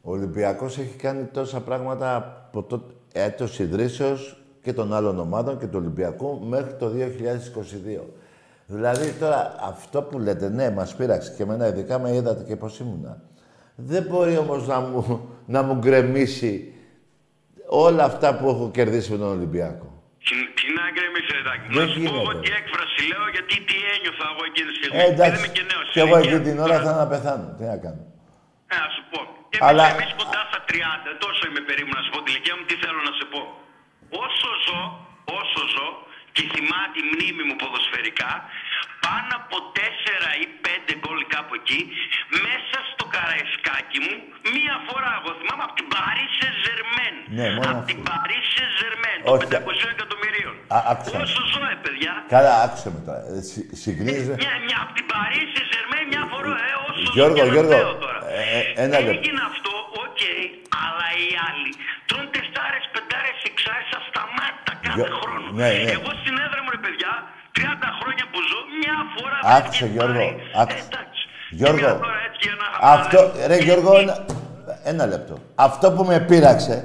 ο 0.02 0.10
Ολυμπιακός 0.10 0.78
έχει 0.78 0.96
κάνει 0.96 1.24
τόσα 1.24 1.60
πράγματα 1.60 2.16
από 2.16 2.62
το 2.62 2.82
έτος 3.12 3.58
ιδρύσεως 3.58 4.42
και 4.62 4.72
των 4.72 4.94
άλλων 4.94 5.18
ομάδων 5.18 5.58
και 5.58 5.66
του 5.66 5.78
Ολυμπιακού 5.78 6.40
μέχρι 6.46 6.74
το 6.74 6.92
2022. 7.98 8.00
Δηλαδή 8.66 9.12
τώρα 9.12 9.54
αυτό 9.60 10.02
που 10.02 10.18
λέτε, 10.18 10.48
ναι, 10.48 10.70
μας 10.70 10.94
πείραξε 10.94 11.34
και 11.36 11.42
εμένα 11.42 11.66
ειδικά 11.66 11.98
με 11.98 12.14
είδατε 12.14 12.44
και 12.44 12.56
πώς 12.56 12.78
ήμουνα. 12.78 13.22
Δεν 13.74 14.02
μπορεί 14.02 14.36
όμως 14.36 14.66
να 14.66 14.80
μου, 14.80 15.28
να 15.46 15.62
μου 15.62 15.74
γκρεμίσει 15.74 16.72
όλα 17.68 18.04
αυτά 18.04 18.36
που 18.36 18.48
έχω 18.48 18.70
κερδίσει 18.70 19.10
με 19.10 19.18
τον 19.18 19.28
Ολυμπιακό. 19.28 20.02
Τι, 20.68 20.74
τι 20.74 20.80
να 20.80 20.84
γκρεμίσει, 20.94 21.30
Ρετάκη. 21.38 21.66
Δεν 21.76 21.76
Να 21.80 21.84
σου 21.92 21.98
πω 22.06 22.10
εγώ 22.20 22.22
γίνεται. 22.32 22.40
τι 22.44 22.50
έκφραση 22.60 22.98
λέω, 23.10 23.24
γιατί 23.36 23.54
τι 23.68 23.76
ένιωθα 23.94 24.26
εγώ 24.32 24.42
εκείνη 24.50 24.68
τη 24.70 24.76
στιγμή. 24.80 24.96
Ε, 25.02 25.04
εντάξει, 25.12 25.30
Επειδή 25.30 25.38
είμαι 25.42 25.50
και 25.58 25.64
νέος 25.72 25.86
και 25.94 26.00
εγώ 26.04 26.14
ηλικία. 26.18 26.36
εκεί 26.38 26.46
την 26.48 26.56
ώρα 26.66 26.76
θα 26.86 26.92
να 27.00 27.06
πεθάνω. 27.12 27.46
Τι 27.58 27.64
να 27.72 27.76
κάνω. 27.84 28.02
Ε, 28.72 28.76
να 28.84 28.88
σου 28.94 29.02
πω. 29.12 29.20
Και 29.50 29.58
Αλλά- 29.68 29.86
εμείς, 29.92 29.94
εμείς 29.96 30.10
κοντά 30.20 30.40
στα 30.50 30.60
30, 30.70 31.10
τόσο 31.24 31.40
είμαι 31.48 31.62
περίπου 31.68 31.92
να 31.96 32.00
σου 32.04 32.10
πω 32.14 32.18
την 32.24 32.30
ηλικία 32.32 32.54
μου, 32.58 32.64
τι 32.70 32.74
θέλω 32.84 33.00
να 33.08 33.12
σε 33.18 33.24
πω. 33.32 33.40
Όσο 34.26 34.48
ζω, 34.66 34.80
όσο 35.40 35.60
ζω 35.74 35.88
και 36.34 36.42
θυμάμαι 36.52 36.88
τη 36.94 37.00
μνήμη 37.10 37.42
μου 37.48 37.56
ποδοσφαιρικά, 37.62 38.30
πάνω 39.06 39.30
από 39.40 39.56
4 39.76 40.42
ή 40.44 40.46
5 40.64 40.92
γκολ 41.02 41.18
κάπου 41.34 41.52
εκεί, 41.60 41.80
μέσα 42.46 42.76
στο 42.90 43.04
καραϊσκάκι 43.14 43.98
μου, 44.04 44.14
μία 44.54 44.74
φορά 44.88 45.10
εγώ 45.20 45.30
θυμάμαι 45.40 45.64
από 45.68 45.74
την 45.80 45.88
Paris 45.96 46.30
Saint-Germain. 46.40 47.14
Ναι, 47.38 47.46
μόνο 47.56 47.70
από 47.72 47.80
αυτό. 47.82 47.88
την 47.90 47.98
Paris 48.10 48.44
Saint-Germain, 48.56 49.18
των 49.24 49.32
Όχι, 49.34 49.46
500 49.54 49.88
εκατομμυρίων. 49.96 50.54
Α, 50.74 50.78
άκουσα. 50.92 51.16
Όσο 51.26 51.42
ζω, 51.52 51.62
ε, 51.74 51.76
παιδιά. 51.84 52.12
Καλά, 52.34 52.52
άκουσε 52.64 52.88
με 52.94 53.00
τώρα. 53.06 53.20
Ε, 53.32 53.40
συ- 53.50 53.68
Συγκρίνεις... 53.82 54.24
Μια, 54.44 54.54
μια, 54.68 54.78
από 54.84 54.92
την 54.98 55.06
Paris 55.14 55.46
Saint-Germain 55.54 56.04
μια 56.12 56.24
φορά, 56.32 56.52
ε, 56.70 56.74
όσο 56.88 57.02
Γιώργο, 57.16 57.36
και 57.38 57.44
να 57.46 57.52
Γιώργο, 57.54 57.72
λέω 57.82 57.92
τώρα. 58.04 58.20
ε, 58.38 58.42
ε, 58.58 58.62
ένα 58.84 58.96
λεπτό. 59.04 59.12
Έγινε 59.18 59.42
αυτό, 59.52 59.72
οκ, 60.04 60.20
αλλά 60.84 61.06
οι 61.22 61.28
άλλοι 61.48 61.70
τρώνε 62.08 62.28
τεσσάρες, 62.34 62.84
πεντάρες, 62.94 63.38
εξάρες 63.50 63.90
ασταμάτητα 63.98 64.72
κάθε 64.84 64.96
Γιώ- 64.98 65.12
χρόνο. 65.20 65.46
ναι, 65.60 65.68
ναι. 65.86 65.92
Εγώ 65.98 66.10
στην 66.22 66.34
έδρα 66.44 66.60
μου, 66.64 66.70
ρε 66.76 66.80
παιδιά, 66.86 67.12
30 67.58 67.88
χρόνια 67.98 68.24
που 68.32 68.38
ζω, 68.50 68.58
μια 68.80 68.96
φορά 69.14 69.38
Άκουσε, 69.56 69.84
βρέθηκε 69.84 69.92
Γιώργο, 69.94 70.14
πάρει. 70.18 70.36
άκουσε. 70.60 70.78
Ε, 70.78 70.88
εντάξει. 70.90 71.22
Γιώργο, 71.58 71.76
Και 71.78 71.84
μια 71.84 71.94
φορά 72.04 72.18
έτσι 72.26 72.40
για 72.46 72.54
να 72.60 72.66
Αυτό, 72.94 73.18
ρε 73.50 73.56
Γιώργο, 73.66 73.90
ένα, 74.02 74.14
ένα 74.92 75.04
λεπτό. 75.12 75.34
Αυτό 75.54 75.86
που 75.92 76.02
με 76.04 76.16
πείραξε 76.28 76.76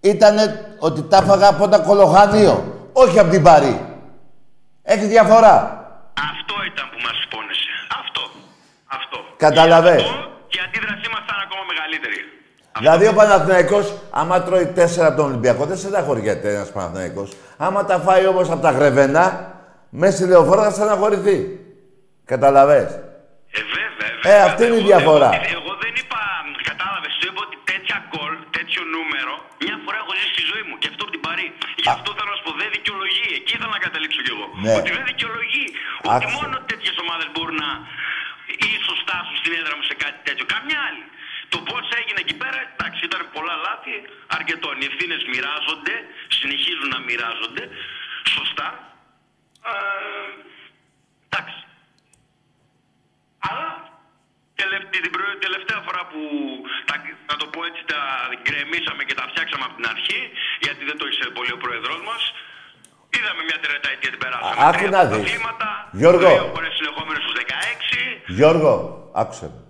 ήταν 0.00 0.34
ότι 0.78 1.00
τα 1.10 1.16
έφαγα 1.16 1.48
από 1.48 1.68
τα 1.68 1.78
κωλοΧανιά, 1.78 2.54
όχι 2.92 3.18
από 3.18 3.30
την 3.30 3.42
Παρί. 3.42 3.76
Έχει 4.82 5.06
διαφορά. 5.14 5.56
Αυτό 6.30 6.54
ήταν 6.70 6.84
που 6.92 6.98
μας 7.06 7.18
πόνεσε. 7.30 7.72
Αυτό. 8.00 8.22
Αυτό. 8.98 9.16
Καταλαβες. 9.36 10.00
Γι' 10.02 10.08
αυτό 10.08 10.28
Και 10.48 10.58
η 10.58 10.62
αντίδρασή 10.66 11.06
μας 11.12 11.22
ήταν 11.26 11.38
ακόμα 11.46 11.62
μεγαλύτερη. 11.72 12.18
Δηλαδή 12.78 13.06
ο 13.06 13.12
Παναθηναϊκός, 13.12 13.94
άμα 14.10 14.42
τρώει 14.42 14.66
τέσσερα 14.66 15.06
από 15.06 15.16
τον 15.16 15.26
Ολυμπιακό, 15.26 15.64
δεν 15.64 15.76
στεναχωριέται 15.76 16.54
ένας 16.54 16.70
Παναθηναϊκός. 16.70 17.32
Άμα 17.56 17.84
τα 17.84 17.98
φάει 17.98 18.26
όμως 18.26 18.50
από 18.50 18.62
τα 18.62 18.70
γρεβενά, 18.70 19.54
μέσα 20.00 20.14
στη 20.16 20.24
λεωφόρα 20.32 20.62
θα 20.66 20.72
στεναχωρηθεί. 20.76 21.38
Καταλαβες; 22.32 22.90
Ε, 23.58 23.62
βέβαια, 23.76 24.08
Ε, 24.12 24.14
βέβαια. 24.22 24.44
αυτή 24.48 24.62
είναι 24.66 24.78
η 24.82 24.84
Εγώ- 24.84 24.90
διαφορά. 24.90 25.30
Εγώ, 25.36 25.46
εγώ 25.60 25.72
δεν 25.84 25.92
είπα, 26.00 26.20
κατάλαβες, 26.70 27.10
σου 27.18 27.24
είπα 27.28 27.40
ότι 27.46 27.56
τέτοια 27.72 27.96
γκολ, 28.10 28.32
τέτοιο 28.56 28.82
νούμερο, 28.96 29.34
μια 29.64 29.76
φορά 29.84 29.96
έχω 30.02 30.12
ζήσει 30.18 30.32
στη 30.36 30.44
ζωή 30.50 30.64
μου 30.68 30.74
και 30.80 30.88
αυτό 30.92 31.02
από 31.06 31.12
την 31.16 31.22
Παρή. 31.28 31.48
Γι' 31.84 31.90
αυτό 31.96 32.08
θέλω 32.16 32.30
να 32.34 32.36
σου 32.38 32.44
πω, 32.48 32.52
δεν 32.62 32.68
δικαιολογεί. 32.76 33.26
Εκεί 33.38 33.50
ήθελα 33.56 33.72
να 33.76 33.80
καταλήξω 33.86 34.20
κι 34.26 34.32
εγώ. 34.36 34.46
Ναι. 34.64 34.72
Ότι 34.78 34.90
δεν 34.96 35.04
δικαιολογεί. 35.12 35.66
Ότι 36.06 36.24
Άκουσα. 36.26 36.36
μόνο 36.38 36.54
τέτοιες 36.70 36.96
ομάδες 37.04 37.26
μπορούν 37.34 37.58
να 37.66 37.70
ίσως 38.76 38.96
στάσουν 39.04 39.34
στην 39.42 39.52
έδρα 39.60 39.74
μου 39.78 39.84
σε 39.90 39.94
κάτι 40.02 40.18
τέτοιο. 40.26 40.44
Καμιά 40.54 40.78
άλλη. 40.88 41.04
Το 41.52 41.58
πώς 41.68 41.84
έγινε 42.00 42.18
εκεί 42.24 42.36
πέρα, 42.42 42.58
εντάξει, 42.72 43.00
ήταν 43.10 43.22
πολλά 43.36 43.54
λάθη 43.66 43.94
αρκετών. 44.38 44.74
Οι 44.80 44.86
ευθύνες 44.90 45.20
μοιράζονται, 45.32 45.94
συνεχίζουν 46.38 46.88
να 46.94 46.98
μοιράζονται. 47.08 47.64
Σωστά. 48.36 48.68
Ε, 49.70 49.74
εντάξει. 51.28 51.58
Αλλά 53.48 53.68
τελευταία, 54.60 55.00
την 55.04 55.12
προ- 55.16 55.38
τελευταία 55.46 55.80
φορά 55.86 56.02
που 56.10 56.20
τα, 56.88 56.94
να 57.30 57.36
το 57.40 57.46
πω 57.52 57.58
έτσι 57.68 57.82
τα 57.92 58.00
γκρεμίσαμε 58.44 59.02
και 59.08 59.14
τα 59.20 59.24
φτιάξαμε 59.30 59.64
από 59.68 59.74
την 59.78 59.86
αρχή, 59.94 60.20
γιατί 60.64 60.82
δεν 60.88 60.96
το 61.00 61.04
είχε 61.10 61.24
πολύ 61.36 61.52
ο 61.58 61.60
πρόεδρός 61.64 62.00
μας, 62.08 62.22
είδαμε 63.16 63.40
μια 63.48 63.58
τριεταετία 63.64 64.10
την 64.14 64.20
περάσαμε. 64.24 64.58
Α, 64.62 64.64
άκου 64.68 64.76
Τρία 64.78 64.90
να 64.96 65.02
δεις. 65.10 65.14
πρωταθλήματα, 65.16 65.68
Γιώργο. 66.00 66.28
Δύο 66.36 66.46
φορές 66.54 66.72
συνεχόμενες 66.78 67.20
στους 67.24 67.36
16. 67.42 68.04
Γιώργο, 68.38 68.72
άκουσε 69.22 69.46
με. 69.54 69.60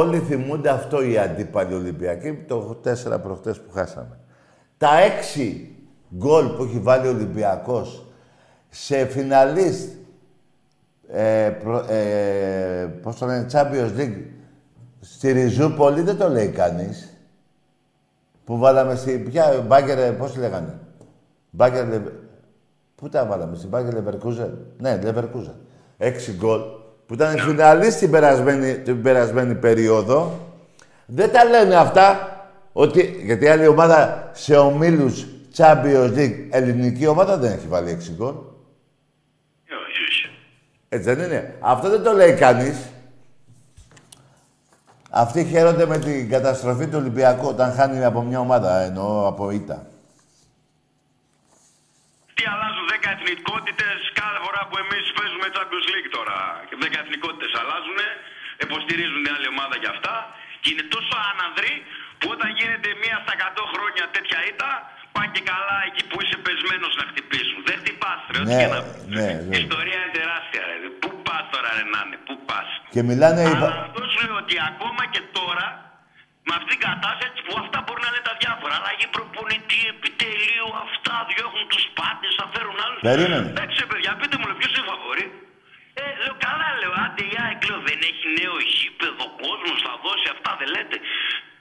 Όλοι 0.00 0.18
θυμούνται 0.28 0.70
αυτό 0.78 0.96
οι 1.08 1.14
αντίπαλοι 1.26 1.74
Ολυμπιακοί, 1.74 2.30
το 2.48 2.80
4 2.84 3.18
προχτές 3.22 3.56
που 3.62 3.70
χάσαμε. 3.76 4.14
Τα 4.78 4.90
6 5.00 5.74
γκολ 6.16 6.46
που 6.54 6.62
έχει 6.64 6.78
βάλει 6.80 7.06
ο 7.06 7.10
Ολυμπιακός 7.10 7.88
σε 8.70 9.06
φιναλίστ, 9.06 9.88
ε, 11.12 11.50
προ, 11.62 11.84
ε, 11.88 12.88
πώς 13.02 13.16
το 13.16 13.26
λένε, 13.26 13.46
Champions 13.52 14.00
League, 14.00 14.22
στη 15.00 15.32
Ριζούπολη 15.32 16.00
δεν 16.00 16.16
το 16.16 16.28
λέει 16.28 16.48
κανείς. 16.48 17.14
Που 18.44 18.58
βάλαμε 18.58 18.94
στη... 18.94 19.18
Ποια, 19.18 19.64
Μπάγκερ, 19.66 20.12
πώς 20.12 20.32
τη 20.32 20.38
λέγανε; 20.38 20.78
Μπάγκερ, 21.50 21.88
Λεβ- 21.88 22.12
Πού 22.94 23.08
τα 23.08 23.26
βάλαμε, 23.26 23.56
στην 23.56 23.68
Μπάγκερ 23.68 23.92
Λεβερκούζεν; 23.94 24.58
Ναι, 24.78 25.00
Λεβερκούζεν. 25.02 25.54
Έξι 25.98 26.32
γκολ. 26.32 26.60
Που 27.06 27.14
ήταν 27.14 27.38
φιναλίστ 27.38 27.98
την 27.98 28.10
περασμένη, 28.10 28.78
την 28.78 29.02
περασμένη 29.02 29.54
περίοδο. 29.54 30.38
Δεν 31.06 31.32
τα 31.32 31.44
λένε 31.44 31.74
αυτά. 31.74 32.34
Ότι, 32.72 33.22
γιατί 33.24 33.44
η 33.44 33.48
άλλη 33.48 33.66
ομάδα 33.66 34.30
σε 34.32 34.56
ομίλους 34.56 35.26
Champions 35.56 36.12
League, 36.16 36.36
ελληνική 36.50 37.06
ομάδα 37.06 37.36
δεν 37.38 37.52
έχει 37.52 37.66
βάλει 37.66 37.90
έξι 37.90 38.12
γκολ. 38.16 38.34
Ε, 40.92 40.96
όχι, 40.96 41.08
όχι. 41.08 41.12
Έτσι 41.12 41.14
δεν 41.14 41.18
είναι. 41.24 41.58
Αυτό 41.60 41.88
δεν 41.88 42.02
το 42.02 42.12
λέει 42.12 42.34
κανείς. 42.34 42.90
Αυτοί 45.10 45.44
χαίρονται 45.44 45.86
με 45.86 45.98
την 45.98 46.30
καταστροφή 46.30 46.86
του 46.86 46.98
Ολυμπιακού 47.02 47.46
όταν 47.46 47.72
χάνει 47.72 48.04
από 48.04 48.20
μια 48.22 48.40
ομάδα, 48.40 48.80
εννοώ 48.80 49.26
από 49.26 49.50
ήττα. 49.50 49.86
Τι 52.34 52.44
αλλάζουν 52.52 52.86
10 52.88 53.10
εθνικότητες 53.16 53.98
κάθε 54.20 54.38
φορά 54.44 54.60
που 54.68 54.76
εμείς 54.84 55.04
παίζουμε 55.16 55.46
Champions 55.56 55.86
League 55.92 56.10
τώρα. 56.18 56.38
10 56.84 57.00
εθνικότητες 57.04 57.52
αλλάζουν, 57.60 57.98
υποστηρίζουν 58.66 59.20
την 59.24 59.32
άλλη 59.36 59.48
ομάδα 59.54 59.76
για 59.82 59.90
αυτά. 59.96 60.14
Και 60.60 60.68
είναι 60.72 60.86
τόσο 60.94 61.14
άναδροι 61.30 61.74
που 62.18 62.28
όταν 62.34 62.48
γίνεται 62.58 62.90
μία 63.02 63.16
στα 63.24 63.34
100 63.36 63.64
χρόνια 63.72 64.04
τέτοια 64.16 64.38
ήττα, 64.50 64.70
πάνε 65.14 65.28
και 65.34 65.42
καλά 65.52 65.76
εκεί 65.88 66.02
που 66.08 66.16
είσαι 66.22 66.36
πεσμένος 66.46 66.92
να 67.00 67.04
χτυπήσουν. 67.10 67.58
Δεν 67.68 67.76
χτυπάς, 67.82 68.18
ρε, 68.32 68.38
ό,τι 68.42 68.50
Ναι, 68.54 68.60
και 68.62 68.68
να 68.74 68.80
ναι, 69.16 69.28
Η 69.44 69.48
ναι. 69.50 69.56
ιστορία 69.64 69.96
είναι 70.00 70.12
τεράστια, 70.18 70.62
ρε. 70.68 70.74
Πού 71.02 71.08
πας 71.26 71.44
τώρα, 71.54 71.68
ρε, 71.78 71.84
να 71.94 72.00
είναι, 72.04 72.18
πού 72.26 72.34
πας. 72.48 72.68
Και 72.94 73.02
μιλάνε... 73.10 73.40
οι 73.42 73.46
Αλλά 73.54 73.60
πα- 73.72 73.80
αυτός 73.86 74.06
σου 74.12 74.18
λέω 74.24 74.36
ότι 74.44 74.54
ακόμα 74.70 75.02
και 75.14 75.22
τώρα, 75.38 75.66
με 76.46 76.52
αυτήν 76.58 76.70
την 76.74 76.80
κατάσταση 76.88 77.38
που 77.46 77.52
αυτά 77.62 77.78
μπορεί 77.84 78.00
να 78.06 78.10
λένε 78.14 78.26
τα 78.30 78.34
διάφορα. 78.42 78.74
Αλλαγή 78.80 79.06
προπονητή, 79.16 79.80
επιτελείου, 79.94 80.68
αυτά 80.84 81.14
διώχνουν 81.30 81.66
τους 81.72 81.84
πάντες, 81.98 82.32
θα 82.40 82.46
φέρουν 82.52 82.76
άλλους. 82.84 83.00
Περίμενε. 83.10 83.46
Εντάξει, 83.54 83.76
ρε 83.82 83.88
παιδιά, 83.92 84.10
πείτε 84.20 84.36
μου, 84.40 84.46
ποιος 84.60 84.70
είναι 84.74 84.86
φαβορή; 84.92 85.26
Ε, 86.00 86.04
λέω 86.22 86.34
καλά, 86.46 86.68
λέω. 86.80 86.92
Άντε, 87.04 87.22
η 87.32 87.34
ΑΕΚ, 87.44 87.60
λέω, 87.68 87.80
δεν 87.88 87.98
έχει 88.10 88.26
νέο 88.40 88.56
γήπεδο, 88.72 89.24
κόσμος 89.44 89.78
θα 89.86 89.92
δώσει 90.04 90.26
αυτά, 90.34 90.50
δεν 90.60 90.68
λέτε. 90.74 90.96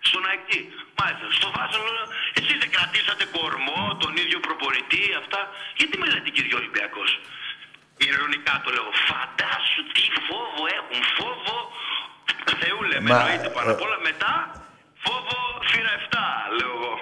Στον 0.08 0.24
ΑΕΚΤΗ. 0.30 0.60
Μάλιστα. 1.00 1.26
Στο 1.40 1.48
Βάσο, 1.56 1.80
λέω, 1.96 2.08
εσείς 2.40 2.58
δεν 2.64 2.70
κρατήσατε 2.76 3.24
κορμό, 3.36 3.82
τον 4.04 4.14
ίδιο 4.24 4.40
προπονητή, 4.48 5.04
αυτά. 5.22 5.40
Γιατί 5.80 5.96
με 6.02 6.06
λέτε, 6.12 6.30
κύριε 6.36 6.56
Ολυμπιακός; 6.62 7.10
Ηρωνικά 8.08 8.54
το 8.64 8.70
λέω. 8.76 8.90
Φαντάσου 9.10 9.82
τι 9.96 10.06
φόβο 10.28 10.62
έχουν. 10.78 11.00
Φόβο 11.18 11.56
Θεού 12.62 12.80
λέμε. 12.92 13.10
Μα, 13.10 13.20
Εννοείται 13.20 13.50
πάνω 13.56 13.70
απ' 13.74 13.82
ε, 13.84 13.86
όλα 13.88 14.00
μετά. 14.10 14.34
Φόβο 15.06 15.38
θύρα 15.70 15.94
7, 16.02 16.18
λέω 16.58 16.72
εγώ. 16.78 16.94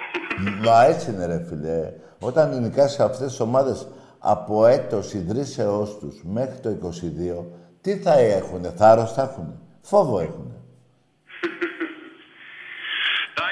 Μα 0.66 0.84
έτσι 0.92 1.06
είναι 1.10 1.26
ρε 1.26 1.40
φίλε. 1.48 1.80
Όταν 2.28 2.60
νικάς 2.62 3.00
αυτές 3.00 3.28
τις 3.28 3.40
ομάδες 3.40 3.88
από 4.18 4.66
έτος 4.66 5.12
ιδρύσεώς 5.12 5.98
τους 5.98 6.14
μέχρι 6.24 6.58
το 6.60 6.70
22, 6.70 7.44
τι 7.80 7.96
θα 7.96 8.12
έχουνε, 8.12 8.70
θάρρος 8.76 9.12
θα 9.12 9.22
έχουνε; 9.22 9.58
Φόβο 9.80 10.20
έχουνε. 10.20 10.57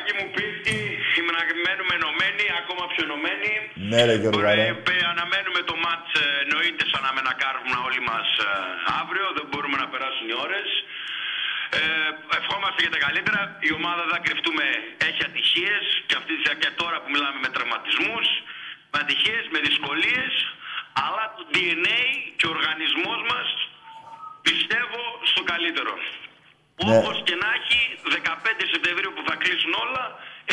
Τάκη 0.06 0.24
μου 0.24 0.30
πίτη, 0.36 0.78
ήμουν 1.18 1.36
περιμένουμε 1.66 1.94
ενωμένοι, 2.00 2.44
ακόμα 2.62 2.84
πιο 2.92 3.02
ενωμένοι. 3.08 3.52
Ναι, 3.90 4.00
ρε 4.08 4.14
Γιώργο, 4.20 4.38
Ωραία, 4.40 4.54
ρε. 4.58 4.66
ε, 4.94 5.04
αναμένουμε 5.14 5.60
το 5.70 5.74
μάτς 5.84 6.10
ε, 6.20 6.24
εννοείται 6.42 6.84
σαν 6.90 7.02
να 7.06 7.10
με 7.16 7.22
να 7.28 7.34
κάρβουμε 7.42 7.78
όλοι 7.86 8.02
μας 8.10 8.28
ε, 8.44 8.48
αύριο, 9.00 9.26
δεν 9.36 9.46
μπορούμε 9.50 9.76
να 9.82 9.86
περάσουν 9.92 10.26
οι 10.30 10.36
ώρες. 10.46 10.68
Ε, 11.78 11.80
ευχόμαστε 12.40 12.80
για 12.84 12.92
τα 12.94 13.00
καλύτερα. 13.06 13.40
Η 13.68 13.70
ομάδα 13.78 14.00
δεν 14.06 14.12
θα 14.16 14.20
κρυφτούμε, 14.26 14.64
έχει 15.08 15.20
ατυχίες 15.28 15.84
και, 16.08 16.14
αυτή, 16.20 16.32
και 16.62 16.70
τώρα 16.80 16.96
που 17.02 17.08
μιλάμε 17.14 17.38
με 17.46 17.50
τραυματισμούς, 17.54 18.26
με 18.92 18.96
ατυχίες, 19.04 19.44
με 19.54 19.58
δυσκολίες, 19.68 20.32
αλλά 21.06 21.24
το 21.36 21.42
DNA 21.52 22.00
και 22.38 22.46
ο 22.48 22.50
οργανισμός 22.56 23.18
μας 23.32 23.48
πιστεύω 24.46 25.00
στο 25.30 25.42
καλύτερο. 25.52 25.94
Ναι. 26.84 26.96
Όπως 26.98 27.16
και 27.28 27.34
να 27.42 27.48
έχει, 27.58 27.78
15 28.16 28.64
Σεπτεμβρίου 28.72 29.12
που 29.16 29.22
θα 29.28 29.34
κλείσουν 29.42 29.72
όλα, 29.84 30.04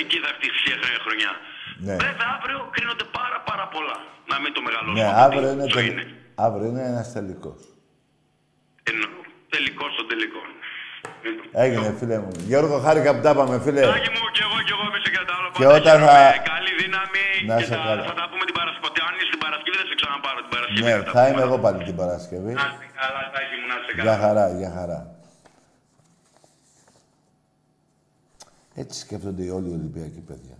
εκεί 0.01 0.17
θα 0.25 0.29
χτίσει 0.35 0.61
η 0.73 0.75
νέα 0.85 0.99
χρονιά. 1.05 1.31
Ναι. 1.87 1.95
Βέβαια 2.05 2.29
αύριο 2.37 2.59
κρίνονται 2.75 3.07
πάρα 3.19 3.37
πάρα 3.49 3.65
πολλά. 3.73 3.97
Να 4.31 4.35
μην 4.41 4.51
το 4.55 4.59
μεγαλώσουμε. 4.67 4.99
Ναι, 5.01 5.07
από 5.11 5.21
αύριο 5.25 5.47
τι 5.49 5.53
είναι, 5.55 5.65
το 5.73 5.77
τελ... 5.79 5.87
είναι. 5.89 6.03
αύριο 6.47 6.67
είναι 6.71 6.83
ένας 6.91 7.07
τελικός. 7.17 7.59
Εννοώ. 8.91 9.11
Τελικός 9.55 9.89
στο 9.95 10.03
τελικό. 10.11 10.41
Έγινε, 11.63 11.87
φίλε 11.99 12.17
μου. 12.23 12.31
Γιώργο, 12.49 12.75
χάρηκα 12.85 13.09
που 13.15 13.21
τα 13.25 13.31
είπαμε, 13.33 13.55
φίλε. 13.65 13.81
Τάκη 13.91 14.09
μου 14.15 14.25
και 14.35 14.41
εγώ 14.47 14.57
και 14.67 14.73
εγώ 14.75 14.85
με 14.93 14.99
σε 15.05 15.09
κατάλαβα. 15.17 15.55
Και 15.59 15.67
όταν 15.79 15.95
θα- 16.07 16.33
Καλή 16.53 16.71
δύναμη 16.81 17.25
Να 17.49 17.55
και 17.59 17.65
σε 17.69 17.73
θα, 17.75 17.81
καλά. 17.87 18.03
θα 18.09 18.13
τα 18.19 18.25
πούμε 18.31 18.43
την 18.49 18.55
Παρασκευή. 18.59 18.99
Αν 19.07 19.13
είσαι 19.19 19.31
την 19.35 19.41
Παρασκευή 19.45 19.75
δεν 19.81 19.87
σε 19.91 19.95
ξαναπάρω 19.99 20.39
την 20.45 20.51
Παρασκευή. 20.55 20.83
Ναι, 20.87 20.95
τα 21.07 21.11
θα 21.15 21.21
πούμε. 21.21 21.29
είμαι 21.29 21.43
εγώ 21.47 21.57
πάλι 21.65 21.79
την 21.89 21.95
Παρασκευή. 22.01 22.53
Να 22.59 22.65
είστε 22.71 22.87
καλά, 23.01 23.21
Τάκη 23.33 23.55
μου, 23.59 23.65
να 23.71 23.75
είστε 23.79 23.91
καλά. 23.97 24.03
Για 24.05 24.15
χαρά, 24.23 24.45
για 24.61 24.71
χαρά. 24.77 24.99
Έτσι 28.75 28.99
σκέφτονται 28.99 29.49
όλοι 29.51 29.69
οι 29.69 29.73
Ολυμπιακοί 29.73 30.19
παιδιά. 30.19 30.57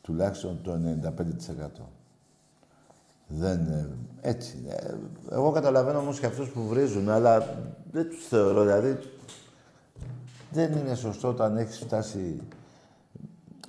Τουλάχιστον 0.00 0.60
το 0.62 0.78
95%. 1.78 1.82
Δεν... 3.26 3.66
ε, 3.66 3.88
έτσι. 4.20 4.58
είναι. 4.62 4.72
Ε, 4.74 4.94
Εγώ 5.30 5.50
καταλαβαίνω 5.52 5.98
όμως 5.98 6.20
και 6.20 6.26
αυτούς 6.26 6.48
που 6.48 6.66
βρίζουν, 6.66 7.08
αλλά 7.10 7.58
δεν 7.92 8.08
τους 8.08 8.26
θεωρώ, 8.26 8.62
δηλαδή... 8.62 8.98
Δεν 10.50 10.72
είναι 10.72 10.94
σωστό 10.94 11.28
όταν 11.28 11.56
έχεις 11.56 11.78
φτάσει... 11.78 12.40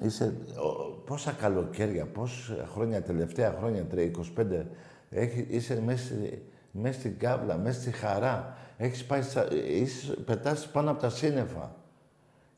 Είσαι... 0.01 0.33
ο- 0.57 0.91
πόσα 1.05 1.31
καλοκαίρια, 1.31 2.05
πόσα 2.05 2.67
χρόνια, 2.73 3.01
τελευταία 3.01 3.55
χρόνια, 3.59 3.85
τρε- 3.85 4.11
25, 4.37 4.63
έχει, 5.09 5.47
είσαι 5.49 5.81
μέσα 5.81 6.05
στη- 6.05 6.43
μέσα 6.71 6.99
στην 6.99 7.17
κάβλα, 7.19 7.57
μέσα 7.57 7.81
στη 7.81 7.91
χαρά. 7.91 8.57
Έχεις 8.77 9.05
πάει, 9.05 9.21
στα, 9.21 9.47
είσαι, 9.53 10.13
πετάς 10.13 10.67
πάνω 10.67 10.91
από 10.91 11.01
τα 11.01 11.09
σύννεφα. 11.09 11.75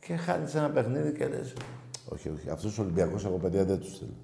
Και 0.07 0.15
χάνεις 0.15 0.55
ένα 0.55 0.69
παιχνίδι 0.69 1.11
και 1.11 1.27
λες... 1.27 1.53
Όχι, 2.09 2.29
όχι, 2.29 2.49
αυτούς 2.49 2.69
τους 2.69 2.79
Ολυμπιακούς 2.79 3.25
εγώ 3.25 3.37
παιδιά 3.37 3.65
δεν 3.65 3.79
τους 3.79 3.97
θέλω. 3.97 4.15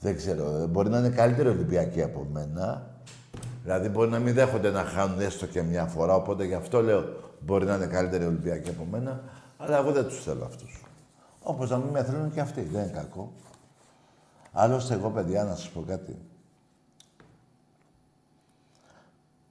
Δεν 0.00 0.16
ξέρω, 0.16 0.56
ε, 0.56 0.66
μπορεί 0.66 0.88
να 0.88 0.98
είναι 0.98 1.08
καλύτεροι 1.08 1.48
Ολυμπιακοί 1.48 2.02
από 2.02 2.26
μένα. 2.32 2.86
Δηλαδή 3.62 3.88
μπορεί 3.88 4.10
να 4.10 4.18
μην 4.18 4.34
δέχονται 4.34 4.70
να 4.70 4.84
χάνουν 4.84 5.20
έστω 5.20 5.46
και 5.46 5.62
μια 5.62 5.84
φορά, 5.84 6.14
οπότε 6.14 6.44
γι' 6.44 6.54
αυτό 6.54 6.82
λέω 6.82 7.04
μπορεί 7.40 7.64
να 7.64 7.74
είναι 7.74 7.86
καλύτεροι 7.86 8.24
Ολυμπιακοί 8.24 8.70
από 8.70 8.84
μένα, 8.90 9.22
αλλά 9.56 9.76
εγώ 9.78 9.92
δεν 9.92 10.04
τους 10.04 10.22
θέλω 10.22 10.44
αυτούς. 10.44 10.84
Όπως 11.42 11.70
να 11.70 11.76
μην 11.76 11.88
με 11.88 12.04
θέλουν 12.04 12.32
και 12.32 12.40
αυτοί, 12.40 12.62
δεν 12.62 12.82
είναι 12.82 12.92
κακό. 12.92 13.32
Άλλωστε 14.52 14.94
εγώ 14.94 15.10
παιδιά 15.10 15.44
να 15.44 15.54
σας 15.54 15.68
πω 15.68 15.80
κάτι. 15.86 16.16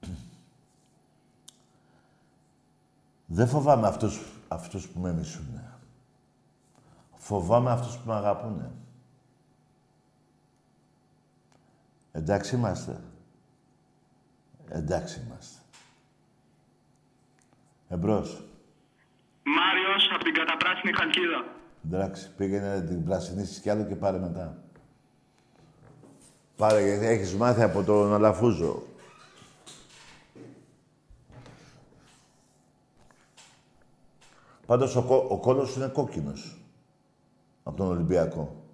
Δεν 3.26 3.48
φοβάμαι 3.48 3.86
αυτούς, 3.86 4.35
αυτούς 4.48 4.88
που 4.88 5.00
με 5.00 5.12
μισούν. 5.12 5.60
Φοβάμαι 7.14 7.70
αυτούς 7.70 7.96
που 7.96 8.08
με 8.08 8.14
αγαπούν. 8.14 8.70
Εντάξει 12.12 12.56
είμαστε. 12.56 13.00
Εντάξει 14.68 15.22
είμαστε. 15.26 15.60
Εμπρός. 17.88 18.42
Μάριος 19.42 20.10
από 20.14 20.24
την 20.24 20.34
καταπράσινη 20.34 20.92
Χαλκίδα. 20.92 21.44
Εντάξει, 21.84 22.34
πήγαινε 22.36 22.74
να 22.74 22.82
την 22.82 23.04
πρασινίσεις 23.04 23.58
κι 23.58 23.70
άλλο 23.70 23.84
και 23.84 23.94
πάρε 23.94 24.18
μετά. 24.18 24.56
Πάρε, 26.56 26.86
γιατί 26.86 27.06
έχεις 27.06 27.34
μάθει 27.34 27.62
από 27.62 27.82
τον 27.82 28.14
Αλαφούζο. 28.14 28.82
Πάντως 34.66 34.96
ο, 34.96 35.02
κο- 35.02 35.26
ο 35.28 35.38
κόλος 35.38 35.76
είναι 35.76 35.86
κόκκινος. 35.88 36.60
Από 37.62 37.76
τον 37.76 37.86
Ολυμπιακό. 37.86 38.64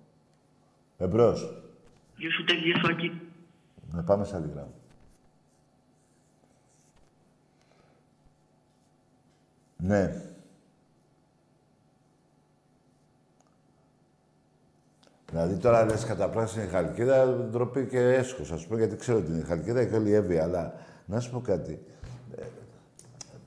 Εμπρός. 0.99 1.63
Γεια 2.17 2.31
σου 2.31 2.45
Τάκη, 2.45 2.61
γεια 2.61 2.77
σου 2.79 2.93
Άκη. 2.93 3.21
Να 3.93 4.03
πάμε 4.03 4.25
σε 4.25 4.37
άλλη 4.37 4.51
γράμμα. 4.53 4.73
Ναι. 9.77 10.23
Δηλαδή 15.31 15.57
τώρα 15.57 15.85
λες 15.85 16.05
κατά 16.05 16.29
πράσινη 16.29 16.67
χαλκίδα, 16.67 17.27
ντροπή 17.27 17.87
και 17.87 17.99
έσχος, 17.99 18.53
ας 18.53 18.67
πούμε, 18.67 18.79
γιατί 18.79 18.97
ξέρω 18.97 19.19
ότι 19.19 19.31
είναι 19.31 19.41
η 19.41 19.45
χαλκίδα 19.45 19.85
και 19.85 19.95
όλη 19.95 20.09
η 20.09 20.15
Εύη, 20.15 20.39
αλλά 20.39 20.75
να 21.07 21.21
σου 21.21 21.31
πω 21.31 21.41
κάτι. 21.41 21.85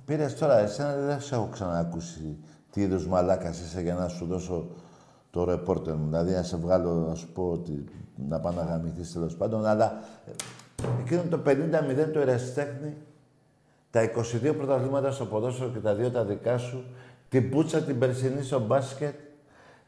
Ε, 0.05 0.13
πήρες 0.13 0.37
τώρα, 0.37 0.59
εσένα 0.59 0.95
δεν 0.95 1.21
σε 1.21 1.35
έχω 1.35 1.49
ξανακούσει 1.51 2.37
τι 2.71 2.81
είδους 2.81 3.07
μαλάκας 3.07 3.59
είσαι 3.59 3.81
για 3.81 3.93
να 3.93 4.07
σου 4.07 4.25
δώσω 4.25 4.67
το 5.31 5.43
ρεπόρτερ 5.43 5.93
μου. 5.93 6.05
Δηλαδή 6.05 6.31
να 6.31 6.43
σε 6.43 6.57
βγάλω, 6.57 6.93
να 6.93 7.15
σου 7.15 7.27
πω 7.33 7.49
ότι 7.51 7.83
να 8.29 8.39
πάω 8.39 8.53
να 8.53 8.61
γαμηθείς 8.61 9.13
τέλος 9.13 9.35
πάντων, 9.35 9.65
αλλά 9.65 10.01
ε, 10.27 10.31
εκείνο 11.01 11.21
το 11.29 11.41
50-0 11.45 12.09
το 12.13 12.19
ερασιτέχνη, 12.19 12.97
τα 13.91 14.11
22 14.43 14.53
πρωταθλήματα 14.57 15.11
στο 15.11 15.25
ποδόσφαιρο 15.25 15.69
και 15.69 15.79
τα 15.79 15.95
δύο 15.95 16.09
τα 16.09 16.23
δικά 16.23 16.57
σου, 16.57 16.83
την 17.29 17.49
πούτσα 17.49 17.81
την 17.81 17.99
περσινή 17.99 18.43
στο 18.43 18.59
μπάσκετ, 18.59 19.15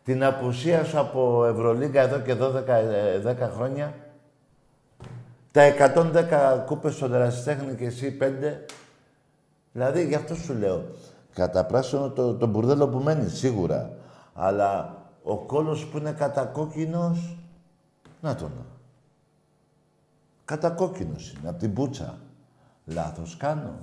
την 0.03 0.23
απουσία 0.23 0.83
σου 0.83 0.99
από 0.99 1.45
Ευρωλίγκα 1.45 2.01
εδώ 2.01 2.19
και 2.19 2.33
12 2.33 2.67
ε, 2.67 3.35
10 3.45 3.49
χρόνια, 3.55 3.93
τα 5.51 5.61
110 5.95 6.65
κούπες 6.65 6.93
στον 6.93 7.13
ερασιτέχνη 7.13 7.73
και 7.73 7.85
εσύ 7.85 8.17
5. 8.21 8.25
Δηλαδή, 9.77 10.07
γι' 10.07 10.15
αυτό 10.15 10.35
σου 10.35 10.53
λέω. 10.53 10.85
Κατά 11.33 11.65
πράσινο 11.65 12.09
το, 12.09 12.33
το 12.33 12.47
μπουρδέλο 12.47 12.87
που 12.87 12.97
μένει, 12.97 13.29
σίγουρα. 13.29 13.89
Αλλά 14.33 14.97
ο 15.23 15.37
κόλος 15.37 15.85
που 15.85 15.97
είναι 15.97 16.11
κατακόκκινος, 16.11 17.37
να 18.21 18.35
τον. 18.35 18.51
Κατακόκκινος 20.45 21.31
είναι, 21.31 21.49
από 21.49 21.59
την 21.59 21.73
πούτσα. 21.73 22.17
Λάθος 22.85 23.37
κάνω. 23.37 23.73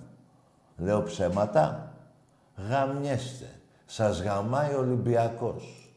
Λέω 0.76 1.02
ψέματα. 1.02 1.92
Γαμιέστε. 2.68 3.48
Σας 3.86 4.22
γαμάει 4.22 4.74
ο 4.74 4.78
Ολυμπιακός. 4.78 5.92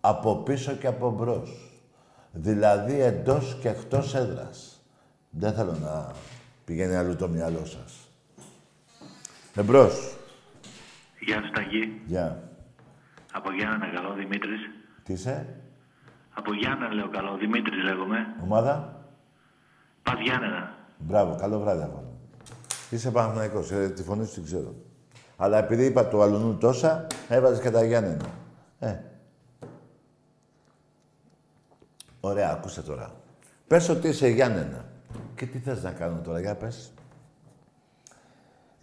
Από 0.00 0.36
πίσω 0.36 0.72
και 0.72 0.86
από 0.86 1.10
μπρος. 1.10 1.80
Δηλαδή 2.32 3.00
εντός 3.00 3.58
και 3.60 3.68
εκτός 3.68 4.14
έδρας. 4.14 4.80
Δεν 5.30 5.52
θέλω 5.52 5.72
να 5.72 6.10
πηγαίνει 6.64 6.94
αλλού 6.94 7.16
το 7.16 7.28
μυαλό 7.28 7.64
σας. 7.64 8.05
Εμπρός. 9.56 10.16
Γεια 11.20 11.42
σου 11.42 11.50
Τάκη. 11.50 12.00
Γεια. 12.06 12.48
Από 13.32 13.52
Γιάννενα 13.52 13.92
καλό, 13.94 14.14
Δημήτρης. 14.14 14.60
Τι 15.04 15.12
είσαι, 15.12 15.46
Από 16.34 16.52
Γιάννενα 16.54 16.94
λέω 16.94 17.08
καλό, 17.10 17.36
Δημήτρης 17.36 17.82
λέγομαι. 17.84 18.26
ομάδα; 18.42 19.04
Πας 20.02 20.20
Γιάννενα. 20.22 20.74
Μπράβο, 20.98 21.36
καλό 21.40 21.60
βράδυ 21.60 21.82
αγόρι. 21.82 22.04
μου. 22.04 22.20
Είσαι 22.90 23.10
Παναθηναϊκός, 23.10 23.70
ε, 23.70 23.88
τη 23.88 24.02
φωνή 24.02 24.26
σου 24.26 24.32
την 24.34 24.44
ξέρω. 24.44 24.74
Αλλά 25.36 25.58
επειδή 25.58 25.84
είπα 25.84 26.06
του 26.06 26.22
αλουνού 26.22 26.56
τόσα, 26.56 27.06
έβαζες 27.28 27.60
και 27.60 27.70
τα 27.70 27.84
Γιάννενα. 27.84 28.26
Ε. 28.78 28.96
Ωραία, 32.20 32.50
ακούσε 32.50 32.82
τώρα. 32.82 33.14
Πες 33.66 33.88
ότι 33.88 34.08
είσαι 34.08 34.28
Γιάννενα. 34.28 34.84
Και 35.34 35.46
τι 35.46 35.58
θες 35.58 35.82
να 35.82 35.90
κάνω 35.90 36.20
τώρα, 36.20 36.40
για 36.40 36.54
πες. 36.54 36.92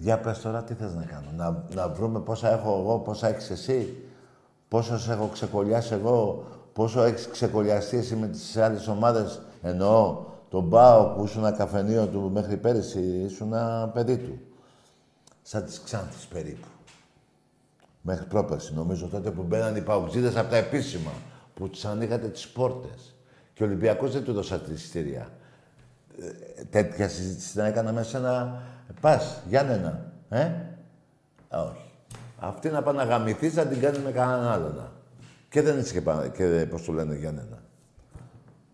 Για 0.04 0.20
πες 0.20 0.40
τώρα 0.40 0.64
τι 0.64 0.74
θες 0.74 0.94
να 0.94 1.04
κάνω. 1.04 1.28
Να, 1.36 1.66
να 1.76 1.90
βρούμε 1.90 2.20
πόσα 2.20 2.52
έχω 2.52 2.80
εγώ, 2.80 3.00
πόσα 3.00 3.28
έχεις 3.28 3.50
εσύ. 3.50 4.04
Πόσο 4.68 5.00
σε 5.00 5.12
έχω 5.12 5.28
ξεκολλιάσει 5.28 5.94
εγώ, 5.94 6.46
πόσο 6.74 7.04
έχεις 7.04 7.28
ξεκολλιαστεί 7.28 7.98
εσύ 7.98 8.16
με 8.16 8.28
τις 8.28 8.58
άλλες 8.58 8.88
ομάδες. 8.88 9.42
Εννοώ 9.62 10.24
τον 10.50 10.64
Μπάο 10.64 11.06
που 11.06 11.24
ήσουν 11.24 11.46
ένα 11.46 11.58
καφενείο 11.58 12.08
του 12.08 12.30
μέχρι 12.34 12.58
πέρυσι, 12.58 13.00
ήσουν 13.00 13.54
ένα 13.54 13.92
παιδί 13.94 14.18
του. 14.18 14.40
Σαν 15.42 15.66
τις 15.66 15.82
Ξάνθης 15.84 16.26
περίπου. 16.26 16.68
Μέχρι 18.02 18.26
πρόπερση, 18.26 18.74
νομίζω, 18.74 19.08
τότε 19.08 19.32
που 19.32 19.44
μπαίναν 19.44 19.76
οι 19.76 19.82
παουτζίδες 19.82 20.36
από 20.36 20.50
τα 20.50 20.58
επίσημα, 20.58 21.12
που 21.54 21.70
τους 21.70 21.86
ανοίγατε 21.86 22.28
τις 22.28 22.48
πόρτες. 22.48 23.16
Και 23.54 23.64
ο 23.64 23.66
Ολυμπιακός 23.66 24.12
δεν 24.14 24.24
του 24.24 24.34
δώσα 24.34 24.60
τη 24.60 24.72
εισιτήρια. 24.72 25.30
Ε, 26.58 26.64
τέτοια 26.64 27.10
συζήτηση 27.10 27.58
να 27.58 27.66
έκανα 27.66 27.92
με 27.92 28.04
σένα. 28.04 28.62
Πας, 29.02 29.42
Γιάννενα, 29.48 30.12
ε; 30.30 30.42
Α, 31.50 31.62
όχι. 31.62 31.92
Αυτή 32.40 32.70
να 32.70 32.82
πάει 32.82 32.96
να 32.96 33.04
γαμηθείς, 33.04 33.56
να 33.56 33.66
την 33.66 33.80
κάνεις 33.80 34.00
με 34.00 34.12
κανέναν 34.12 34.48
άλλον. 34.52 34.90
Και 35.50 35.62
δεν 35.62 35.80
είσαι 35.80 35.94
και, 35.94 36.02
πα- 36.02 36.28
και 36.28 36.68
πώς 36.70 36.84
το 36.86 36.92
λένε 36.92 37.16
Γιάννενα. 37.16 37.58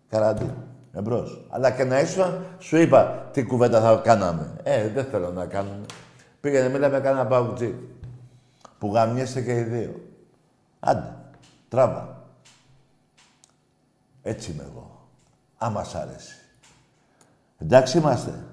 Καραντί. 0.08 0.54
Εμπρός. 0.92 1.46
Αλλά 1.50 1.70
και 1.70 1.84
να 1.84 2.00
ήσουν, 2.00 2.44
σου 2.58 2.76
είπα 2.76 3.28
τι 3.32 3.42
κουβέντα 3.44 3.80
θα 3.80 4.00
κάναμε. 4.04 4.56
Ε, 4.62 4.88
δεν 4.88 5.04
θέλω 5.04 5.30
να 5.30 5.46
κάνουμε. 5.46 5.84
Πήγαινε, 6.40 6.68
μίλα 6.68 6.88
με 6.88 7.00
κανένα 7.00 7.26
παουτζή. 7.26 7.74
Που 8.78 8.92
γαμιέστε 8.94 9.40
και 9.40 9.58
οι 9.58 9.62
δύο. 9.62 10.00
Άντε, 10.80 11.14
τράβα. 11.68 12.24
Έτσι 14.22 14.50
είμαι 14.50 14.62
εγώ. 14.70 15.08
Άμα 15.58 15.84
σ' 15.84 15.94
άρεσει. 15.94 16.34
Εντάξει 17.58 17.98
είμαστε. 17.98 18.44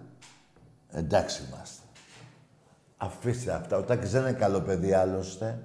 Εντάξει 0.91 1.41
είμαστε. 1.49 1.81
Αφήστε 2.97 3.51
αυτά. 3.51 3.77
Ο 3.77 3.81
Τάκης 3.81 4.11
δεν 4.11 4.21
είναι 4.21 4.31
καλό 4.31 4.59
παιδί 4.61 4.93
άλλωστε. 4.93 5.59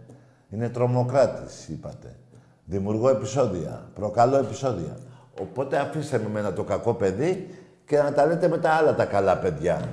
Είναι 0.50 0.68
τρομοκράτης, 0.68 1.68
είπατε. 1.68 2.16
Δημιουργώ 2.64 3.08
επεισόδια. 3.08 3.90
Προκαλώ 3.94 4.36
επεισόδια. 4.36 4.96
Οπότε 5.40 5.78
αφήστε 5.78 6.18
με 6.18 6.24
εμένα 6.24 6.52
το 6.52 6.64
κακό 6.64 6.94
παιδί 6.94 7.54
και 7.86 7.98
να 8.02 8.12
τα 8.12 8.26
λέτε 8.26 8.48
με 8.48 8.58
τα 8.58 8.70
άλλα 8.70 8.94
τα 8.94 9.04
καλά 9.04 9.38
παιδιά. 9.38 9.88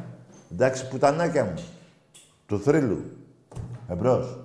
Εντάξει, 0.52 0.88
πουτανάκια 0.88 1.46
μου. 1.46 1.64
Του 2.46 2.60
θρύλου. 2.60 3.04
Εμπρός. 3.88 4.40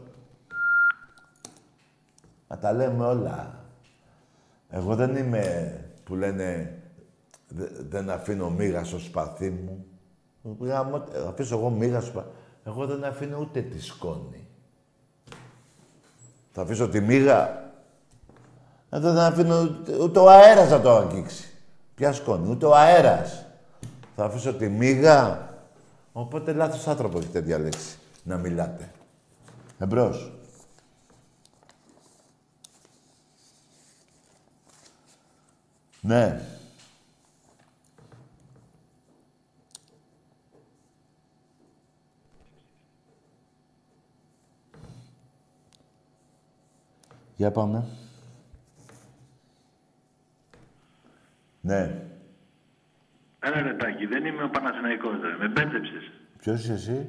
Να 2.49 2.59
τα 2.59 2.73
λέμε 2.73 3.05
όλα. 3.05 3.65
Εγώ 4.71 4.95
δεν 4.95 5.17
είμαι 5.17 5.75
που 6.05 6.15
λένε 6.15 6.79
«Δε- 7.49 7.69
δεν 7.89 8.11
αφήνω 8.11 8.51
μίγα 8.51 8.85
στο 8.85 8.99
σπαθί 8.99 9.51
μου. 9.51 9.85
Γάμο, 10.61 11.05
ε, 11.13 11.19
αφήσω 11.29 11.57
εγώ 11.59 11.71
μίγα 11.71 12.01
στο 12.01 12.11
σπαθί. 12.11 12.29
Εγώ 12.65 12.87
δεν 12.87 13.05
αφήνω 13.05 13.39
ούτε 13.41 13.61
τη 13.61 13.81
σκόνη. 13.83 14.47
Θα 16.53 16.63
αφήσω 16.63 16.89
τη 16.89 17.01
μίγα. 17.01 17.63
Ε, 18.91 18.99
δεν 18.99 19.19
αφήνω 19.19 19.61
ούτε- 19.61 19.97
ούτε 20.03 20.19
ο 20.19 20.31
αέρας 20.31 20.71
να 20.71 20.81
το 20.81 20.97
αγγίξει. 20.97 21.49
Ποια 21.95 22.13
σκόνη, 22.13 22.51
ούτε 22.51 22.67
ο 22.67 22.75
αέρας. 22.75 23.47
Θα 24.17 24.25
αφήσω 24.25 24.55
τη 24.55 24.69
μίγα. 24.69 25.49
Οπότε 26.13 26.53
λάθος 26.53 26.87
άνθρωπο 26.87 27.19
έχετε 27.19 27.41
διαλέξει 27.41 27.99
να 28.23 28.37
μιλάτε. 28.37 28.93
Εμπρός. 29.79 30.33
Ναι. 36.01 36.41
Για 47.37 47.51
πάμε. 47.51 47.85
Ναι. 51.61 51.95
Έλα 53.41 53.63
ρε 53.63 53.75
Τάκη, 53.75 54.07
δεν 54.07 54.25
είμαι 54.25 54.43
ο 54.43 54.49
Παναθηναϊκός, 54.49 55.13
ρε. 55.23 55.37
Με 55.39 55.49
μπέρδεψες. 55.49 56.11
Ποιος 56.39 56.61
είσαι 56.61 56.73
εσύ; 56.73 57.09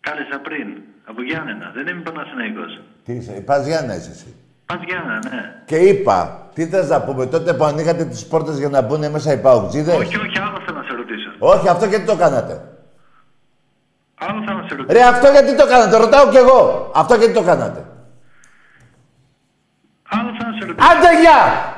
Κάλεσα 0.00 0.38
πριν, 0.40 0.82
από 1.04 1.22
Γιάννενα. 1.22 1.72
Δεν 1.74 1.86
είμαι 1.86 2.02
Παναθηναϊκός. 2.02 2.80
Τι 3.04 3.12
είσαι. 3.12 3.36
Η 3.36 3.40
Πας 3.40 3.66
Γιάννα 3.66 3.94
είσαι 3.96 4.10
εσύ. 4.10 4.34
Πας 4.66 4.80
Γιάννενα, 4.86 5.20
ναι. 5.34 5.62
Και 5.64 5.76
είπα, 5.76 6.48
τι 6.54 6.66
θες 6.66 6.88
να 6.88 7.02
πούμε 7.02 7.26
τότε 7.26 7.54
που 7.54 7.64
ανοίγατε 7.64 8.04
τις 8.04 8.26
πόρτες 8.26 8.58
για 8.58 8.68
να 8.68 8.82
μπουν 8.82 9.10
μέσα 9.10 9.32
οι 9.32 9.40
παουτζίδες. 9.40 9.94
Όχι, 9.94 10.16
όχι, 10.16 10.38
άλλο 10.38 10.60
θέλω 10.66 10.78
να 10.78 10.84
σε 10.84 10.94
ρωτήσω. 10.94 11.30
Όχι, 11.38 11.68
αυτό 11.68 11.86
γιατί 11.86 12.06
το 12.06 12.16
κάνατε; 12.16 12.68
Άλλο 14.18 14.42
θέλω 14.46 14.58
να 14.58 14.68
σε 14.68 14.74
ρωτήσω. 14.74 14.98
Ρε, 14.98 15.04
αυτό 15.04 15.30
γιατί 15.30 15.56
το 15.56 15.66
κάνατε. 15.66 15.96
Ρωτάω 15.96 16.28
κι 16.30 16.36
εγώ. 16.36 16.90
Αυτό 16.94 17.14
γιατί 17.14 17.34
το 17.34 17.42
κάνατε; 17.42 17.84
Άντε, 20.70 21.20
γεια! 21.20 21.74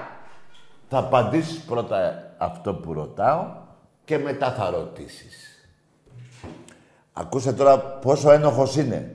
Θα 0.88 0.98
απαντήσεις 0.98 1.60
πρώτα 1.60 2.22
αυτό 2.38 2.74
που 2.74 2.92
ρωτάω 2.92 3.46
και 4.04 4.18
μετά 4.18 4.52
θα 4.52 4.70
ρωτήσεις. 4.70 5.68
Ακούστε 7.12 7.52
τώρα 7.52 7.78
πόσο 7.78 8.30
ένοχος 8.30 8.76
είναι. 8.76 9.14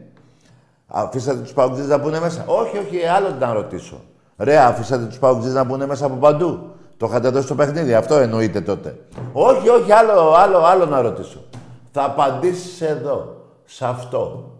Αφήσατε 0.87 1.39
τους 1.39 1.53
παουτζίδες 1.53 1.89
να 1.89 1.97
μπουν 1.97 2.19
μέσα. 2.19 2.43
Όχι, 2.45 2.77
όχι, 2.77 3.05
άλλο 3.05 3.29
να 3.29 3.53
ρωτήσω. 3.53 4.01
Ρε, 4.37 4.57
αφήσατε 4.57 5.05
τους 5.05 5.19
παουτζίδες 5.19 5.55
να 5.55 5.63
μπουν 5.63 5.85
μέσα 5.85 6.05
από 6.05 6.15
παντού. 6.15 6.69
Το 6.97 7.05
είχατε 7.05 7.29
δώσει 7.29 7.45
στο 7.45 7.55
παιχνίδι, 7.55 7.93
αυτό 7.93 8.15
εννοείται 8.15 8.61
τότε. 8.61 8.99
Όχι, 9.33 9.69
όχι, 9.69 9.91
άλλο, 9.91 10.33
άλλο, 10.33 10.57
άλλο 10.63 10.85
να 10.85 11.01
ρωτήσω. 11.01 11.43
Θα 11.91 12.03
απαντήσεις 12.03 12.81
εδώ, 12.81 13.45
σε 13.65 13.85
αυτό. 13.85 14.51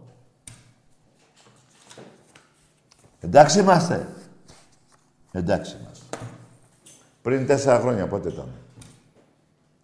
Εντάξει 3.20 3.60
είμαστε. 3.60 4.08
Εντάξει 5.40 5.78
είμαστε. 5.82 6.06
Πριν 7.22 7.46
τέσσερα 7.48 7.80
χρόνια 7.80 8.08
πότε 8.08 8.30
ήταν. 8.30 8.48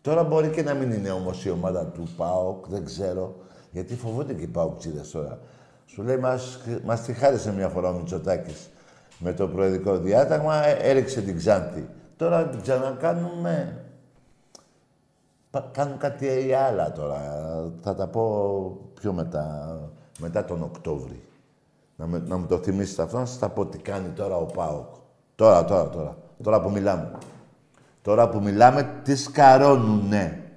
Τώρα 0.01 0.23
μπορεί 0.23 0.49
και 0.49 0.63
να 0.63 0.73
μην 0.73 0.91
είναι 0.91 1.11
όμως 1.11 1.45
η 1.45 1.49
ομάδα 1.49 1.85
του 1.85 2.07
ΠΑΟΚ, 2.17 2.67
δεν 2.67 2.85
ξέρω. 2.85 3.35
Γιατί 3.71 3.95
φοβούνται 3.95 4.33
και 4.33 4.41
οι 4.41 4.47
ΠΑΟΚτσίδες 4.47 5.11
τώρα. 5.11 5.39
Σου 5.85 6.01
λέει, 6.03 6.17
μας, 6.17 6.59
μας 6.85 7.01
τη 7.01 7.13
χάρισε 7.13 7.53
μια 7.53 7.69
φορά 7.69 7.89
ο 7.89 7.93
Μητσοτάκης 7.93 8.69
με 9.19 9.33
το 9.33 9.47
προεδρικό 9.47 9.97
διάταγμα, 9.97 10.65
ε, 10.65 10.71
έριξε 10.89 11.21
την 11.21 11.37
Ξάντη. 11.37 11.87
Τώρα 12.15 12.47
την 12.47 12.61
ξανακάνουμε. 12.61 13.83
Πα- 15.51 15.69
Κάνουν 15.73 15.97
κάτι 15.97 16.53
άλλα 16.53 16.91
τώρα. 16.91 17.19
Θα 17.81 17.95
τα 17.95 18.07
πω 18.07 18.91
πιο 18.93 19.13
μετά, 19.13 19.77
μετά 20.19 20.45
τον 20.45 20.63
Οκτώβρη. 20.63 21.21
Να, 21.95 22.05
με, 22.07 22.23
να 22.27 22.37
μου 22.37 22.45
το 22.45 22.57
θυμίσετε 22.57 23.01
αυτό, 23.01 23.17
να 23.17 23.25
σας 23.25 23.39
τα 23.39 23.49
πω 23.49 23.65
τι 23.65 23.77
κάνει 23.77 24.09
τώρα 24.09 24.35
ο 24.35 24.45
ΠΑΟΚ. 24.45 24.95
Τώρα, 25.35 25.65
τώρα, 25.65 25.89
τώρα. 25.89 26.17
Τώρα 26.43 26.61
που 26.61 26.71
μιλάμε. 26.71 27.17
Τώρα 28.01 28.29
που 28.29 28.41
μιλάμε, 28.41 29.01
τι 29.03 29.15
σκαρώνουνε. 29.15 30.51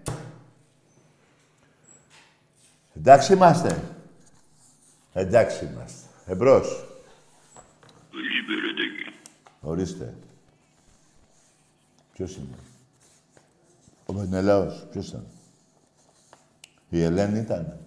Εντάξει 2.96 3.32
είμαστε. 3.32 3.82
Εντάξει 5.12 5.64
είμαστε. 5.64 6.08
Εμπρός. 6.26 6.84
Καλησπέρα, 8.10 8.74
Τάκη. 8.76 9.16
Ορίστε. 9.60 10.14
Ποιος 12.12 12.36
είναι; 12.36 12.56
Ο 14.06 14.12
Μενελάος. 14.12 14.86
Ποιος 14.90 15.08
ήταν; 15.08 15.26
Η 16.88 17.02
Ελένη 17.02 17.38
ήταν. 17.38 17.78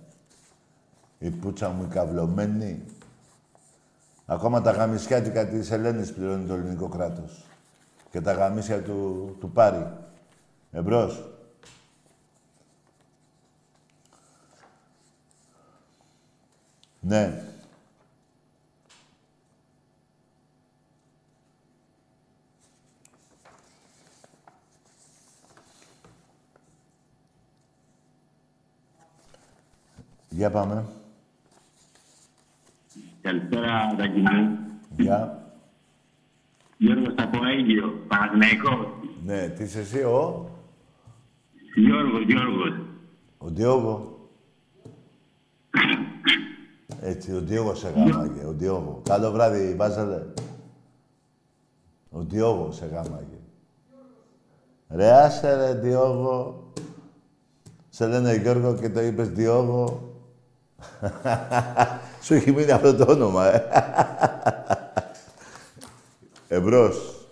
Η 1.20 1.30
πουτσα 1.30 1.70
μου 1.70 1.84
η 1.84 1.88
καυλωμένη; 1.88 2.86
Ακόμα 4.30 4.62
τα 4.62 4.72
γαμισιάτικα 4.72 5.48
της 5.48 5.72
Ελένης 5.72 6.14
πληρώνει 6.14 6.48
το 6.48 6.54
ελληνικό 6.54 6.88
κράτος. 6.90 7.46
Και 8.12 8.22
τα 8.22 8.34
γαμίσια 8.34 8.84
του, 8.84 9.36
του 9.40 9.52
Πάρη. 9.52 9.88
Εμπρός. 10.72 11.30
Ναι. 17.00 17.44
Για 30.30 30.52
πάμε. 30.52 30.86
Καλησπέρα, 33.28 33.96
Τάκη 33.98 34.20
μου. 34.20 34.58
Για. 34.98 35.42
Γιώργος 36.78 37.14
από 37.18 37.46
Αίγυο, 37.46 38.04
Παναθηναϊκός. 38.08 38.88
Ναι, 39.26 39.48
τι 39.48 39.64
είσαι 39.64 39.80
εσύ, 39.80 40.04
ο... 40.04 40.50
Γιώργος, 41.76 42.24
Γιώργος. 42.26 42.80
Ο 43.38 43.48
Διόγο. 43.48 44.20
Έτσι, 47.02 47.34
ο 47.34 47.42
Διόγο 47.42 47.76
σε 47.76 47.90
γάμαγε, 47.90 48.46
ο 48.46 48.52
Διόγο. 48.52 49.02
Καλό 49.04 49.32
βράδυ, 49.32 49.76
Βάζελε. 49.76 50.26
Ο 52.10 52.22
Διόγο 52.22 52.72
σε 52.72 52.86
γάμαγε. 52.86 53.40
Ρε, 54.90 55.12
άσε 55.12 55.56
ρε, 55.56 55.80
Διόγο. 55.80 56.72
Σε 57.90 58.08
λένε 58.08 58.36
Γιώργο 58.36 58.76
και 58.76 58.90
το 58.90 59.02
είπες 59.02 59.30
Διόγο. 59.30 60.12
Σου 62.28 62.34
έχει 62.34 62.52
μείνει 62.52 62.72
αυτό 62.72 62.96
το 62.96 63.12
όνομα, 63.12 63.54
ε. 63.54 63.64
Εμπρός. 66.48 67.28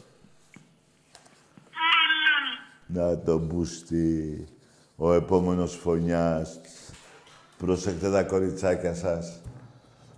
Να 2.88 3.18
το 3.18 3.38
μπούστι. 3.38 4.46
Ο 4.96 5.14
επόμενος 5.14 5.76
φωνιάς. 5.76 6.60
Προσέξτε 7.58 8.12
τα 8.12 8.24
κοριτσάκια 8.24 8.96
σας. 8.96 9.42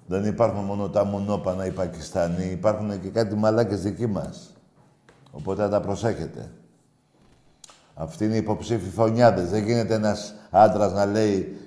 Δεν 0.06 0.26
υπάρχουν 0.26 0.64
μόνο 0.64 0.90
τα 0.90 1.04
μονόπανα 1.04 1.66
οι 1.66 1.72
Πακιστανοί. 1.72 2.46
Υπάρχουν 2.46 3.02
και 3.02 3.10
κάτι 3.10 3.36
μαλάκες 3.36 3.82
δικοί 3.82 4.08
μας. 4.08 4.56
Οπότε 5.32 5.62
να 5.62 5.70
τα 5.70 5.80
προσέχετε. 5.80 6.52
Αυτοί 7.94 8.26
είναι 8.26 8.36
οι 8.36 8.38
υποψήφοι 8.38 8.90
φωνιάδες. 8.90 9.50
Δεν 9.50 9.64
γίνεται 9.64 9.94
ένας 9.94 10.34
άντρας 10.50 10.94
να 10.94 11.06
λέει 11.06 11.58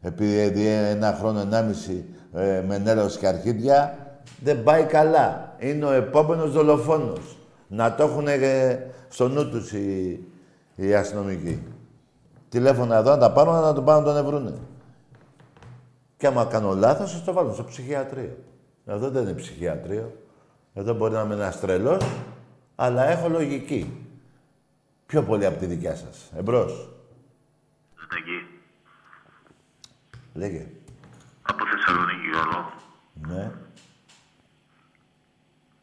επειδή 0.00 0.66
ένα 0.66 1.16
χρόνο, 1.18 1.40
ενάμιση 1.40 2.04
ε, 2.34 2.62
με 2.66 2.78
νερός 2.78 3.18
και 3.18 3.26
αρχίδια 3.26 3.98
δεν 4.40 4.62
πάει 4.62 4.84
καλά. 4.84 5.56
Είναι 5.58 5.84
ο 5.84 5.92
επόμενος 5.92 6.52
δολοφόνος. 6.52 7.36
Να 7.68 7.94
το 7.94 8.02
έχουν 8.02 8.26
ε, 8.28 8.92
στο 9.08 9.28
νου 9.28 9.50
τους 9.50 9.72
οι, 9.72 10.20
οι 10.74 10.94
αστυνομικοί. 10.94 11.62
Τηλέφωνα 12.48 12.96
εδώ 12.96 13.10
να 13.10 13.18
τα 13.18 13.32
πάρουν 13.32 13.54
να 13.54 13.74
τον 13.74 13.84
πάνε 13.84 14.00
να 14.00 14.06
τον 14.06 14.24
ευρούνε. 14.24 14.54
Και 16.16 16.26
άμα 16.26 16.44
κάνω 16.44 16.74
λάθος, 16.74 17.12
θα 17.12 17.20
το 17.24 17.32
βάλουν 17.32 17.54
στο 17.54 17.64
ψυχιατρίο. 17.64 18.36
Εδώ 18.86 19.10
δεν 19.10 19.22
είναι 19.22 19.32
ψυχιατρίο. 19.32 20.12
Εδώ 20.74 20.94
μπορεί 20.94 21.12
να 21.12 21.20
είμαι 21.20 21.34
ένας 21.34 21.60
τρελός, 21.60 22.06
αλλά 22.74 23.04
έχω 23.04 23.28
λογική. 23.28 24.06
Πιο 25.06 25.22
πολύ 25.22 25.46
από 25.46 25.58
τη 25.58 25.66
δικιά 25.66 25.94
σας. 25.94 26.30
Εμπρός. 26.36 26.88
Σταγί. 28.04 28.46
Λέγε. 30.34 30.66
Από 31.46 31.64
Θεσσαλονίκη 31.66 32.28
όλο. 32.46 32.72
Ναι, 33.28 33.50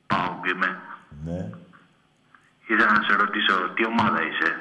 Πάω 0.08 0.40
και 0.44 0.50
είμαι. 0.56 0.80
ναι. 1.24 1.50
Ήθελα 2.68 2.92
να 2.92 3.04
σε 3.04 3.14
ρωτήσω 3.16 3.54
τι 3.76 3.86
ομάδα 3.86 4.20
είσαι; 4.22 4.56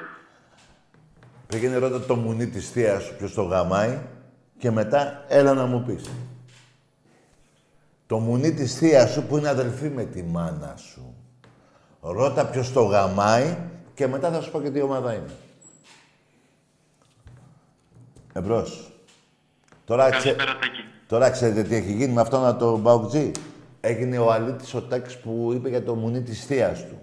Πήγαινε 1.47 1.77
ρώτα 1.77 1.99
το 2.05 2.15
μουνί 2.15 2.47
της 2.47 2.69
θείας 2.71 3.03
σου 3.03 3.15
ποιος 3.17 3.33
το 3.33 3.43
γαμάει 3.43 3.99
και 4.57 4.71
μετά 4.71 5.25
έλα 5.27 5.53
να 5.53 5.65
μου 5.65 5.83
πεις. 5.83 6.09
Το 8.07 8.17
μουνί 8.19 8.53
της 8.53 8.77
θείας 8.77 9.11
σου 9.11 9.23
που 9.27 9.37
είναι 9.37 9.49
αδελφή 9.49 9.89
με 9.89 10.03
τη 10.03 10.23
μάνα 10.23 10.75
σου. 10.77 11.15
Ρώτα 12.01 12.45
ποιος 12.45 12.71
το 12.73 12.83
γαμάει 12.83 13.57
και 13.93 14.07
μετά 14.07 14.31
θα 14.31 14.41
σου 14.41 14.51
πω 14.51 14.61
και 14.61 14.71
τι 14.71 14.81
ομάδα 14.81 15.13
είναι. 15.13 15.35
Εμπρός. 18.33 18.90
Τώρα, 19.91 20.09
ξε... 20.09 20.19
Καλησπέρα, 20.19 20.59
Τάκη. 20.59 20.83
Τώρα 21.07 21.29
ξέρετε 21.29 21.63
τι 21.63 21.75
έχει 21.75 21.93
γίνει 21.93 22.13
με 22.13 22.21
αυτό 22.21 22.39
να 22.39 22.57
το 22.57 22.77
Μπαουκτζή. 22.77 23.31
Έγινε 23.81 24.17
ο 24.17 24.31
αλήτης 24.31 24.73
ο 24.73 24.81
Τάκης 24.81 25.17
που 25.17 25.51
είπε 25.53 25.69
για 25.69 25.83
το 25.83 25.95
μουνί 25.95 26.21
της 26.21 26.45
θείας 26.45 26.87
του. 26.87 27.01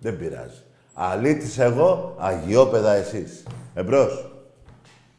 Δεν 0.00 0.18
πειράζει. 0.18 0.62
Αλήτης 0.94 1.58
εγώ, 1.58 2.14
αγιόπεδα 2.18 2.92
εσείς. 2.92 3.46
Εμπρός. 3.74 4.30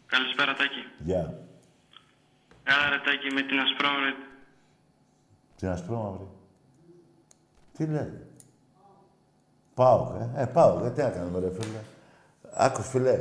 Καλησπέρα, 0.06 0.54
Τάκη. 0.54 0.86
Γεια. 0.98 1.40
Έλα, 2.64 2.90
ρε, 2.90 2.98
Τάκη, 3.06 3.34
με 3.34 3.42
την 3.42 3.60
ασπρόμαυρη. 3.60 4.16
Τι 5.56 5.68
ασπρόμαυρη. 5.68 6.28
Τι 7.78 7.86
λέει; 7.86 8.22
Πάω, 9.74 10.14
ε. 10.36 10.42
Ε, 10.42 10.46
πάω. 10.46 10.86
Ε, 10.86 10.90
τι 10.90 11.02
να 11.02 11.10
κάνουμε, 11.10 11.40
ρε 11.40 11.52
φίλε. 11.52 11.80
Άκου, 12.54 12.82
φίλε. 12.82 13.20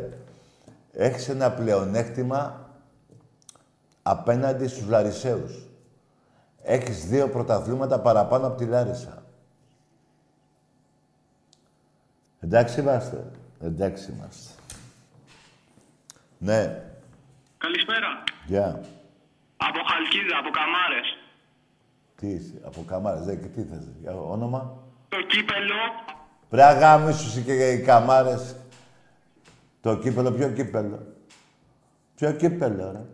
Έχεις 0.92 1.28
ένα 1.28 1.50
πλεονέκτημα 1.50 2.63
απέναντι 4.06 4.66
στους 4.68 4.86
Λαρισαίους. 4.86 5.68
Έχεις 6.62 7.06
δύο 7.06 7.28
πρωταθλήματα 7.28 8.00
παραπάνω 8.00 8.46
από 8.46 8.56
τη 8.56 8.64
Λάρισα. 8.64 9.22
Εντάξει 12.40 12.80
είμαστε. 12.80 13.30
Εντάξει 13.60 14.12
είμαστε. 14.12 14.52
Ναι. 16.38 16.82
Καλησπέρα. 17.58 18.24
Γεια. 18.46 18.80
Από 19.56 19.78
Χαλκίδα, 19.88 20.38
από 20.38 20.50
Καμάρες. 20.50 21.18
Τι 22.16 22.26
είσαι, 22.26 22.60
από 22.64 22.84
καμάρες, 22.86 23.24
δε, 23.24 23.34
και 23.34 23.46
τι 23.46 23.62
θες, 23.62 23.88
για 24.00 24.14
όνομα; 24.16 24.76
Το 25.08 25.22
κύπελο. 25.22 25.74
Πρέπει 26.48 26.72
να 26.72 26.78
γάμισου 26.78 27.44
και 27.44 27.70
οι 27.70 27.82
καμάρες. 27.82 28.56
Το 29.80 29.96
κύπελο, 29.96 30.32
ποιο 30.32 30.50
κύπελο; 30.50 31.06
Ποιο 32.14 32.32
κύπελο, 32.32 32.92
ρε; 32.92 33.04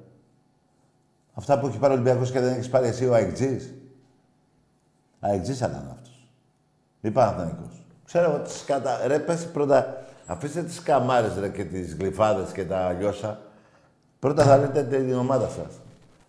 Αυτά 1.35 1.59
που 1.59 1.66
έχει 1.66 1.78
πάρει 1.78 1.93
ο 1.93 1.97
Ολυμπιακός 1.97 2.31
και 2.31 2.41
δεν 2.41 2.53
έχεις 2.53 2.68
πάρει 2.68 2.87
εσύ 2.87 3.07
ο 3.07 3.14
Αεκτζής. 3.14 3.74
Αεκτζής 5.20 5.59
θα 5.59 5.66
ήταν 5.66 5.89
αυτός. 5.91 6.28
Ή 7.01 7.11
Παναθηναϊκός. 7.11 7.85
Ξέρω 8.05 8.31
εγώ 8.31 8.43
τις 8.43 8.64
κατα... 8.64 9.07
Ρε, 9.07 9.18
πες 9.18 9.51
πρώτα... 9.51 10.05
Αφήστε 10.26 10.62
τις 10.62 10.83
καμάρες, 10.83 11.37
ρε, 11.39 11.49
και 11.49 11.64
τις 11.64 11.95
γλυφάδες 11.95 12.53
και 12.53 12.64
τα 12.64 12.93
λιώσα. 12.93 13.41
Πρώτα 14.18 14.45
θα 14.45 14.57
λέτε 14.59 14.83
την 14.85 15.14
ομάδα 15.14 15.49
σας. 15.49 15.81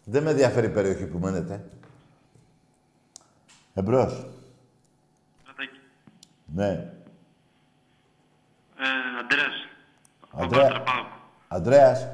Δεν 0.04 0.24
με 0.24 0.30
ενδιαφέρει 0.30 0.66
η 0.66 0.70
περιοχή 0.70 1.06
που 1.06 1.18
μένετε. 1.18 1.64
Εμπρός. 3.74 4.26
Τάκη. 5.58 5.80
Ναι. 6.46 6.70
Ε, 8.78 8.90
Αντρέας. 9.24 9.54
Από 10.32 10.44
Αντρέα- 10.44 10.62
Πάτρα, 10.68 10.82
πάω. 10.82 11.06
Αντρέας. 11.48 12.08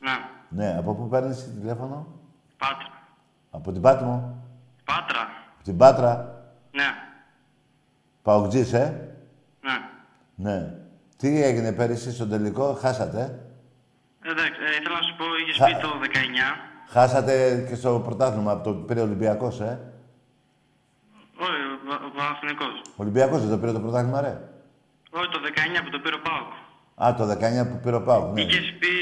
Ναι. 0.00 0.10
Ναι, 0.54 0.76
από 0.78 0.94
πού 0.94 1.08
παίρνεις 1.08 1.50
τηλέφωνο; 1.60 2.06
Πάτρα. 2.58 2.88
Από 3.50 3.72
την 3.72 3.82
Πάτμο. 3.82 4.42
Πάτρα. 4.84 5.20
Από 5.54 5.64
την 5.64 5.76
Πάτρα; 5.76 6.42
Ναι. 6.72 6.84
Παουτζής, 8.22 8.72
ε; 8.72 9.16
Ναι. 9.60 9.78
Ναι. 10.34 10.74
Τι 11.16 11.42
έγινε 11.42 11.72
πέρυσι 11.72 12.12
στο 12.12 12.26
τελικό, 12.26 12.72
χάσατε; 12.80 13.40
ε; 14.22 14.30
Εντάξει, 14.30 14.60
ε, 14.72 14.76
ήθελα 14.80 14.96
να 14.96 15.02
σου 15.02 15.16
πω, 15.16 15.24
είχες 15.42 15.56
Χα- 15.56 15.66
πει 15.66 15.72
το 15.80 15.88
19. 16.02 16.56
Χάσατε 16.88 17.64
και 17.68 17.74
στο 17.74 18.00
πρωτάθλημα 18.04 18.52
από 18.52 18.62
το 18.64 18.72
πήρε 18.74 19.00
ο 19.00 19.02
Ολυμπιακός, 19.02 19.60
ε; 19.60 19.80
Όχι, 21.40 21.50
ο 21.50 21.88
Πα- 21.88 22.04
ο 22.06 22.10
Παναθηναϊκός. 22.16 22.80
Ο 22.90 22.96
Ολυμπιακός 22.96 23.40
δεν 23.40 23.50
το 23.50 23.58
πήρε 23.58 23.72
το 23.72 23.80
πρωτάθλημα, 23.80 24.20
ρε; 24.20 24.40
Όχι, 25.10 25.28
το 25.28 25.38
19 25.44 25.82
που 25.84 25.90
το 25.90 25.98
πήρε 25.98 26.14
ο 26.14 26.20
Πάοκ. 26.28 26.52
Α, 27.04 27.14
το 27.14 27.24
19 27.26 27.64
που 27.70 27.80
πήρε 27.82 27.96
ο 27.96 28.02
Πάουκ, 28.02 28.32
ναι. 28.34 28.40
Είχες 28.40 28.74
πει 28.80 28.92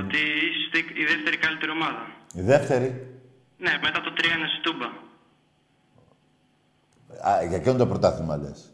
ότι 0.00 0.18
είστε 0.18 0.43
η 0.78 1.04
δεύτερη 1.12 1.36
καλύτερη 1.36 1.70
ομάδα. 1.70 2.02
Η 2.34 2.42
δεύτερη; 2.52 2.88
Ναι, 3.58 3.72
μετά 3.82 4.00
το 4.00 4.10
3 4.16 4.24
είναι 4.36 4.48
στη 4.52 4.60
Τούμπα. 4.66 4.88
Α, 7.30 7.42
για 7.48 7.56
εκείνο 7.56 7.74
το 7.76 7.86
πρωτάθλημα, 7.86 8.36
λες; 8.36 8.72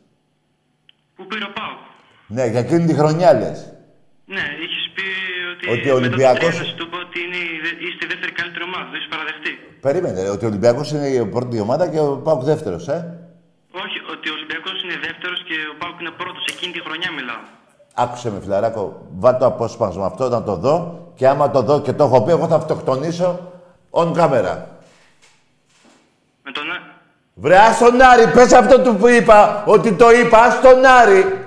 Που 1.16 1.26
πήρε 1.26 1.44
ο 1.44 1.52
Πάοκ. 1.58 1.78
Ναι, 2.26 2.44
για 2.46 2.60
εκείνη 2.60 2.84
τη 2.86 2.94
χρονιά, 2.94 3.32
λες. 3.40 3.58
Ναι, 4.36 4.44
είχες 4.62 4.84
πει 4.94 5.04
ότι, 5.52 5.64
Ότι 5.74 5.90
ο 5.90 5.94
μετά 5.94 5.94
Ολυμπιακός- 6.06 6.56
το 6.58 6.64
3 6.64 6.74
του 6.78 6.86
είπα 6.86 6.98
ότι 7.06 7.18
είναι, 7.24 7.36
η 7.36 7.58
δε- 7.64 7.78
είστε 7.86 8.02
η 8.06 8.08
δεύτερη 8.12 8.32
καλύτερη 8.40 8.64
ομάδα. 8.70 8.84
Το 8.90 8.96
έχεις 8.98 9.08
παραδεχτεί. 9.14 9.52
Περίμενε, 9.86 10.22
ρε, 10.22 10.28
ότι 10.36 10.44
ο 10.44 10.48
Ολυμπιακός 10.52 10.86
είναι 10.92 11.06
η 11.08 11.26
πρώτη 11.34 11.60
ομάδα 11.66 11.84
και 11.92 11.98
ο 12.00 12.16
Πάουκ 12.26 12.42
δεύτερος, 12.52 12.88
ε; 12.88 12.98
Όχι, 13.84 13.98
ότι 14.12 14.26
ο 14.30 14.32
Ολυμπιακός 14.38 14.76
είναι 14.82 14.96
δεύτερος 15.08 15.40
και 15.48 15.54
ο 15.72 15.74
Πάοκ 15.80 16.00
είναι 16.00 16.10
πρώτος. 16.20 16.44
Εκείνη 16.54 16.72
τη 16.72 16.80
χρονιά 16.86 17.10
μιλάω. 17.18 17.42
Άκουσε 17.94 18.30
με, 18.30 18.38
φιλαράκο, 18.40 18.82
βάλ 19.22 19.36
το 19.38 19.46
απόσπασμα 19.46 20.06
αυτό 20.06 20.28
να 20.28 20.42
το 20.42 20.54
δω 20.56 20.74
και 21.20 21.28
άμα 21.28 21.50
το 21.50 21.62
δω 21.62 21.80
και 21.80 21.92
το 21.92 22.04
έχω 22.04 22.22
πει, 22.22 22.30
εγώ 22.30 22.46
θα 22.46 22.54
αυτοκτονήσω 22.54 23.40
on 23.90 24.12
camera. 24.12 24.56
Με 26.42 26.52
τον. 26.52 26.64
ε, 26.70 26.80
Βρε, 27.34 27.58
ας 27.58 27.78
τον 27.78 28.00
Άρη, 28.02 28.26
πες 28.26 28.52
αυτό 28.52 28.80
του 28.80 28.96
που 28.96 29.08
είπα, 29.08 29.62
ότι 29.66 29.92
το 29.92 30.10
είπα, 30.10 30.38
ας 30.38 30.60
τον 30.60 30.84
Άρη. 30.84 31.46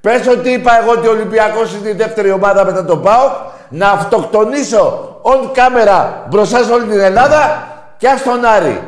Πες 0.00 0.26
ότι 0.26 0.50
είπα 0.50 0.80
εγώ 0.82 0.90
ότι 0.90 1.06
ο 1.06 1.10
Ολυμπιακός 1.10 1.74
είναι 1.74 1.88
η 1.88 1.92
δεύτερη 1.92 2.30
ομάδα 2.30 2.64
μετά 2.64 2.84
τον 2.84 3.02
ΠΑΟΚ, 3.02 3.32
να 3.68 3.90
αυτοκτονήσω 3.90 5.16
on 5.22 5.56
camera 5.56 6.24
μπροστά 6.28 6.62
σε 6.62 6.72
όλη 6.72 6.86
την 6.86 7.00
Ελλάδα 7.00 7.68
και 7.96 8.08
ας 8.08 8.22
τον 8.22 8.44
Άρη. 8.44 8.82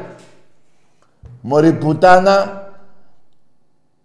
Μωρή 1.40 1.72
πουτάνα, 1.72 2.68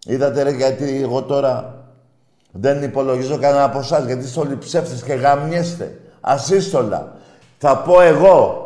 είδατε 0.06 0.44
ρε 0.44 0.52
γιατί 0.52 1.02
εγώ 1.04 1.22
τώρα 1.24 1.74
δεν 2.52 2.84
υπολογίζω 2.84 3.38
κανένα 3.38 3.64
από 3.64 3.80
εσάς, 3.80 4.06
γιατί 4.06 4.24
είστε 4.26 4.40
όλοι 4.40 4.58
ψεύτες 4.58 5.04
και 5.04 5.14
γαμιέστε. 5.14 5.98
Ασύστολα. 6.26 7.16
Θα 7.58 7.78
πω 7.78 8.02
εγώ, 8.02 8.64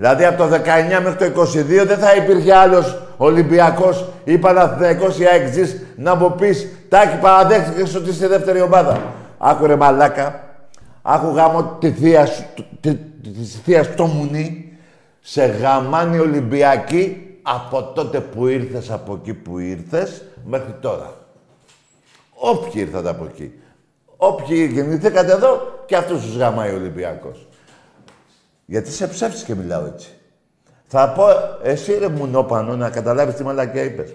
Δηλαδή 0.00 0.24
από 0.24 0.36
το 0.36 0.48
19 0.54 1.02
μέχρι 1.02 1.30
το 1.30 1.42
22 1.42 1.86
δεν 1.86 1.98
θα 1.98 2.14
υπήρχε 2.14 2.54
άλλος 2.54 3.02
Ολυμπιακός 3.16 4.04
ή 4.24 4.38
Παναθηναϊκός 4.38 5.18
ή 5.18 5.24
ΑΕΚΖΙΣ 5.24 5.76
να 5.96 6.14
μου 6.14 6.34
πεις 6.34 6.68
Τάκη 6.88 7.16
παραδέχτηκες 7.16 7.94
ότι 7.94 8.10
είσαι 8.10 8.28
δεύτερη 8.28 8.60
ομάδα. 8.60 9.00
Άκου 9.38 9.66
ρε 9.66 9.76
μαλάκα. 9.76 10.40
Άκου 11.02 11.34
γάμο 11.34 11.76
τη 11.80 11.90
θεία 11.90 12.26
σου, 12.26 12.44
τη, 12.80 12.94
τη, 12.94 13.30
της 13.30 13.60
θείας 13.64 13.86
στο 13.86 14.06
μουνί. 14.06 14.78
Σε 15.20 15.44
γαμάνι 15.44 16.18
Ολυμπιακή 16.18 17.36
από 17.42 17.82
τότε 17.82 18.20
που 18.20 18.46
ήρθες 18.46 18.90
από 18.90 19.18
εκεί 19.20 19.34
που 19.34 19.58
ήρθες 19.58 20.22
μέχρι 20.44 20.74
τώρα. 20.80 21.14
Όποιοι 22.34 22.72
ήρθατε 22.74 23.08
από 23.08 23.24
εκεί. 23.24 23.52
Όποιοι 24.22 24.70
γεννηθήκατε 24.72 25.32
εδώ 25.32 25.82
και 25.86 25.96
αυτούς 25.96 26.22
τους 26.22 26.36
γαμάει 26.36 26.70
ο 26.70 26.74
Ολυμπιακός. 26.74 27.48
Γιατί 28.66 28.90
σε 28.90 29.08
ψεύτης 29.08 29.42
και 29.42 29.54
μιλάω 29.54 29.84
έτσι. 29.84 30.08
Θα 30.86 31.12
πω, 31.12 31.24
εσύ 31.62 31.98
ρε 31.98 32.08
μουνόπανο, 32.08 32.76
να 32.76 32.90
καταλάβεις 32.90 33.34
τι 33.34 33.42
μαλακιά 33.42 33.82
είπες. 33.82 34.14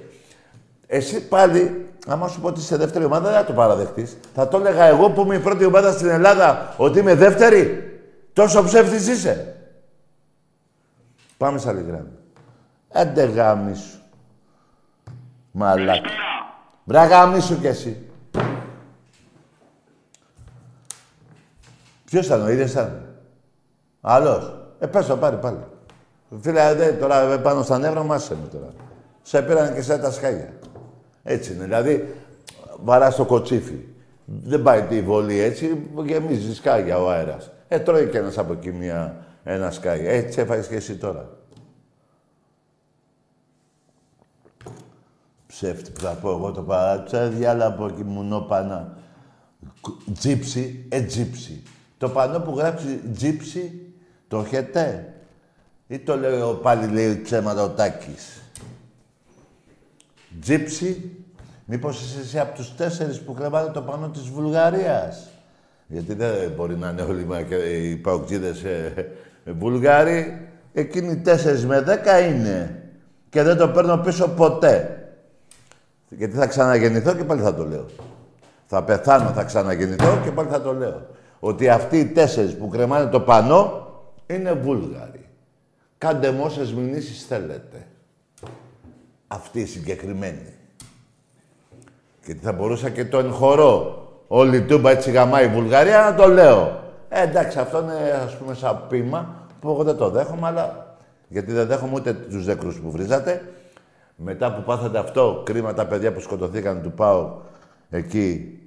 Εσύ 0.88 1.28
πάλι, 1.28 1.86
άμα 2.08 2.28
σου 2.28 2.42
πω 2.42 2.48
ότι 2.48 2.60
είσαι 2.60 2.78
δεύτερη 2.78 3.06
ομάδα, 3.06 3.30
δεν 3.30 3.40
θα 3.40 3.46
το 3.46 3.54
παραδεχτείς. 3.54 4.18
Θα 4.34 4.48
το 4.48 4.58
έλεγα 4.58 4.84
εγώ 4.84 5.10
που 5.10 5.22
είμαι 5.22 5.36
η 5.36 5.40
πρώτη 5.40 5.66
ομάδα 5.66 5.92
στην 5.92 6.08
Ελλάδα, 6.08 6.74
ότι 6.78 7.00
είμαι 7.00 7.16
δεύτερη. 7.16 7.90
Τόσο 8.34 8.64
ψεύτης 8.64 9.08
είσαι. 9.08 9.56
Πάμε 11.38 11.60
σε 11.60 11.70
άλλη 11.70 11.82
γράμμα. 11.88 12.12
Άντε 12.92 13.24
γάμι 13.24 13.76
σου. 13.76 14.00
Μαλάκα. 15.52 16.10
Βρε 16.84 17.06
γάμι 17.06 17.42
σου 17.42 17.60
κι 17.60 17.68
εσύ. 17.68 18.10
Ποιος 22.16 22.26
ήταν 22.26 22.42
ο 22.42 22.50
ίδιος 22.50 22.72
ήταν; 22.72 23.02
Άλλος. 24.02 24.58
Ε, 24.80 24.88
πες 24.88 25.06
το, 25.06 25.18
πάρει 25.18 25.36
πάλι. 25.36 25.60
Φίλε, 26.42 26.74
δε, 26.74 26.92
τώρα 26.92 27.40
πάνω 27.40 27.64
στα 27.64 27.78
νεύρα 27.78 28.04
μας 28.04 28.30
με 28.30 28.48
τώρα. 28.52 28.68
Σε 29.22 29.42
πήραν 29.42 29.74
και 29.74 29.82
σε 29.82 29.98
τα 29.98 30.12
σκάγια. 30.12 30.54
Έτσι 31.24 31.54
είναι. 31.54 31.64
Δηλαδή, 31.64 32.14
βαρά 32.84 33.14
το 33.14 33.26
κοτσίφι. 33.26 33.80
Δεν 34.26 34.62
πάει 34.62 34.82
τη 34.82 35.02
βολή 35.02 35.40
έτσι, 35.40 35.90
γεμίζει 36.06 36.56
σκάγια 36.56 37.00
ο 37.02 37.10
αέρας. 37.10 37.52
Ε, 37.68 37.80
τρώει 37.80 38.10
και 38.10 38.18
ένας 38.18 38.38
από 38.38 38.54
εκεί 38.54 38.72
μια, 38.72 39.26
ένα 39.44 39.72
σκάγια. 39.72 40.12
Έτσι 40.12 40.40
έφαγες 40.40 40.68
και 40.68 40.76
εσύ 40.76 40.96
τώρα. 40.96 41.30
Ψεύτη 45.48 45.92
που 45.92 46.00
θα 46.00 46.10
πω 46.10 46.30
εγώ 46.30 46.52
το 46.52 46.62
παράτσαδι, 46.62 47.46
αλλά 47.46 47.66
από 47.66 47.86
εκεί 47.86 48.04
μου 48.04 48.24
νόπανα. 48.24 48.98
Τζίψι, 50.14 50.86
ε 50.90 51.02
τζίψι. 51.02 51.64
Το 52.06 52.12
πανό 52.12 52.40
που 52.40 52.58
γράψει 52.58 53.00
τζίψι, 53.14 53.82
το 54.28 54.40
έχετε; 54.40 55.14
Ή 55.88 56.00
το 56.00 56.18
λέω 56.18 56.54
πάλι 56.54 56.88
λέει 56.88 57.22
ψέματα 57.22 57.64
ο 57.64 57.70
Τάκης. 57.70 58.42
Τζίψι, 60.42 61.12
μήπως 61.66 62.02
είσαι 62.02 62.20
εσύ 62.20 62.40
από 62.40 62.56
τους 62.56 62.76
τέσσερις 62.76 63.22
που 63.22 63.34
κρεβάνε 63.34 63.72
το 63.72 63.82
πανό 63.82 64.10
της 64.10 64.22
Βουλγαρίας; 64.22 65.30
Γιατί 65.88 66.14
δεν 66.14 66.52
μπορεί 66.56 66.76
να 66.76 66.90
είναι 66.90 67.02
όλοι 67.02 67.28
οι 67.72 67.96
παοκτζίδες 67.96 68.64
ε, 68.64 69.12
ε, 69.46 69.52
Βουλγάροι. 69.52 70.48
Εκείνοι 70.74 71.18
τέσσερις 71.18 71.66
με 71.66 71.82
δέκα 71.82 72.20
είναι. 72.20 72.84
Και 73.30 73.44
δεν 73.44 73.58
το 73.58 73.70
παίρνω 73.70 73.98
πίσω 73.98 74.28
ποτέ. 74.28 75.04
Γιατί 76.10 76.36
θα 76.36 76.48
ξαναγεννηθώ 76.48 77.14
και 77.14 77.24
πάλι 77.24 77.42
θα 77.42 77.56
το 77.56 77.66
λέω. 77.66 77.86
Θα 78.66 78.84
πεθάνω, 78.84 79.30
θα 79.30 79.44
ξαναγεννηθώ 79.44 80.20
και 80.24 80.32
πάλι 80.32 80.50
θα 80.50 80.62
το 80.62 80.74
λέω. 80.74 81.14
Ότι 81.48 81.70
αυτοί 81.70 82.00
οι 82.00 82.06
τέσσερις 82.06 82.56
που 82.56 82.68
κρεμάνε 82.68 83.10
το 83.10 83.20
πανό 83.20 83.88
είναι 84.28 84.54
Βούλγαροι. 84.54 85.26
Κάντε 85.98 86.32
μου 86.32 86.42
όσες 86.44 86.74
μηνύσεις 86.74 87.26
θέλετε. 87.26 87.88
Αυτή 89.28 89.60
η 89.60 89.66
συγκεκριμένη. 89.66 90.54
Γιατί 92.26 92.40
θα 92.44 92.52
μπορούσα 92.52 92.90
και 92.90 93.06
το 93.06 93.20
εγχωρώ. 93.20 94.08
Όλη 94.28 94.58
η 94.58 94.62
τούμπα 94.62 94.90
έτσι 94.90 95.12
γαμάει 95.12 95.46
η 95.46 95.48
Βουλγαρία 95.48 96.00
να 96.00 96.16
το 96.16 96.28
λέω. 96.28 96.84
Ε, 97.10 97.22
εντάξει, 97.22 97.60
αυτό 97.60 97.82
είναι 97.82 98.22
ας 98.26 98.38
πούμε 98.38 98.54
σαν 98.54 98.86
πείμα 98.90 99.48
που 99.60 99.70
εγώ 99.70 99.84
δεν 99.84 99.98
το 99.98 100.10
δέχομαι, 100.10 100.48
αλλά 100.48 100.98
γιατί 101.28 101.52
δεν 101.52 101.68
δέχομαι 101.68 101.94
ούτε 101.96 102.14
τους 102.14 102.46
δεκρούς 102.46 102.80
που 102.80 102.92
βρίζατε. 102.92 103.54
Μετά 104.16 104.54
που 104.54 104.64
πάθατε 104.64 104.98
αυτό, 104.98 105.42
κρίμα 105.46 105.74
τα 105.74 105.86
παιδιά 105.86 106.14
που 106.14 106.20
σκοτωθήκαν 106.20 106.82
του 106.82 106.92
πάω 106.92 107.38
εκεί 107.90 108.60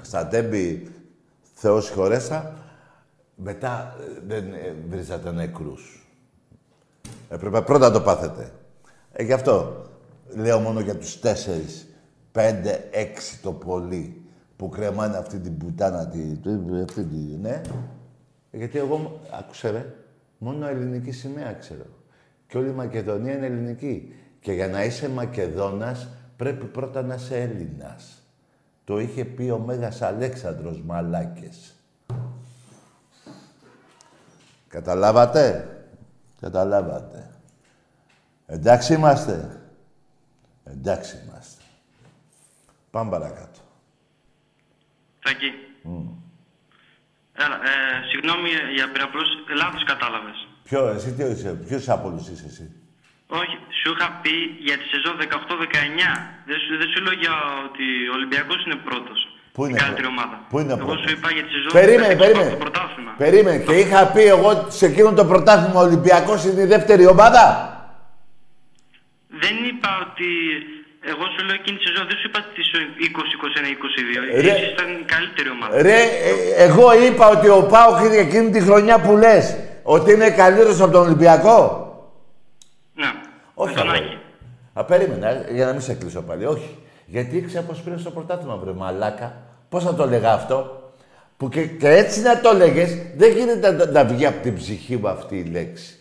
στα 0.00 0.26
τέμπη, 0.26 0.92
Θεός 1.60 1.84
συγχωρέσα, 1.84 2.52
μετά 3.34 3.96
ε, 4.00 4.20
δεν 4.26 4.52
ε, 4.52 4.74
βρίζατε 4.88 5.32
νεκρούς. 5.32 6.06
Έπρεπε 7.28 7.60
πρώτα 7.62 7.88
να 7.88 7.92
το 7.92 8.00
πάθετε. 8.00 8.52
Ε, 9.12 9.22
γι' 9.22 9.32
αυτό 9.32 9.82
λέω 10.26 10.58
μόνο 10.58 10.80
για 10.80 10.96
τους 10.96 11.20
τέσσερις, 11.20 11.86
πέντε, 12.32 12.88
έξι 12.90 13.40
το 13.42 13.52
πολύ 13.52 14.22
που 14.56 14.68
κρεμάνε 14.68 15.16
αυτή 15.16 15.38
την 15.38 15.56
πουτάνα, 15.56 16.08
τη, 16.08 16.18
αυτή 16.82 17.04
τη, 17.04 17.16
ναι. 17.16 17.60
Γιατί 18.50 18.78
εγώ, 18.78 19.20
άκουσε 19.38 19.70
ρε, 19.70 19.94
μόνο 20.38 20.66
ελληνική 20.66 21.10
σημαία 21.10 21.52
ξέρω. 21.52 21.86
Και 22.46 22.58
όλη 22.58 22.68
η 22.68 22.72
Μακεδονία 22.72 23.36
είναι 23.36 23.46
ελληνική. 23.46 24.14
Και 24.40 24.52
για 24.52 24.68
να 24.68 24.84
είσαι 24.84 25.08
Μακεδόνας 25.08 26.08
πρέπει 26.36 26.64
πρώτα 26.64 27.02
να 27.02 27.14
είσαι 27.14 27.40
Έλληνας. 27.40 28.17
Το 28.88 28.98
είχε 28.98 29.24
πει 29.24 29.50
ο 29.50 29.58
Μέγας 29.58 30.02
Αλέξανδρος 30.02 30.80
Μαλάκες. 30.80 31.74
Καταλάβατε; 34.68 35.68
Καταλάβατε. 36.40 37.30
Εντάξει 38.46 38.94
είμαστε. 38.94 39.60
Εντάξει 40.64 41.16
είμαστε. 41.24 41.62
Πάμε 42.90 43.10
παρακάτω. 43.10 43.60
Τακί. 45.20 45.52
Mm. 45.84 46.14
Έλα, 47.32 47.54
ε, 47.54 48.06
συγγνώμη 48.10 48.48
για 48.74 48.92
πειραπλούς, 48.92 49.28
λάθος 49.56 49.84
κατάλαβες. 49.84 50.48
Ποιο, 50.62 50.88
εσύ 50.88 51.12
τι 51.12 51.24
είσαι, 51.24 51.52
ποιος 51.54 51.88
από 51.88 52.08
όλους 52.08 52.28
είσαι 52.28 52.46
εσύ; 52.46 52.72
Όχι, 53.36 53.56
σου 53.80 53.88
είχα 53.94 54.08
πει 54.22 54.34
για 54.66 54.76
τη 54.80 54.84
σεζόν 54.92 55.14
18-19. 55.20 55.24
Δεν 56.48 56.58
σου, 56.62 56.70
δεν 56.80 56.88
σου 56.92 56.98
λέω 57.04 57.16
για 57.24 57.34
ότι 57.66 57.86
ο 58.12 58.14
Ολυμπιακός 58.18 58.58
είναι 58.64 58.78
πρώτος. 58.88 59.18
Πού 59.54 59.60
είναι, 59.64 59.78
η 59.78 59.82
καλύτερη 59.82 60.08
ομάδα. 60.14 60.36
Πού 60.50 60.56
είναι 60.60 60.72
εγώ 60.82 60.94
σου 61.02 61.10
είπα 61.14 61.28
για 61.36 61.44
τη 61.46 61.50
σεζόν 61.56 61.70
περίμενε, 61.80 62.14
περίμενε. 62.22 62.50
το 62.50 62.62
πρωτάθλημα. 62.64 63.10
Περίμενε. 63.24 63.58
Και 63.68 63.76
είχα 63.82 64.00
πει 64.14 64.24
εγώ 64.36 64.50
σε 64.78 64.84
εκείνο 64.90 65.08
το 65.20 65.24
πρωτάθλημα 65.32 65.78
ο 65.80 65.84
Ολυμπιακός 65.88 66.38
είναι 66.44 66.62
η 66.66 66.70
δεύτερη 66.74 67.04
ομάδα; 67.14 67.44
Δεν 69.42 69.56
είπα 69.68 69.90
ότι 70.06 70.28
εγώ 71.12 71.24
σου 71.32 71.40
λέω 71.46 71.56
εκείνη 71.60 71.76
τη 71.78 71.84
σεζόν, 71.88 72.04
δεν 72.10 72.16
σου 72.20 72.26
είπα 72.28 72.40
τη 72.56 72.62
20, 73.16 73.34
21, 73.44 73.70
22. 73.82 74.42
Ρε, 74.46 74.54
ήταν 74.72 74.88
η 75.02 75.04
καλύτερη 75.14 75.48
ομάδα. 75.56 75.82
Ρε, 75.82 76.00
ε, 76.28 76.32
εγώ 76.66 76.86
είπα 77.04 77.24
ότι 77.28 77.48
ο 77.48 77.62
Πάοκ 77.72 77.98
είναι 78.04 78.20
εκείνη 78.26 78.50
τη 78.50 78.60
χρονιά 78.60 78.96
που 79.04 79.16
λες 79.16 79.44
ότι 79.82 80.12
είναι 80.12 80.30
καλύτερος 80.30 80.80
από 80.80 80.92
τον 80.92 81.02
Ολυμπιακό; 81.06 81.87
Ναι. 82.98 83.06
Όχι, 83.54 83.74
Α, 84.72 84.84
περίμενα, 84.84 85.32
για 85.52 85.66
να 85.66 85.72
μην 85.72 85.80
σε 85.80 85.94
κλείσω 85.94 86.22
πάλι. 86.22 86.46
Όχι. 86.46 86.78
Γιατί 87.06 87.36
ήξερα 87.36 87.66
πώ 87.66 87.74
πήρες 87.84 88.00
στο 88.00 88.10
πρωτάθλημα, 88.10 88.56
βρε 88.56 88.72
μαλάκα. 88.72 89.32
Πώς 89.68 89.84
θα 89.84 89.94
το 89.94 90.02
έλεγα 90.02 90.32
αυτό; 90.32 90.82
Που 91.36 91.48
και, 91.48 91.66
και 91.66 91.88
έτσι 91.88 92.20
να 92.20 92.40
το 92.40 92.48
έλεγε, 92.48 92.88
δεν 93.16 93.32
γίνεται 93.32 93.70
να, 93.70 93.86
να 93.86 94.04
βγει 94.04 94.26
από 94.26 94.42
την 94.42 94.54
ψυχή 94.54 94.96
μου 94.96 95.08
αυτή 95.08 95.36
η 95.36 95.44
λέξη. 95.44 95.98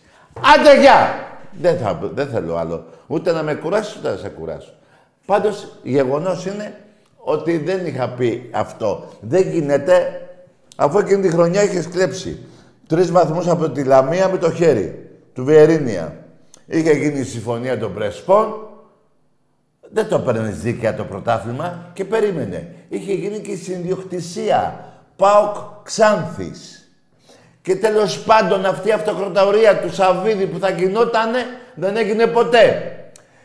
Άντε 0.55 0.79
γεια! 0.79 1.27
Δεν, 1.61 1.77
θα, 1.77 1.99
δεν 2.13 2.27
θέλω 2.27 2.55
άλλο. 2.55 2.85
Ούτε 3.07 3.31
να 3.31 3.43
με 3.43 3.53
κουράσει, 3.53 3.95
ούτε 3.99 4.09
να 4.09 4.17
σε 4.17 4.29
κουράσω. 4.29 4.73
Πάντως, 5.25 5.67
γεγονός 5.83 6.45
είναι 6.45 6.81
ότι 7.17 7.57
δεν 7.57 7.85
είχα 7.85 8.09
πει 8.09 8.49
αυτό. 8.53 9.07
Δεν 9.19 9.49
γίνεται, 9.49 10.21
αφού 10.75 10.97
εκείνη 10.97 11.21
τη 11.21 11.29
χρονιά 11.29 11.63
είχες 11.63 11.87
κλέψει 11.87 12.45
τρεις 12.87 13.11
βαθμούς 13.11 13.47
από 13.47 13.69
τη 13.69 13.83
Λαμία 13.83 14.29
με 14.29 14.37
το 14.37 14.51
χέρι 14.51 15.09
του 15.33 15.45
Βιερίνια. 15.45 16.26
Είχε 16.67 16.91
γίνει 16.91 17.19
η 17.19 17.23
συμφωνία 17.23 17.79
των 17.79 17.93
Πρεσπών. 17.93 18.67
Δεν 19.91 20.07
το 20.07 20.19
παίρνει 20.19 20.49
δίκαια 20.49 20.95
το 20.95 21.03
πρωτάθλημα 21.03 21.89
και 21.93 22.05
περίμενε. 22.05 22.75
Είχε 22.89 23.13
γίνει 23.13 23.39
και 23.39 23.51
η 23.51 23.55
συνδιοκτησία. 23.55 24.85
Πάοκ 25.15 25.55
Ξάνθης. 25.83 26.91
Και 27.61 27.75
τέλος 27.75 28.19
πάντων 28.19 28.65
αυτή 28.65 28.87
η 28.87 28.91
αυτοκροταωρία 28.91 29.79
του 29.79 29.93
Σαββίδη 29.93 30.45
που 30.45 30.59
θα 30.59 30.69
γινότανε 30.69 31.39
δεν 31.75 31.97
έγινε 31.97 32.27
ποτέ. 32.27 32.91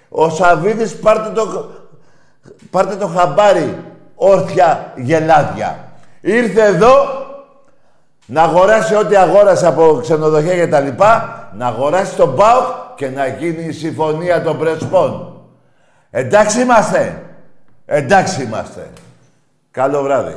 Ο 0.09 0.31
Σαββίδης 0.31 0.97
πάρτε 0.97 1.31
το, 1.31 1.71
πάρτε 2.71 2.97
το 2.97 3.07
χαμπάρι 3.07 3.77
όρθια 4.15 4.93
γελάδια. 4.97 5.93
Ήρθε 6.21 6.63
εδώ 6.63 6.95
να 8.27 8.43
αγοράσει 8.43 8.95
ό,τι 8.95 9.17
αγόρασε 9.17 9.67
από 9.67 9.99
ξενοδοχεία 10.03 10.55
και 10.55 10.69
τα 10.69 10.81
λοιπά, 10.81 11.49
να 11.57 11.67
αγοράσει 11.67 12.17
τον 12.17 12.37
ΠΑΟΚ 12.37 12.82
και 12.97 13.09
να 13.09 13.27
γίνει 13.27 13.65
η 13.65 13.73
συμφωνία 13.73 14.43
των 14.43 14.59
Πρεσπών. 14.59 15.41
Εντάξει 16.11 16.61
είμαστε. 16.61 17.23
Εντάξει 17.85 18.43
είμαστε. 18.43 18.91
Καλό 19.71 20.03
βράδυ. 20.03 20.37